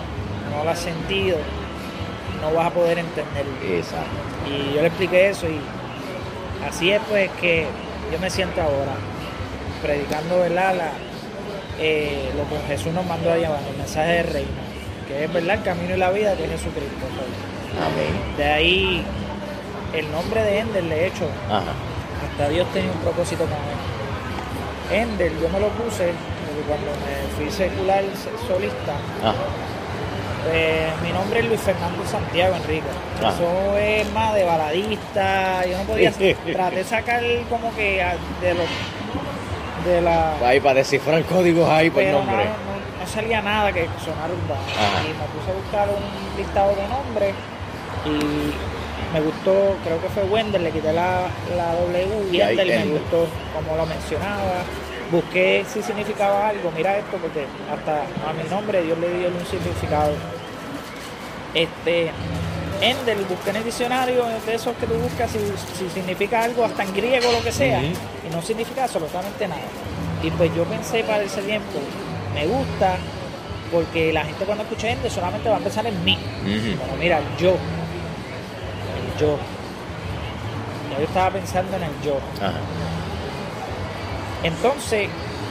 no 0.50 0.64
lo 0.64 0.70
has 0.70 0.78
sentido, 0.78 1.38
no 2.40 2.52
vas 2.52 2.66
a 2.66 2.70
poder 2.70 2.98
entenderlo. 2.98 3.52
Exacto. 3.64 4.06
Y 4.50 4.74
yo 4.74 4.80
le 4.80 4.88
expliqué 4.88 5.30
eso 5.30 5.46
y 5.46 5.60
así 6.68 6.90
es 6.90 7.00
pues 7.08 7.30
que 7.40 7.66
yo 8.12 8.18
me 8.18 8.28
siento 8.30 8.60
ahora, 8.60 8.92
predicando 9.82 10.40
¿verdad? 10.40 10.74
La, 10.76 10.90
eh, 11.78 12.30
lo 12.36 12.48
que 12.48 12.62
Jesús 12.66 12.92
nos 12.92 13.06
mandó 13.06 13.32
a 13.32 13.36
llevar, 13.36 13.60
el 13.70 13.76
mensaje 13.78 14.10
del 14.12 14.26
reino, 14.26 14.50
que 15.08 15.24
es 15.24 15.32
verdad 15.32 15.56
el 15.56 15.62
camino 15.62 15.94
y 15.94 15.98
la 15.98 16.10
vida 16.10 16.36
que 16.36 16.44
es 16.44 16.50
Jesucristo. 16.50 16.90
pues. 16.98 17.52
Amén. 17.80 18.36
De 18.36 18.44
ahí 18.44 19.04
el 19.94 20.10
nombre 20.12 20.42
de 20.42 20.58
Ender, 20.58 20.84
de 20.84 21.06
hecho, 21.06 21.24
Ajá. 21.48 21.72
hasta 22.30 22.48
Dios 22.48 22.66
tenía 22.72 22.90
un 22.92 22.98
propósito 22.98 23.44
con 23.44 23.52
él. 23.52 25.00
Ender, 25.02 25.32
yo 25.40 25.48
me 25.48 25.60
lo 25.60 25.68
puse 25.68 26.12
cuando 26.66 26.90
me 27.04 27.28
fui 27.36 27.50
secular 27.50 28.02
solista, 28.46 28.92
Ajá. 29.22 29.34
pues, 30.44 31.02
mi 31.02 31.12
nombre 31.12 31.40
es 31.40 31.46
Luis 31.46 31.60
Fernando 31.60 32.04
Santiago 32.06 32.56
Enrique. 32.56 32.86
Ah. 33.22 33.32
Eso 33.34 33.76
es 33.78 34.12
más 34.12 34.34
de 34.34 34.44
baladista. 34.44 35.64
Yo 35.66 35.78
no 35.78 35.84
podía. 35.84 36.12
traté 36.52 36.76
de 36.76 36.84
sacar 36.84 37.22
como 37.48 37.74
que 37.74 38.04
de 38.40 38.54
los. 38.54 38.66
de 39.86 40.00
la. 40.00 40.34
Ahí 40.46 40.60
para 40.60 40.74
descifrar 40.74 41.22
códigos 41.24 41.68
ahí 41.68 41.90
por 41.90 42.02
no, 42.04 42.12
nombre. 42.18 42.36
no- 42.44 42.72
no 43.02 43.06
salía 43.08 43.42
nada 43.42 43.72
que 43.72 43.88
sonara 44.04 44.32
urbano. 44.32 44.62
Ajá. 44.78 45.02
Y 45.04 45.08
me 45.08 45.26
puse 45.34 45.50
a 45.50 45.54
buscar 45.60 45.88
un 45.88 46.36
listado 46.38 46.68
de 46.76 46.86
nombres 46.88 47.34
y 48.06 49.12
me 49.12 49.20
gustó, 49.20 49.76
creo 49.84 50.00
que 50.00 50.08
fue 50.08 50.22
Wender, 50.24 50.60
le 50.60 50.70
quité 50.70 50.92
la, 50.92 51.22
la 51.56 51.74
W 51.74 52.06
y 52.30 52.36
Y 52.36 52.40
ahí 52.40 52.58
Ender 52.58 52.86
me 52.86 52.92
gustó 52.92 53.26
como 53.52 53.76
lo 53.76 53.86
mencionaba. 53.86 54.62
Busqué 55.12 55.62
si 55.70 55.82
significaba 55.82 56.48
algo, 56.48 56.72
mira 56.74 56.96
esto, 56.96 57.18
porque 57.18 57.44
hasta 57.70 58.00
a 58.26 58.32
mi 58.32 58.48
nombre 58.48 58.82
Dios 58.82 58.98
le 58.98 59.18
dio 59.18 59.28
un 59.28 59.44
significado. 59.44 60.14
Este, 61.52 62.10
Ender, 62.80 63.18
busqué 63.28 63.50
en 63.50 63.56
el 63.56 63.64
diccionario 63.64 64.24
de 64.24 64.54
esos 64.54 64.74
que 64.78 64.86
tú 64.86 64.94
buscas 64.94 65.30
si, 65.30 65.38
si 65.76 65.90
significa 65.90 66.42
algo, 66.42 66.64
hasta 66.64 66.84
en 66.84 66.94
griego 66.94 67.30
lo 67.30 67.42
que 67.44 67.52
sea, 67.52 67.82
y 67.82 67.94
no 68.32 68.40
significa 68.40 68.84
absolutamente 68.84 69.46
nada. 69.46 69.60
Y 70.22 70.30
pues 70.30 70.54
yo 70.54 70.64
pensé 70.64 71.04
para 71.04 71.22
ese 71.22 71.42
tiempo, 71.42 71.78
me 72.32 72.46
gusta, 72.46 72.96
porque 73.70 74.14
la 74.14 74.24
gente 74.24 74.46
cuando 74.46 74.64
escucha 74.64 74.88
Ender 74.88 75.10
solamente 75.10 75.50
va 75.50 75.56
a 75.56 75.60
pensar 75.60 75.86
en 75.86 76.02
mí. 76.04 76.18
Pero 76.42 76.96
mira, 76.98 77.20
yo, 77.38 77.50
el 77.50 79.20
yo. 79.20 79.36
Yo 80.98 81.04
estaba 81.04 81.30
pensando 81.30 81.76
en 81.76 81.82
el 81.82 82.00
yo. 82.02 82.16
Ajá. 82.40 82.58
Entonces, 84.42 85.08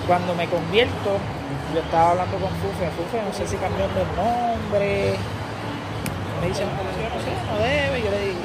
cuando 0.08 0.34
me 0.36 0.48
convierto, 0.48 1.18
yo 1.74 1.80
estaba 1.80 2.12
hablando 2.12 2.38
con 2.38 2.50
Fufe, 2.60 2.90
Fufe, 2.98 3.22
no 3.24 3.34
sé 3.34 3.48
si 3.48 3.56
cambiando 3.58 4.02
el 4.02 4.12
nombre. 4.16 5.16
Me 6.42 6.48
dicen, 6.48 6.68
no, 6.68 6.82
yo 6.84 7.08
no 7.08 7.20
sé, 7.22 7.32
no 7.48 7.58
debe. 7.64 8.02
Yo 8.04 8.12
le 8.12 8.20
digo- 8.20 8.40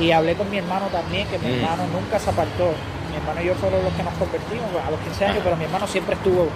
y 0.00 0.10
hablé 0.12 0.34
con 0.36 0.48
mi 0.50 0.58
hermano 0.58 0.86
también, 0.86 1.26
que 1.28 1.38
mi 1.38 1.48
Mm. 1.48 1.54
hermano 1.64 1.86
nunca 1.92 2.18
se 2.18 2.30
apartó. 2.30 2.72
Mi 3.10 3.16
hermano 3.16 3.40
y 3.42 3.46
yo 3.46 3.54
fueron 3.54 3.82
los 3.84 3.92
que 3.94 4.02
nos 4.02 4.14
convertimos 4.14 4.66
a 4.86 4.90
los 4.90 5.00
15 5.00 5.24
años, 5.26 5.40
pero 5.44 5.56
mi 5.56 5.64
hermano 5.64 5.86
siempre 5.86 6.14
estuvo 6.14 6.48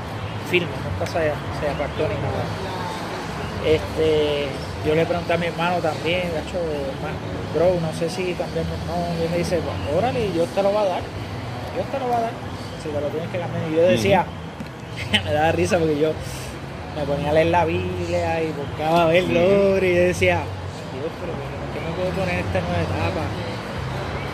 firme, 0.51 0.73
nunca 0.85 1.07
se, 1.07 1.31
se 1.59 1.64
apartó 1.71 2.03
ni 2.09 2.14
nada. 2.19 2.43
Este, 3.64 4.49
yo 4.87 4.95
le 4.95 5.05
pregunté 5.07 5.33
a 5.35 5.37
mi 5.37 5.47
hermano 5.47 5.77
también, 5.79 6.33
gacho, 6.35 6.59
hermano, 6.59 7.19
bro, 7.55 7.79
no 7.81 7.93
sé 7.99 8.09
si 8.09 8.33
cambiarme 8.35 8.73
el 8.75 8.87
nombre. 8.87 9.27
Y 9.27 9.29
me 9.29 9.38
dice, 9.38 9.61
pues, 9.61 9.97
órale, 9.97 10.31
Dios 10.33 10.49
te 10.49 10.62
lo 10.62 10.73
va 10.73 10.81
a 10.83 10.87
dar. 10.87 11.03
Dios 11.75 11.87
te 11.93 11.99
lo 11.99 12.09
va 12.09 12.16
a 12.19 12.21
dar. 12.23 12.33
Si 12.83 12.88
te 12.88 13.01
lo 13.01 13.07
tienes 13.09 13.29
que 13.31 13.38
cambiar. 13.38 13.62
Y 13.71 13.77
yo 13.77 13.83
decía, 13.83 14.25
me 15.25 15.33
daba 15.33 15.53
risa 15.53 15.79
porque 15.79 15.99
yo 15.99 16.12
me 16.97 17.05
ponía 17.05 17.31
a 17.31 17.33
leer 17.35 17.47
la 17.49 17.64
Biblia 17.64 18.43
y 18.43 18.53
buscaba 18.53 19.07
ver 19.07 19.25
Ujú. 19.25 19.33
nombre 19.33 19.90
y 19.90 19.95
yo 19.95 20.01
decía, 20.03 20.40
Dios, 20.93 21.12
pero 21.21 21.33
¿por 21.33 21.73
qué 21.73 21.81
me 21.88 21.97
puedo 21.97 22.11
poner 22.11 22.40
esta 22.40 22.61
nueva 22.61 22.83
etapa? 22.83 23.23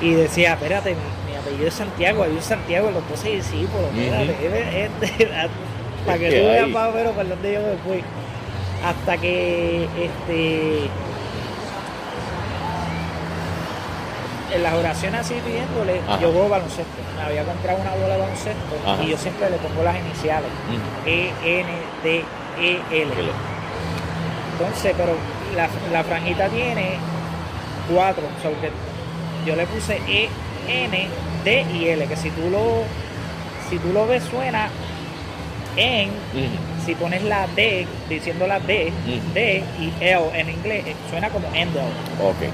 Y 0.01 0.11
decía, 0.13 0.53
espérate, 0.55 0.91
mi, 0.91 1.31
mi 1.33 1.37
apellido 1.39 1.69
es 1.69 1.75
Santiago, 1.75 2.23
hay 2.23 2.31
un 2.33 2.43
Santiago 2.43 2.89
en 2.89 2.95
los 2.95 3.09
doce 3.09 3.31
discípulos, 3.31 3.91
Ujú. 3.93 4.01
espérate, 4.01 4.83
es- 5.03 5.21
es- 5.21 5.51
para 6.07 6.19
que 6.19 6.29
¿Qué 6.29 6.40
tú 6.40 6.47
veas 6.47 6.69
más 6.69 6.88
o 6.88 6.92
menos 6.92 7.13
por 7.15 7.29
dónde 7.29 7.53
yo 7.53 7.61
me 7.61 7.77
fui. 7.85 8.03
Hasta 8.85 9.17
que 9.17 9.88
este 10.01 10.88
en 14.53 14.63
las 14.63 14.75
oraciones 14.75 15.21
así 15.21 15.35
pidiéndole, 15.44 16.01
Ajá. 16.07 16.21
yo 16.21 16.31
juego 16.33 16.49
baloncesto. 16.49 16.90
Me 17.17 17.23
había 17.23 17.44
comprado 17.44 17.79
una 17.81 17.90
bola 17.94 18.15
de 18.15 18.21
baloncesto 18.21 18.77
Ajá. 18.87 19.03
y 19.03 19.09
yo 19.09 19.17
siempre 19.19 19.51
le 19.51 19.57
pongo 19.59 19.83
las 19.83 19.97
iniciales. 19.99 20.49
E 21.05 21.31
N 21.44 21.69
D 22.03 22.25
E 22.61 22.81
L. 23.03 23.11
Entonces, 24.53 24.94
pero 24.97 25.13
la, 25.55 25.69
la 25.92 26.05
franjita 26.05 26.49
tiene 26.49 26.99
cuatro. 27.92 28.23
O 28.38 28.42
sea, 28.42 28.51
que 28.61 28.71
yo 29.47 29.57
le 29.57 29.67
puse 29.67 30.01
E, 30.09 30.29
N, 30.69 31.09
D 31.44 31.67
y 31.75 31.88
L, 31.88 32.07
que 32.07 32.17
si 32.17 32.31
tú 32.31 32.49
lo, 32.51 32.83
si 33.69 33.79
tú 33.79 33.92
lo 33.92 34.07
ves 34.07 34.23
suena 34.25 34.69
en, 35.77 36.11
si 36.85 36.94
pones 36.94 37.23
la 37.25 37.47
D, 37.55 37.87
diciendo 38.09 38.47
la 38.47 38.59
D, 38.61 38.92
D 39.35 39.65
y 39.79 39.92
L 40.01 40.31
en 40.35 40.49
inglés, 40.51 40.85
eh, 40.87 40.97
suena 41.11 41.29
como 41.29 41.47
Endel. 41.55 41.85
Ok. 42.23 42.49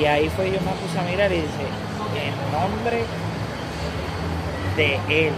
Y 0.00 0.04
ahí 0.04 0.28
fue 0.28 0.46
yo 0.46 0.60
me 0.60 0.72
puse 0.72 0.98
a 0.98 1.02
mirar 1.02 1.32
y 1.32 1.36
dice, 1.36 1.64
en 2.16 2.52
nombre 2.52 3.04
de 4.76 5.26
él. 5.26 5.32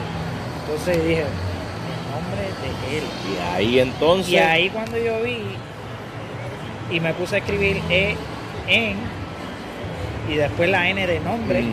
Entonces 0.60 1.04
dije, 1.06 1.24
en 1.24 2.10
nombre 2.12 2.42
de 2.42 2.98
él. 2.98 3.04
Y 3.26 3.54
ahí 3.54 3.78
entonces. 3.80 4.32
Y 4.32 4.38
ahí 4.38 4.68
cuando 4.70 4.98
yo 4.98 5.22
vi 5.22 5.38
y 6.90 7.00
me 7.00 7.14
puse 7.14 7.36
a 7.36 7.38
escribir 7.38 7.80
E 7.88 8.16
en 8.66 8.96
y 10.28 10.34
después 10.34 10.68
la 10.70 10.88
N 10.88 11.06
de 11.06 11.20
nombre, 11.20 11.64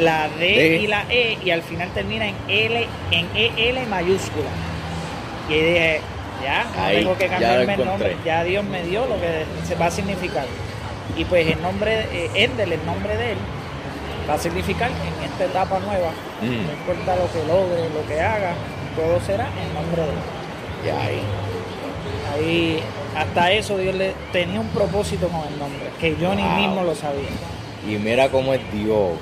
la 0.00 0.28
D 0.28 0.38
D. 0.38 0.76
y 0.82 0.86
la 0.86 1.04
E 1.08 1.38
y 1.42 1.50
al 1.50 1.62
final 1.62 1.88
termina 1.90 2.26
en 2.28 2.34
L 2.48 2.86
en 3.10 3.28
EL 3.34 3.86
mayúscula. 3.86 4.48
Y 5.48 5.54
dije, 5.54 6.00
ya, 6.42 6.64
no 6.74 6.82
Ahí, 6.82 6.96
tengo 6.98 7.16
que 7.16 7.28
cambiarme 7.28 7.74
el 7.74 7.84
nombre, 7.84 8.16
ya 8.24 8.44
Dios 8.44 8.64
me 8.64 8.82
dio 8.82 9.06
lo 9.06 9.14
que 9.20 9.44
se 9.66 9.74
va 9.76 9.86
a 9.86 9.90
significar. 9.90 10.46
Y 11.16 11.24
pues 11.24 11.50
el 11.50 11.60
nombre, 11.62 12.06
eh, 12.12 12.30
Endel, 12.34 12.72
el 12.72 12.84
nombre 12.86 13.16
de 13.16 13.32
él, 13.32 13.38
va 14.28 14.34
a 14.34 14.38
significar 14.38 14.90
en 14.90 15.24
esta 15.24 15.44
etapa 15.44 15.78
nueva, 15.80 16.10
Mm. 16.42 16.66
no 16.66 16.72
importa 16.72 17.16
lo 17.16 17.32
que 17.32 17.46
logre, 17.46 17.88
lo 17.94 18.06
que 18.06 18.20
haga, 18.20 18.52
todo 18.96 19.18
será 19.24 19.46
en 19.46 19.74
nombre 19.74 20.02
de 20.02 20.08
él. 20.08 20.14
Y 20.84 20.88
ahí. 20.90 21.20
Ahí, 22.34 22.80
hasta 23.16 23.50
eso 23.52 23.78
Dios 23.78 23.94
le 23.94 24.12
tenía 24.32 24.60
un 24.60 24.68
propósito 24.68 25.28
con 25.28 25.40
el 25.50 25.58
nombre, 25.58 25.88
que 26.00 26.16
yo 26.20 26.34
ni 26.34 26.42
mismo 26.42 26.82
lo 26.82 26.94
sabía. 26.94 27.28
Y 27.88 27.96
mira 27.96 28.28
cómo 28.28 28.52
es 28.52 28.60
Dios. 28.72 29.12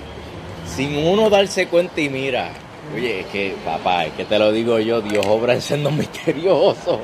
Sin 0.66 0.96
uno 1.06 1.28
darse 1.30 1.68
cuenta 1.68 2.00
y 2.00 2.08
mira. 2.08 2.48
Oye, 2.94 3.20
es 3.20 3.26
que, 3.26 3.54
papá, 3.64 4.06
es 4.06 4.12
que 4.14 4.24
te 4.24 4.38
lo 4.38 4.52
digo 4.52 4.78
yo, 4.78 5.00
Dios 5.00 5.24
obra 5.26 5.54
en 5.54 5.62
sendos 5.62 5.92
misteriosos. 5.92 6.98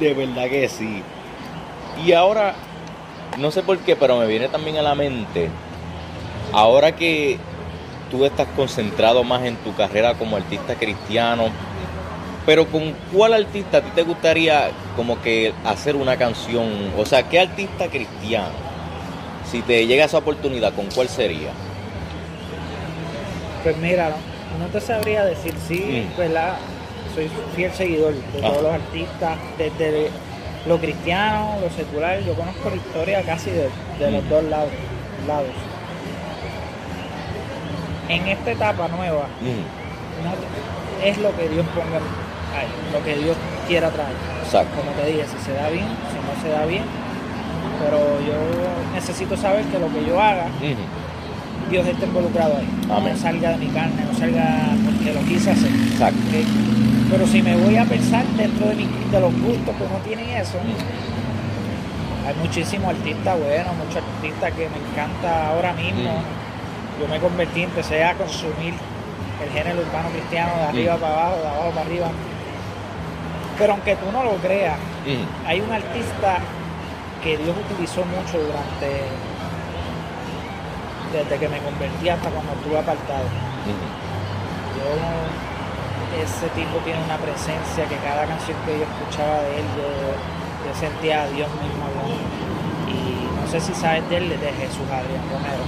De 0.00 0.14
verdad 0.14 0.48
que 0.48 0.68
sí. 0.68 1.02
Y 2.04 2.12
ahora, 2.12 2.54
no 3.38 3.50
sé 3.50 3.62
por 3.62 3.78
qué, 3.78 3.96
pero 3.96 4.18
me 4.18 4.26
viene 4.26 4.48
también 4.48 4.76
a 4.78 4.82
la 4.82 4.94
mente, 4.94 5.48
ahora 6.52 6.94
que 6.94 7.38
tú 8.10 8.24
estás 8.24 8.46
concentrado 8.56 9.24
más 9.24 9.42
en 9.44 9.56
tu 9.56 9.74
carrera 9.74 10.14
como 10.14 10.36
artista 10.36 10.74
cristiano, 10.74 11.48
pero 12.46 12.66
con 12.66 12.94
cuál 13.12 13.34
artista 13.34 13.78
a 13.78 13.80
ti 13.80 13.90
te 13.94 14.02
gustaría 14.02 14.70
como 14.94 15.20
que 15.20 15.52
hacer 15.64 15.96
una 15.96 16.16
canción, 16.16 16.92
o 16.96 17.04
sea, 17.04 17.24
¿qué 17.28 17.40
artista 17.40 17.88
cristiano? 17.88 18.54
Si 19.50 19.62
te 19.62 19.86
llega 19.86 20.04
esa 20.04 20.18
oportunidad, 20.18 20.72
¿con 20.74 20.86
cuál 20.86 21.08
sería? 21.08 21.50
Pues 23.62 23.76
mira, 23.78 24.10
no, 24.10 24.64
no 24.64 24.70
te 24.70 24.80
sabría 24.80 25.24
decir, 25.24 25.54
sí, 25.66 26.08
Mm. 26.14 26.18
¿verdad? 26.18 26.56
Soy 27.14 27.28
fiel 27.54 27.72
seguidor 27.72 28.14
de 28.14 28.40
todos 28.40 28.62
los 28.62 28.72
artistas, 28.72 29.38
desde 29.58 30.10
lo 30.66 30.78
cristiano, 30.78 31.56
lo 31.60 31.70
secular, 31.70 32.20
yo 32.20 32.34
conozco 32.34 32.70
la 32.70 32.76
historia 32.76 33.22
casi 33.22 33.50
de, 33.50 33.68
de 33.98 34.10
los 34.10 34.24
Mm. 34.24 34.28
dos 34.28 34.44
lados, 34.44 34.70
lados. 35.26 35.48
En 38.08 38.26
esta 38.28 38.50
etapa 38.52 38.88
nueva, 38.88 39.26
Mm, 39.40 40.24
no- 40.24 41.04
es 41.04 41.18
lo 41.18 41.34
que 41.36 41.48
Dios 41.48 41.66
ponga 41.74 41.98
ahí, 42.56 42.68
lo 42.92 43.04
que 43.04 43.16
Dios 43.16 43.36
quiera 43.68 43.90
traer. 43.90 44.14
Exacto. 44.42 44.76
Como 44.78 44.90
te 44.92 45.06
dije, 45.06 45.24
si 45.26 45.44
se 45.44 45.52
da 45.54 45.68
bien, 45.68 45.86
si 46.10 46.18
no 46.18 46.42
se 46.42 46.48
da 46.56 46.64
bien, 46.66 46.84
pero 47.82 47.98
yo 48.20 48.34
necesito 48.94 49.36
saber 49.36 49.64
que 49.66 49.78
lo 49.78 49.88
que 49.92 50.04
yo 50.06 50.20
haga, 50.20 50.46
Ujú, 50.46 50.76
Dios 51.70 51.86
esté 51.86 52.06
involucrado 52.06 52.56
ahí. 52.58 52.68
Amén. 52.90 53.12
No 53.14 53.18
salga 53.18 53.50
de 53.50 53.56
mi 53.58 53.66
carne, 53.68 54.04
no 54.10 54.16
salga 54.18 54.44
porque 54.84 55.12
lo 55.12 55.20
quise 55.26 55.50
hacer. 55.50 55.70
Exacto. 55.92 56.18
Pero 57.10 57.26
si 57.26 57.42
me 57.42 57.56
voy 57.56 57.76
a 57.76 57.84
pensar 57.84 58.24
dentro 58.36 58.66
de, 58.68 58.74
mi- 58.76 58.88
de 59.10 59.20
los 59.20 59.32
gustos 59.40 59.74
que 59.76 59.84
no 59.84 59.98
tienen 60.04 60.28
eso, 60.30 60.58
hay 62.26 62.34
muchísimos 62.42 62.88
artistas 62.90 63.38
buenos, 63.38 63.74
muchos 63.76 64.02
artistas 64.02 64.52
que 64.52 64.68
me 64.68 64.78
encanta 64.90 65.48
ahora 65.48 65.72
mismo. 65.74 66.10
Mm. 66.10 67.00
Yo 67.02 67.08
me 67.08 67.18
convertí, 67.20 67.62
empecé 67.62 68.02
a 68.04 68.14
consumir 68.14 68.74
el 69.44 69.50
género 69.52 69.80
urbano 69.82 70.08
cristiano 70.10 70.52
de 70.56 70.62
arriba 70.64 70.96
Mm. 70.96 71.00
para 71.00 71.12
abajo, 71.14 71.36
de 71.42 71.48
abajo 71.48 71.70
para 71.70 71.80
arriba. 71.86 72.06
Pero 73.58 73.72
aunque 73.72 73.96
tú 73.96 74.06
no 74.12 74.24
lo 74.24 74.32
creas, 74.36 74.76
hay 75.46 75.60
un 75.60 75.72
artista 75.72 76.38
que 77.22 77.38
Dios 77.38 77.54
utilizó 77.70 78.04
mucho 78.04 78.38
durante 78.38 79.06
desde 81.12 81.38
que 81.38 81.48
me 81.48 81.58
convertí 81.58 82.08
hasta 82.08 82.28
cuando 82.30 82.52
estuve 82.52 82.78
apartado. 82.78 83.24
Yo 84.76 84.88
ese 86.22 86.48
tipo 86.54 86.78
tiene 86.84 87.02
una 87.04 87.16
presencia 87.18 87.84
que 87.88 87.96
cada 87.96 88.24
canción 88.26 88.56
que 88.64 88.78
yo 88.78 88.84
escuchaba 88.84 89.40
de 89.42 89.60
él 89.60 89.66
yo, 89.76 89.88
yo 90.64 90.72
sentía 90.78 91.22
a 91.22 91.26
Dios 91.28 91.48
mismo 91.62 91.84
hablando. 91.84 92.16
Y 92.88 93.26
no 93.40 93.46
sé 93.50 93.60
si 93.60 93.74
sabes 93.74 94.08
de 94.08 94.16
él, 94.18 94.28
de 94.30 94.52
Jesús 94.52 94.86
Adrián 94.90 95.22
Romero. 95.30 95.64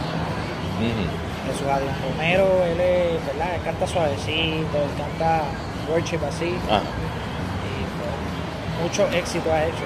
Jesús 1.46 1.66
Adrián 1.68 1.96
Romero, 2.02 2.46
él 2.64 2.80
es, 2.80 3.26
¿verdad? 3.26 3.54
Él 3.56 3.62
canta 3.64 3.86
suavecito, 3.86 4.76
él 4.78 4.92
canta 4.96 5.42
worship 5.90 6.20
así. 6.26 6.54
Ajá. 6.68 6.80
y 7.64 7.82
pues, 7.98 8.82
mucho 8.82 9.08
éxito 9.16 9.52
ha 9.52 9.64
hecho. 9.64 9.84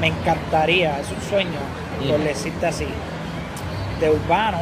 Me 0.00 0.08
encantaría, 0.08 0.98
es 1.00 1.10
un 1.10 1.20
sueño, 1.22 1.60
por 2.08 2.18
Mm. 2.18 2.24
decirte 2.24 2.66
así, 2.66 2.86
de 4.00 4.10
urbano. 4.10 4.58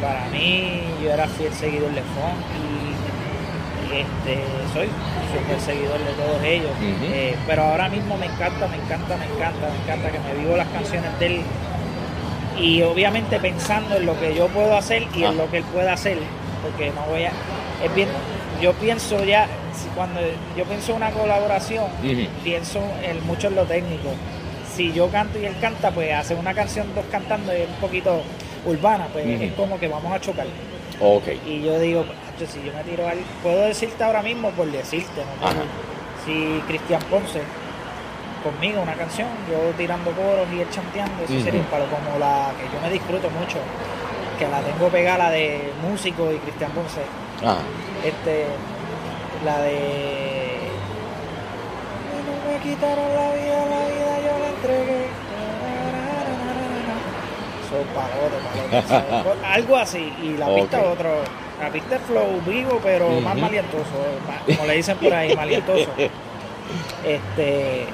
Para 0.00 0.26
mí, 0.26 0.82
yo 1.02 1.10
era 1.12 1.26
fiel 1.26 1.52
seguidor 1.52 1.90
de 1.92 2.02
funk 2.02 2.38
y, 2.54 3.94
y, 3.94 4.00
este, 4.00 4.44
soy 4.72 4.88
súper 5.32 5.60
seguidor 5.60 5.98
de 5.98 6.12
todos 6.12 6.42
ellos. 6.44 6.70
Eh, 6.80 7.34
pero 7.46 7.62
ahora 7.64 7.88
mismo 7.88 8.16
me 8.16 8.26
encanta, 8.26 8.68
me 8.68 8.76
encanta, 8.76 9.16
me 9.16 9.24
encanta, 9.24 9.68
me 9.70 9.82
encanta 9.82 10.10
que 10.12 10.18
me 10.20 10.34
vivo 10.40 10.56
las 10.56 10.68
canciones 10.68 11.18
de 11.18 11.26
él 11.26 11.42
y 12.60 12.82
obviamente 12.82 13.38
pensando 13.40 13.96
en 13.96 14.06
lo 14.06 14.18
que 14.18 14.34
yo 14.34 14.48
puedo 14.48 14.76
hacer 14.76 15.04
y 15.14 15.24
Ah. 15.24 15.28
en 15.28 15.36
lo 15.38 15.50
que 15.50 15.58
él 15.58 15.64
puede 15.64 15.88
hacer, 15.90 16.18
porque 16.62 16.90
no 16.92 17.02
voy 17.08 17.24
a, 17.24 17.32
es 17.84 17.94
bien, 17.94 18.08
yo 18.60 18.72
pienso 18.74 19.22
ya, 19.24 19.46
si 19.74 19.86
cuando 19.94 20.20
yo 20.56 20.64
pienso 20.64 20.90
en 20.92 20.96
una 20.96 21.10
colaboración, 21.10 21.84
pienso 22.42 22.80
en 23.02 23.24
mucho 23.26 23.46
en 23.48 23.54
lo 23.56 23.64
técnico. 23.64 24.10
Si 24.78 24.92
yo 24.92 25.08
canto 25.10 25.40
y 25.40 25.44
él 25.44 25.56
canta, 25.60 25.90
pues 25.90 26.12
hacer 26.14 26.36
una 26.38 26.54
canción 26.54 26.86
dos 26.94 27.04
cantando 27.10 27.50
es 27.50 27.66
un 27.68 27.74
poquito 27.80 28.22
urbana, 28.64 29.08
pues 29.12 29.26
es 29.26 29.52
como 29.54 29.76
que 29.76 29.88
vamos 29.88 30.12
a 30.12 30.20
chocar. 30.20 30.46
Ok. 31.00 31.24
Y 31.44 31.62
yo 31.62 31.80
digo, 31.80 32.02
"Acho, 32.02 32.46
si 32.46 32.62
yo 32.62 32.72
me 32.72 32.84
tiro 32.84 33.08
al, 33.08 33.18
puedo 33.42 33.62
decirte 33.66 34.04
ahora 34.04 34.22
mismo 34.22 34.50
por 34.50 34.70
decirte, 34.70 35.22
¿no? 35.42 35.48
Si 36.24 36.62
Cristian 36.68 37.02
Ponce 37.10 37.42
conmigo 38.44 38.80
una 38.80 38.94
canción, 38.94 39.26
yo 39.50 39.58
tirando 39.76 40.12
coros 40.12 40.46
y 40.54 40.60
él 40.60 40.70
chanteando, 40.70 41.24
eso 41.24 41.32
Ujú. 41.32 41.42
sería 41.42 41.58
un 41.60 41.66
palo 41.66 41.86
como 41.86 42.16
la 42.20 42.52
que 42.56 42.72
yo 42.72 42.80
me 42.80 42.88
disfruto 42.88 43.28
mucho, 43.30 43.58
que 44.38 44.46
la 44.46 44.60
tengo 44.60 44.86
pegada 44.90 45.18
la 45.18 45.30
de 45.30 45.72
músico 45.82 46.30
y 46.32 46.36
Cristian 46.38 46.70
Ponce, 46.70 47.00
Ajá. 47.42 47.58
este, 48.04 48.46
la 49.44 49.58
de 49.58 50.68
no 52.28 52.52
me 52.52 52.58
quitaron 52.60 53.08
la 53.14 53.32
vida, 53.34 53.58
la 53.66 53.88
vida 53.88 54.07
palotes, 57.94 58.40
palotes. 58.70 58.88
Son- 59.24 59.44
Algo 59.44 59.76
así. 59.76 60.12
Y 60.22 60.36
la 60.36 60.54
pista 60.54 60.80
otro. 60.82 61.10
La 61.60 61.70
pista 61.70 61.96
es 61.96 62.02
flow 62.02 62.40
vivo, 62.46 62.80
pero 62.82 63.08
más 63.20 63.36
malientoso. 63.36 63.84
más- 64.26 64.56
Como 64.56 64.66
le 64.68 64.74
dicen 64.76 64.96
por 64.98 65.12
ahí, 65.12 65.34
malientoso. 65.34 65.90
Este. 67.04 67.82
eh, 67.82 67.86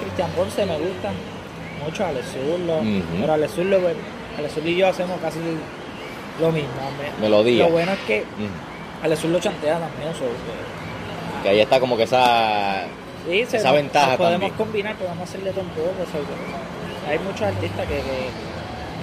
Cristian 0.00 0.30
Ponce 0.30 0.64
me 0.64 0.78
gusta 0.78 1.10
mucho, 1.84 2.06
Alex 2.06 2.26
Zurlo. 2.32 2.80
Pero 3.20 3.32
Alex 3.34 3.52
Zurlo, 3.52 3.78
pues, 3.80 4.52
Zurlo 4.54 4.70
y 4.70 4.76
yo 4.76 4.88
hacemos 4.88 5.20
casi 5.20 5.38
lo 6.40 6.50
mismo. 6.50 6.68
Me- 6.98 7.22
Melodía. 7.28 7.64
Lo 7.66 7.70
bueno 7.72 7.92
es 7.92 7.98
que 8.00 8.20
Ujú. 8.22 8.48
Alex 9.04 9.20
Zurlo 9.20 9.38
chantea 9.38 9.78
también. 9.78 10.12
so, 10.14 10.20
que- 10.20 11.42
Que 11.42 11.48
ahí 11.50 11.60
está 11.60 11.78
como 11.78 11.96
que 11.96 12.04
esa. 12.04 12.84
Sí, 13.28 13.44
se- 13.46 13.56
Esa 13.58 13.72
ventaja 13.72 14.16
podemos 14.16 14.48
también. 14.48 14.54
combinar, 14.54 14.96
podemos 14.96 15.20
hacerle 15.28 15.52
todo 15.52 15.64
hay 17.08 17.18
muchos 17.20 17.42
artistas 17.42 17.86
que, 17.86 18.02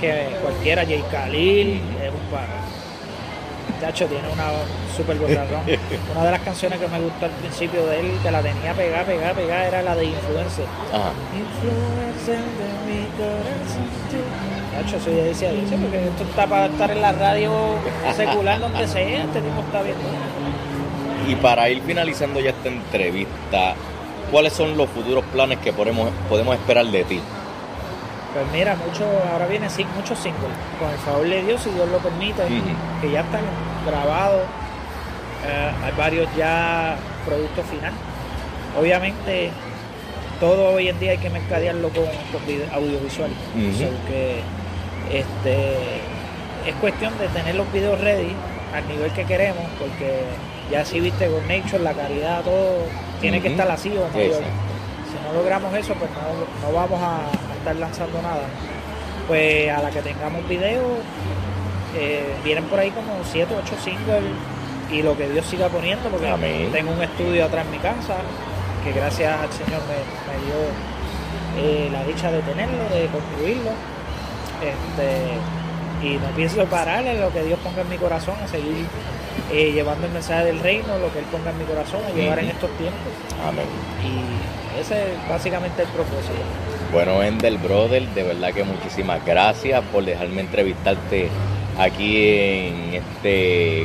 que, 0.01 0.07
que 0.07 0.35
cualquiera, 0.41 0.83
Jay 0.85 1.03
Khalil, 1.11 1.81
es 2.03 2.09
un 2.11 2.19
paro. 2.31 2.53
Chacho 3.81 4.05
tiene 4.07 4.27
una 4.31 4.45
super. 4.95 5.17
Una 6.15 6.23
de 6.25 6.31
las 6.31 6.41
canciones 6.41 6.79
que 6.79 6.87
me 6.87 6.99
gustó 6.99 7.25
al 7.25 7.31
principio 7.31 7.85
de 7.87 7.99
él, 7.99 8.11
que 8.23 8.31
la 8.31 8.41
tenía 8.41 8.73
pegada, 8.73 9.03
pegada, 9.03 9.33
pegada, 9.33 9.67
era 9.67 9.81
la 9.81 9.95
de 9.95 10.05
Influencer. 10.05 10.65
Ajá. 10.93 11.11
Influencer 11.35 12.37
de 12.39 12.69
mi 12.87 13.05
corazón. 13.17 13.85
tú. 14.09 14.81
Chacho, 14.81 14.97
eso 14.97 15.09
yo 15.11 15.23
decía, 15.25 15.51
dice, 15.51 15.75
porque 15.77 16.05
esto 16.07 16.23
está 16.23 16.47
para 16.47 16.65
estar 16.67 16.89
en 16.91 17.01
la 17.01 17.11
radio 17.11 17.51
secular 18.15 18.59
donde 18.59 18.87
sea, 18.87 19.23
este 19.23 19.41
tipo 19.41 19.59
está 19.61 19.81
bien. 19.81 19.95
Y 21.27 21.35
para 21.35 21.69
ir 21.69 21.81
finalizando 21.81 22.39
ya 22.39 22.51
esta 22.51 22.69
entrevista, 22.69 23.73
¿cuáles 24.31 24.53
son 24.53 24.77
los 24.77 24.89
futuros 24.89 25.23
planes 25.25 25.59
que 25.59 25.73
podemos, 25.73 26.11
podemos 26.29 26.55
esperar 26.55 26.85
de 26.85 27.03
ti? 27.03 27.21
Pues 28.33 28.45
mira, 28.51 28.75
mucho, 28.75 29.05
ahora 29.31 29.47
vienen 29.47 29.69
muchos 29.95 30.19
singles, 30.19 30.51
con 30.77 30.89
el 30.89 30.97
favor 30.97 31.27
de 31.27 31.41
Dios, 31.43 31.61
si 31.61 31.69
Dios 31.69 31.87
lo 31.89 31.99
permite, 31.99 32.43
que 33.01 33.11
ya 33.11 33.21
están 33.21 33.41
grabados. 33.85 34.41
Eh, 35.47 35.71
hay 35.83 35.91
varios 35.97 36.27
ya 36.35 36.97
productos 37.25 37.65
final. 37.67 37.93
Obviamente, 38.77 39.51
todo 40.41 40.73
hoy 40.73 40.89
en 40.89 40.99
día 40.99 41.11
hay 41.11 41.17
que 41.17 41.29
mercadearlo 41.29 41.89
con, 41.89 42.03
audiovisual. 42.73 43.31
que 44.07 44.41
este, 45.11 45.75
es 46.67 46.75
cuestión 46.81 47.17
de 47.19 47.27
tener 47.29 47.55
los 47.55 47.71
videos 47.71 48.01
ready 48.01 48.33
al 48.73 48.85
nivel 48.89 49.11
que 49.13 49.23
queremos, 49.23 49.63
porque 49.79 50.23
ya 50.69 50.83
si 50.83 50.99
viste 50.99 51.27
con 51.27 51.47
Nature, 51.47 51.83
la 51.83 51.93
calidad, 51.93 52.41
todo 52.41 52.79
tiene 53.21 53.41
que 53.41 53.49
estar 53.49 53.69
así 53.69 53.89
o 53.89 54.07
mayor. 54.15 54.41
Si 54.41 55.27
no 55.27 55.33
logramos 55.33 55.73
eso, 55.73 55.93
pues 55.95 56.09
no, 56.61 56.73
vamos 56.73 57.01
a, 57.01 57.19
estar 57.57 57.75
lanzando 57.75 58.21
nada. 58.21 58.45
Pues 59.27 59.69
a 59.71 59.81
la 59.81 59.89
que 59.89 60.01
tengamos 60.01 60.47
video, 60.47 60.83
eh, 61.97 62.35
vienen 62.43 62.65
por 62.65 62.79
ahí 62.79 62.91
como 62.91 63.23
7 63.23 63.53
o 63.53 63.57
8 63.57 63.75
singles 63.83 64.23
y 64.91 65.01
lo 65.01 65.17
que 65.17 65.27
Dios 65.29 65.45
siga 65.45 65.67
poniendo, 65.69 66.09
porque 66.09 66.27
tengo 66.71 66.91
un 66.91 67.01
estudio 67.01 67.45
atrás 67.45 67.65
en 67.65 67.71
mi 67.71 67.79
casa, 67.79 68.17
que 68.83 68.91
gracias 68.91 69.33
al 69.39 69.51
Señor 69.51 69.81
me, 69.87 70.45
dio 70.45 70.59
eh, 71.57 71.89
la 71.91 72.03
dicha 72.03 72.31
de 72.31 72.41
tenerlo, 72.41 72.83
de 72.89 73.07
construirlo. 73.07 73.71
Este, 74.61 76.05
y 76.05 76.17
no 76.17 76.27
pienso 76.35 76.63
parar 76.65 77.05
en 77.05 77.19
lo 77.19 77.31
que 77.31 77.43
Dios 77.43 77.59
ponga 77.63 77.81
en 77.81 77.89
mi 77.89 77.97
corazón, 77.97 78.35
a 78.43 78.47
seguir 78.47 78.85
eh, 79.51 79.71
llevando 79.71 80.07
el 80.07 80.13
mensaje 80.13 80.45
del 80.45 80.59
reino, 80.59 80.97
lo 80.97 81.11
que 81.11 81.19
Él 81.19 81.25
ponga 81.31 81.51
en 81.51 81.57
mi 81.57 81.65
corazón, 81.65 82.01
a 82.05 82.11
llevar 82.11 82.39
en 82.39 82.49
estos 82.49 82.69
tiempos. 82.77 83.11
Amén. 83.47 83.65
Y 84.03 84.79
ese 84.79 85.13
es 85.13 85.29
básicamente 85.29 85.83
el 85.83 85.87
propósito. 85.89 86.33
Bueno, 86.91 87.21
Endel 87.23 87.57
Brother, 87.57 88.07
de 88.09 88.23
verdad 88.23 88.53
que 88.53 88.63
muchísimas 88.63 89.23
gracias 89.25 89.83
por 89.91 90.03
dejarme 90.03 90.41
entrevistarte 90.41 91.29
aquí 91.77 92.17
en 92.17 92.93
este, 92.93 93.83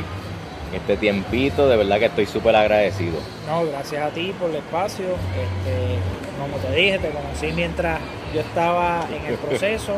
este 0.73 0.97
tiempito. 0.97 1.67
De 1.67 1.77
verdad 1.77 1.99
que 1.99 2.05
estoy 2.05 2.25
súper 2.25 2.55
agradecido. 2.55 3.19
No, 3.47 3.65
gracias 3.65 4.03
a 4.03 4.09
ti 4.09 4.33
por 4.39 4.49
el 4.49 4.57
espacio. 4.57 5.05
Este, 5.05 5.97
como 6.39 6.57
te 6.57 6.75
dije, 6.75 6.99
te 6.99 7.09
conocí 7.09 7.51
mientras 7.53 7.99
yo 8.33 8.41
estaba 8.41 9.05
en 9.13 9.25
el 9.31 9.35
proceso. 9.37 9.93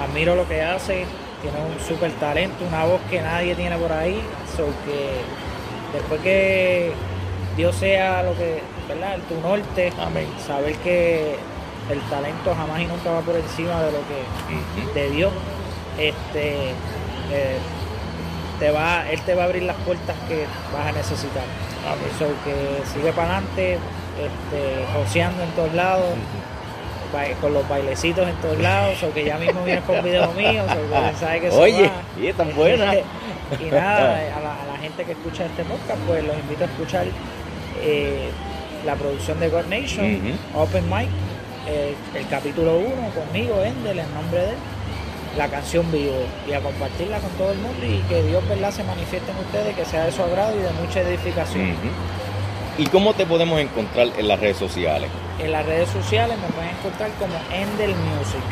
Admiro 0.00 0.34
lo 0.34 0.46
que 0.46 0.62
hace 0.62 1.06
tiene 1.50 1.66
un 1.66 1.80
súper 1.86 2.12
talento, 2.12 2.64
una 2.66 2.84
voz 2.84 3.00
que 3.10 3.20
nadie 3.20 3.54
tiene 3.54 3.76
por 3.76 3.92
ahí, 3.92 4.20
so 4.56 4.66
que 4.84 5.96
después 5.96 6.20
que 6.20 6.92
Dios 7.56 7.74
sea 7.76 8.22
lo 8.22 8.34
que, 8.36 8.60
¿verdad? 8.88 9.18
tu 9.28 9.40
norte, 9.40 9.92
saber 10.46 10.74
que 10.76 11.36
el 11.90 12.00
talento 12.10 12.54
jamás 12.54 12.80
y 12.80 12.86
nunca 12.86 13.10
va 13.10 13.20
por 13.20 13.36
encima 13.36 13.82
de 13.82 13.92
lo 13.92 13.98
que 14.08 15.00
de 15.00 15.10
Dios, 15.10 15.32
este 15.98 16.70
eh, 17.32 17.58
te 18.58 18.70
va, 18.70 19.08
él 19.10 19.20
te 19.22 19.34
va 19.34 19.42
a 19.42 19.46
abrir 19.46 19.62
las 19.62 19.76
puertas 19.76 20.16
que 20.28 20.46
vas 20.72 20.86
a 20.86 20.92
necesitar. 20.92 21.44
Amén. 21.86 22.10
So 22.18 22.26
que 22.44 22.86
sigue 22.92 23.12
para 23.12 23.36
adelante, 23.36 23.78
este, 24.16 24.86
joseando 24.92 25.42
en 25.42 25.50
todos 25.50 25.74
lados 25.74 26.06
con 27.40 27.54
los 27.54 27.68
bailecitos 27.68 28.28
en 28.28 28.34
todos 28.36 28.58
lados, 28.58 29.02
o 29.02 29.12
que 29.12 29.24
ya 29.24 29.38
mismo 29.38 29.62
vienes 29.64 29.84
con 29.84 30.02
videos 30.02 30.34
míos, 30.34 30.66
o 30.68 31.18
sabe 31.18 31.40
que 31.40 31.48
Oye, 31.52 31.90
y 32.20 32.32
tan 32.32 32.54
buena. 32.54 32.94
y 33.60 33.64
nada, 33.70 34.14
a 34.36 34.40
la, 34.40 34.78
gente 34.80 35.04
que 35.04 35.12
escucha 35.12 35.46
este 35.46 35.64
podcast, 35.64 36.00
pues 36.06 36.24
los 36.24 36.36
invito 36.38 36.64
a 36.64 36.66
escuchar 36.66 37.06
eh, 37.82 38.28
la 38.84 38.94
producción 38.94 39.40
de 39.40 39.48
God 39.48 39.66
Nation, 39.66 40.20
Open 40.54 40.84
Mic, 40.88 41.08
eh, 41.66 41.94
el 42.14 42.28
capítulo 42.28 42.76
1 42.76 42.86
conmigo, 43.10 43.62
Endel, 43.62 43.98
en 43.98 44.14
nombre 44.14 44.40
de 44.40 44.50
él, 44.50 44.56
la 45.36 45.48
canción 45.48 45.90
vivo, 45.90 46.14
y 46.48 46.52
a 46.52 46.60
compartirla 46.60 47.18
con 47.18 47.30
todo 47.32 47.52
el 47.52 47.58
mundo 47.58 47.84
y 47.84 47.98
que 48.08 48.22
Dios 48.22 48.48
¿verdad? 48.48 48.70
se 48.70 48.84
manifieste 48.84 49.30
en 49.32 49.38
ustedes, 49.38 49.74
que 49.74 49.84
sea 49.84 50.04
de 50.04 50.12
su 50.12 50.22
agrado 50.22 50.54
y 50.54 50.62
de 50.62 50.70
mucha 50.80 51.00
edificación. 51.00 51.74
¿Y 52.78 52.84
cómo 52.88 53.14
te 53.14 53.24
podemos 53.24 53.58
encontrar 53.58 54.08
en 54.18 54.28
las 54.28 54.38
redes 54.38 54.58
sociales? 54.58 55.08
En 55.38 55.50
las 55.50 55.64
redes 55.64 55.88
sociales 55.88 56.36
me 56.38 56.48
pueden 56.48 56.70
encontrar 56.76 57.10
como 57.18 57.34
Endel 57.50 57.94
Music. 57.96 58.42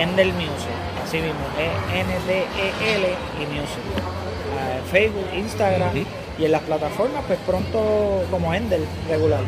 Endel 0.00 0.32
Music, 0.32 0.72
así 1.04 1.18
mismo, 1.18 1.44
E-N-D-E-L 1.58 3.06
y 3.06 3.46
Music. 3.46 3.82
Ah, 4.58 4.78
Facebook, 4.90 5.26
Instagram 5.34 6.04
y 6.38 6.44
en 6.46 6.52
las 6.52 6.62
plataformas, 6.62 7.24
pues 7.26 7.38
pronto 7.46 8.24
como 8.30 8.54
Endel 8.54 8.86
regular. 9.06 9.40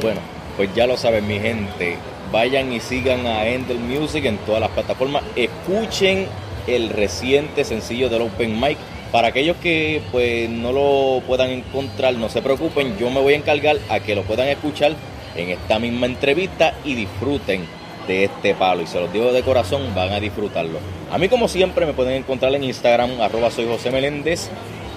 Bueno, 0.00 0.20
pues 0.56 0.74
ya 0.74 0.86
lo 0.86 0.96
saben 0.96 1.26
mi 1.26 1.38
gente. 1.38 1.98
Vayan 2.32 2.72
y 2.72 2.80
sigan 2.80 3.26
a 3.26 3.46
Endel 3.46 3.78
Music 3.78 4.24
en 4.24 4.38
todas 4.38 4.62
las 4.62 4.70
plataformas. 4.70 5.22
Escuchen 5.36 6.26
el 6.66 6.88
reciente 6.88 7.64
sencillo 7.64 8.08
del 8.08 8.22
Open 8.22 8.58
Mic 8.58 8.78
para 9.12 9.28
aquellos 9.28 9.56
que 9.58 10.02
pues 10.12 10.48
no 10.48 10.72
lo 10.72 11.22
puedan 11.26 11.50
encontrar, 11.50 12.14
no 12.14 12.28
se 12.28 12.42
preocupen, 12.42 12.96
yo 12.98 13.10
me 13.10 13.20
voy 13.20 13.34
a 13.34 13.36
encargar 13.36 13.76
a 13.88 14.00
que 14.00 14.14
lo 14.14 14.22
puedan 14.22 14.48
escuchar 14.48 14.94
en 15.36 15.50
esta 15.50 15.78
misma 15.78 16.06
entrevista 16.06 16.74
y 16.84 16.94
disfruten 16.94 17.66
de 18.06 18.24
este 18.24 18.54
palo. 18.54 18.82
Y 18.82 18.86
se 18.86 19.00
los 19.00 19.12
digo 19.12 19.32
de 19.32 19.42
corazón, 19.42 19.94
van 19.94 20.12
a 20.12 20.20
disfrutarlo. 20.20 20.78
A 21.10 21.18
mí 21.18 21.28
como 21.28 21.48
siempre 21.48 21.86
me 21.86 21.92
pueden 21.92 22.14
encontrar 22.14 22.54
en 22.54 22.64
Instagram, 22.64 23.20
arroba 23.20 23.50
soy 23.50 23.66
José 23.66 23.90
Meléndez. 23.90 24.48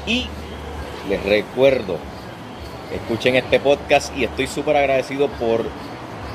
Y 0.05 0.27
les 1.09 1.23
recuerdo, 1.23 1.97
escuchen 2.93 3.35
este 3.35 3.59
podcast 3.59 4.15
y 4.17 4.23
estoy 4.23 4.47
súper 4.47 4.77
agradecido 4.77 5.27
por 5.27 5.65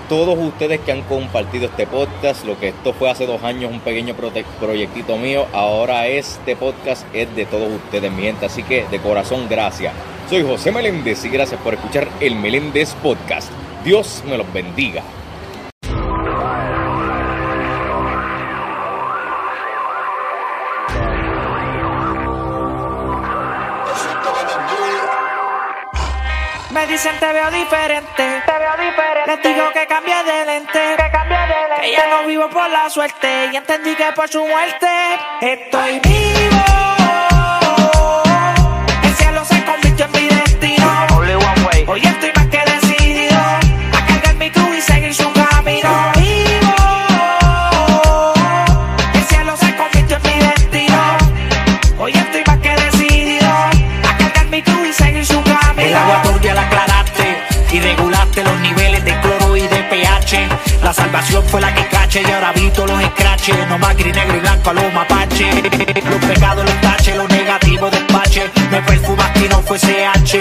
todos 0.09 0.39
ustedes 0.39 0.81
que 0.81 0.93
han 0.93 1.03
compartido 1.03 1.67
este 1.67 1.87
podcast. 1.87 2.45
Lo 2.45 2.59
que 2.59 2.69
esto 2.69 2.93
fue 2.93 3.11
hace 3.11 3.27
dos 3.27 3.43
años, 3.43 3.71
un 3.71 3.81
pequeño 3.81 4.15
proyectito 4.15 5.17
mío. 5.17 5.47
Ahora 5.53 6.07
este 6.07 6.57
podcast 6.57 7.07
es 7.15 7.35
de 7.35 7.47
todos 7.47 7.71
ustedes, 7.71 8.11
mi 8.13 8.23
gente. 8.23 8.47
Así 8.47 8.63
que 8.63 8.87
de 8.91 8.99
corazón, 8.99 9.47
gracias. 9.49 9.93
Soy 10.29 10.43
José 10.43 10.73
Meléndez 10.73 11.25
y 11.25 11.29
gracias 11.29 11.61
por 11.61 11.75
escuchar 11.75 12.09
el 12.21 12.37
Meléndez 12.37 12.95
Podcast. 13.03 13.51
Dios 13.85 14.23
me 14.27 14.39
los 14.39 14.51
bendiga. 14.53 15.03
Me 26.71 26.87
dicen 26.89 27.13
te 27.21 27.33
veo 27.33 27.51
diferente. 27.53 28.43
Diferente. 28.77 29.31
Les 29.31 29.43
digo 29.43 29.71
que 29.73 29.87
cambie 29.87 30.25
de 30.25 30.45
lente. 30.47 30.97
Que 30.97 31.11
cambie 31.11 31.39
de 31.39 31.69
lente. 31.69 31.81
Que 31.83 31.93
ya 31.93 32.07
no 32.07 32.27
vivo 32.27 32.49
por 32.51 32.69
la 32.71 32.91
suerte. 32.91 33.51
Y 33.53 33.57
entendí 33.57 33.95
que 33.95 34.13
por 34.13 34.29
su 34.29 34.45
muerte 34.45 34.89
estoy 35.41 36.01
vivo. 36.01 36.84
La 61.15 61.21
salvación 61.21 61.45
fue 61.49 61.61
la 61.61 61.73
que 61.73 61.87
cache 61.87 62.23
y 62.27 62.31
ahora 62.33 62.53
vi 62.55 62.69
todos 62.71 62.91
los 62.91 63.01
escraches. 63.01 63.57
No 63.69 63.79
más 63.79 63.97
gris, 63.97 64.13
negro 64.17 64.37
y 64.37 64.41
blanco 64.41 64.71
a 64.71 64.73
los 64.73 64.93
mapache. 64.93 65.49
Los 66.11 66.25
pecados 66.25 66.65
los 66.65 66.81
tache, 66.81 67.15
los 67.15 67.29
negativos 67.29 67.89
despache. 67.93 68.51
Me 68.73 68.83
perfumaste 68.83 69.45
y 69.45 69.49
no 69.49 69.63
fue 69.63 69.79
CH. 69.79 70.35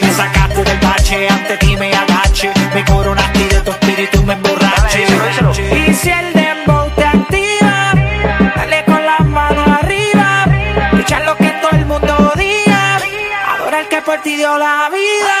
Me 0.00 0.12
sacaste 0.14 0.64
del 0.64 0.78
bache, 0.78 1.28
ante 1.28 1.58
ti 1.58 1.76
me 1.76 1.94
agache. 1.94 2.50
Me 2.72 2.82
coronaste 2.86 3.38
y 3.38 3.48
de 3.48 3.60
tu 3.60 3.70
espíritu 3.70 4.22
me 4.24 4.32
emborrache. 4.32 5.04
Y 5.90 5.92
si 5.92 6.08
el 6.08 6.32
dembow 6.32 6.88
te 6.96 7.04
activa, 7.04 7.92
dale 8.56 8.84
con 8.86 9.04
las 9.04 9.20
manos 9.26 9.68
arriba. 9.68 10.46
Escuchar 10.90 11.26
lo 11.26 11.36
que 11.36 11.50
todo 11.60 11.72
el 11.72 11.84
mundo 11.84 12.32
diga. 12.34 12.98
Adora 13.56 13.80
el 13.80 13.88
que 13.88 14.00
por 14.00 14.22
ti 14.22 14.36
dio 14.36 14.56
la 14.56 14.88
vida. 14.88 15.37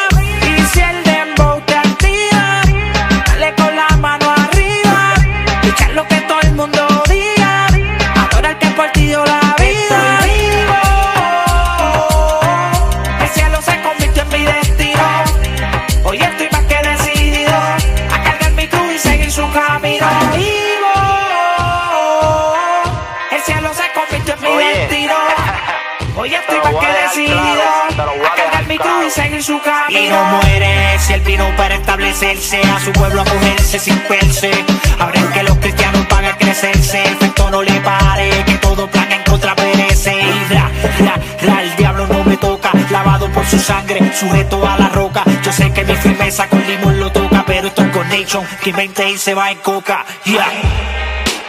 Estoy 27.08 27.28
más 27.28 27.48
que 27.48 28.00
decidido 28.00 28.26
a 28.26 28.34
cargar 28.34 28.66
mi 28.66 28.78
cruz 28.78 29.06
y 29.06 29.10
seguir 29.10 29.42
su 29.42 29.60
camino. 29.60 30.00
Y 30.00 30.08
no 30.08 30.24
muere 30.24 30.98
si 30.98 31.12
él 31.12 31.20
vino 31.20 31.44
para 31.56 31.74
establecerse 31.76 32.60
a 32.62 32.80
su 32.80 32.92
pueblo 32.92 33.22
acogerse 33.22 33.78
sin 33.78 33.98
perse. 34.00 34.50
Ahora 34.98 35.20
es 35.20 35.26
que 35.26 35.42
los 35.42 35.56
cristianos 35.58 36.06
pagan 36.06 36.24
enloquecerse, 36.26 37.02
efecto 37.02 37.50
no 37.50 37.62
le 37.62 37.80
pare, 37.80 38.30
que 38.44 38.54
todo 38.54 38.86
plan 38.88 39.10
en 39.12 39.22
contra 39.24 39.54
perece. 39.54 40.14
Y 40.14 40.54
ra, 40.54 40.70
ra, 41.00 41.14
ra, 41.42 41.62
el 41.62 41.76
diablo 41.76 42.06
no 42.06 42.24
me 42.24 42.36
toca, 42.36 42.72
lavado 42.90 43.30
por 43.32 43.46
su 43.46 43.58
sangre, 43.58 44.12
sujeto 44.14 44.66
a 44.66 44.78
la 44.78 44.88
roca. 44.88 45.24
Yo 45.42 45.52
sé 45.52 45.72
que 45.72 45.84
mi 45.84 45.94
firmeza 45.94 46.48
con 46.48 46.66
limón 46.66 47.00
lo 47.00 47.10
toca, 47.10 47.44
pero 47.46 47.68
esto 47.68 47.82
es 47.82 47.90
con 47.90 48.08
Nation, 48.08 48.46
que 48.62 48.70
invente 48.70 49.10
y 49.10 49.18
se 49.18 49.34
va 49.34 49.50
en 49.50 49.58
coca. 49.58 50.04
Yeah. 50.24 50.46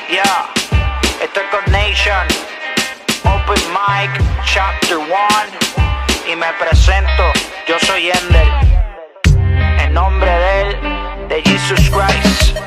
Yeah, 0.10 0.49
esto 1.22 1.39
es 1.39 1.47
con 1.51 1.72
Nation, 1.72 2.28
Open 3.24 3.62
Mic, 3.72 4.28
Chapter 4.45 4.97
1, 4.97 5.07
y 6.31 6.35
me 6.35 6.47
presento, 6.53 7.31
yo 7.67 7.77
soy 7.79 8.09
Ender, 8.09 8.47
en 9.79 9.93
nombre 9.93 10.29
de 10.29 10.61
él, 10.61 10.77
de 11.27 11.41
Jesus 11.43 11.89
Christ. 11.89 12.57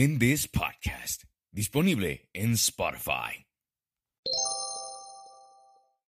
Meléndez 0.00 0.48
Podcast, 0.48 1.24
disponible 1.52 2.30
en 2.32 2.56
Spotify. 2.56 3.49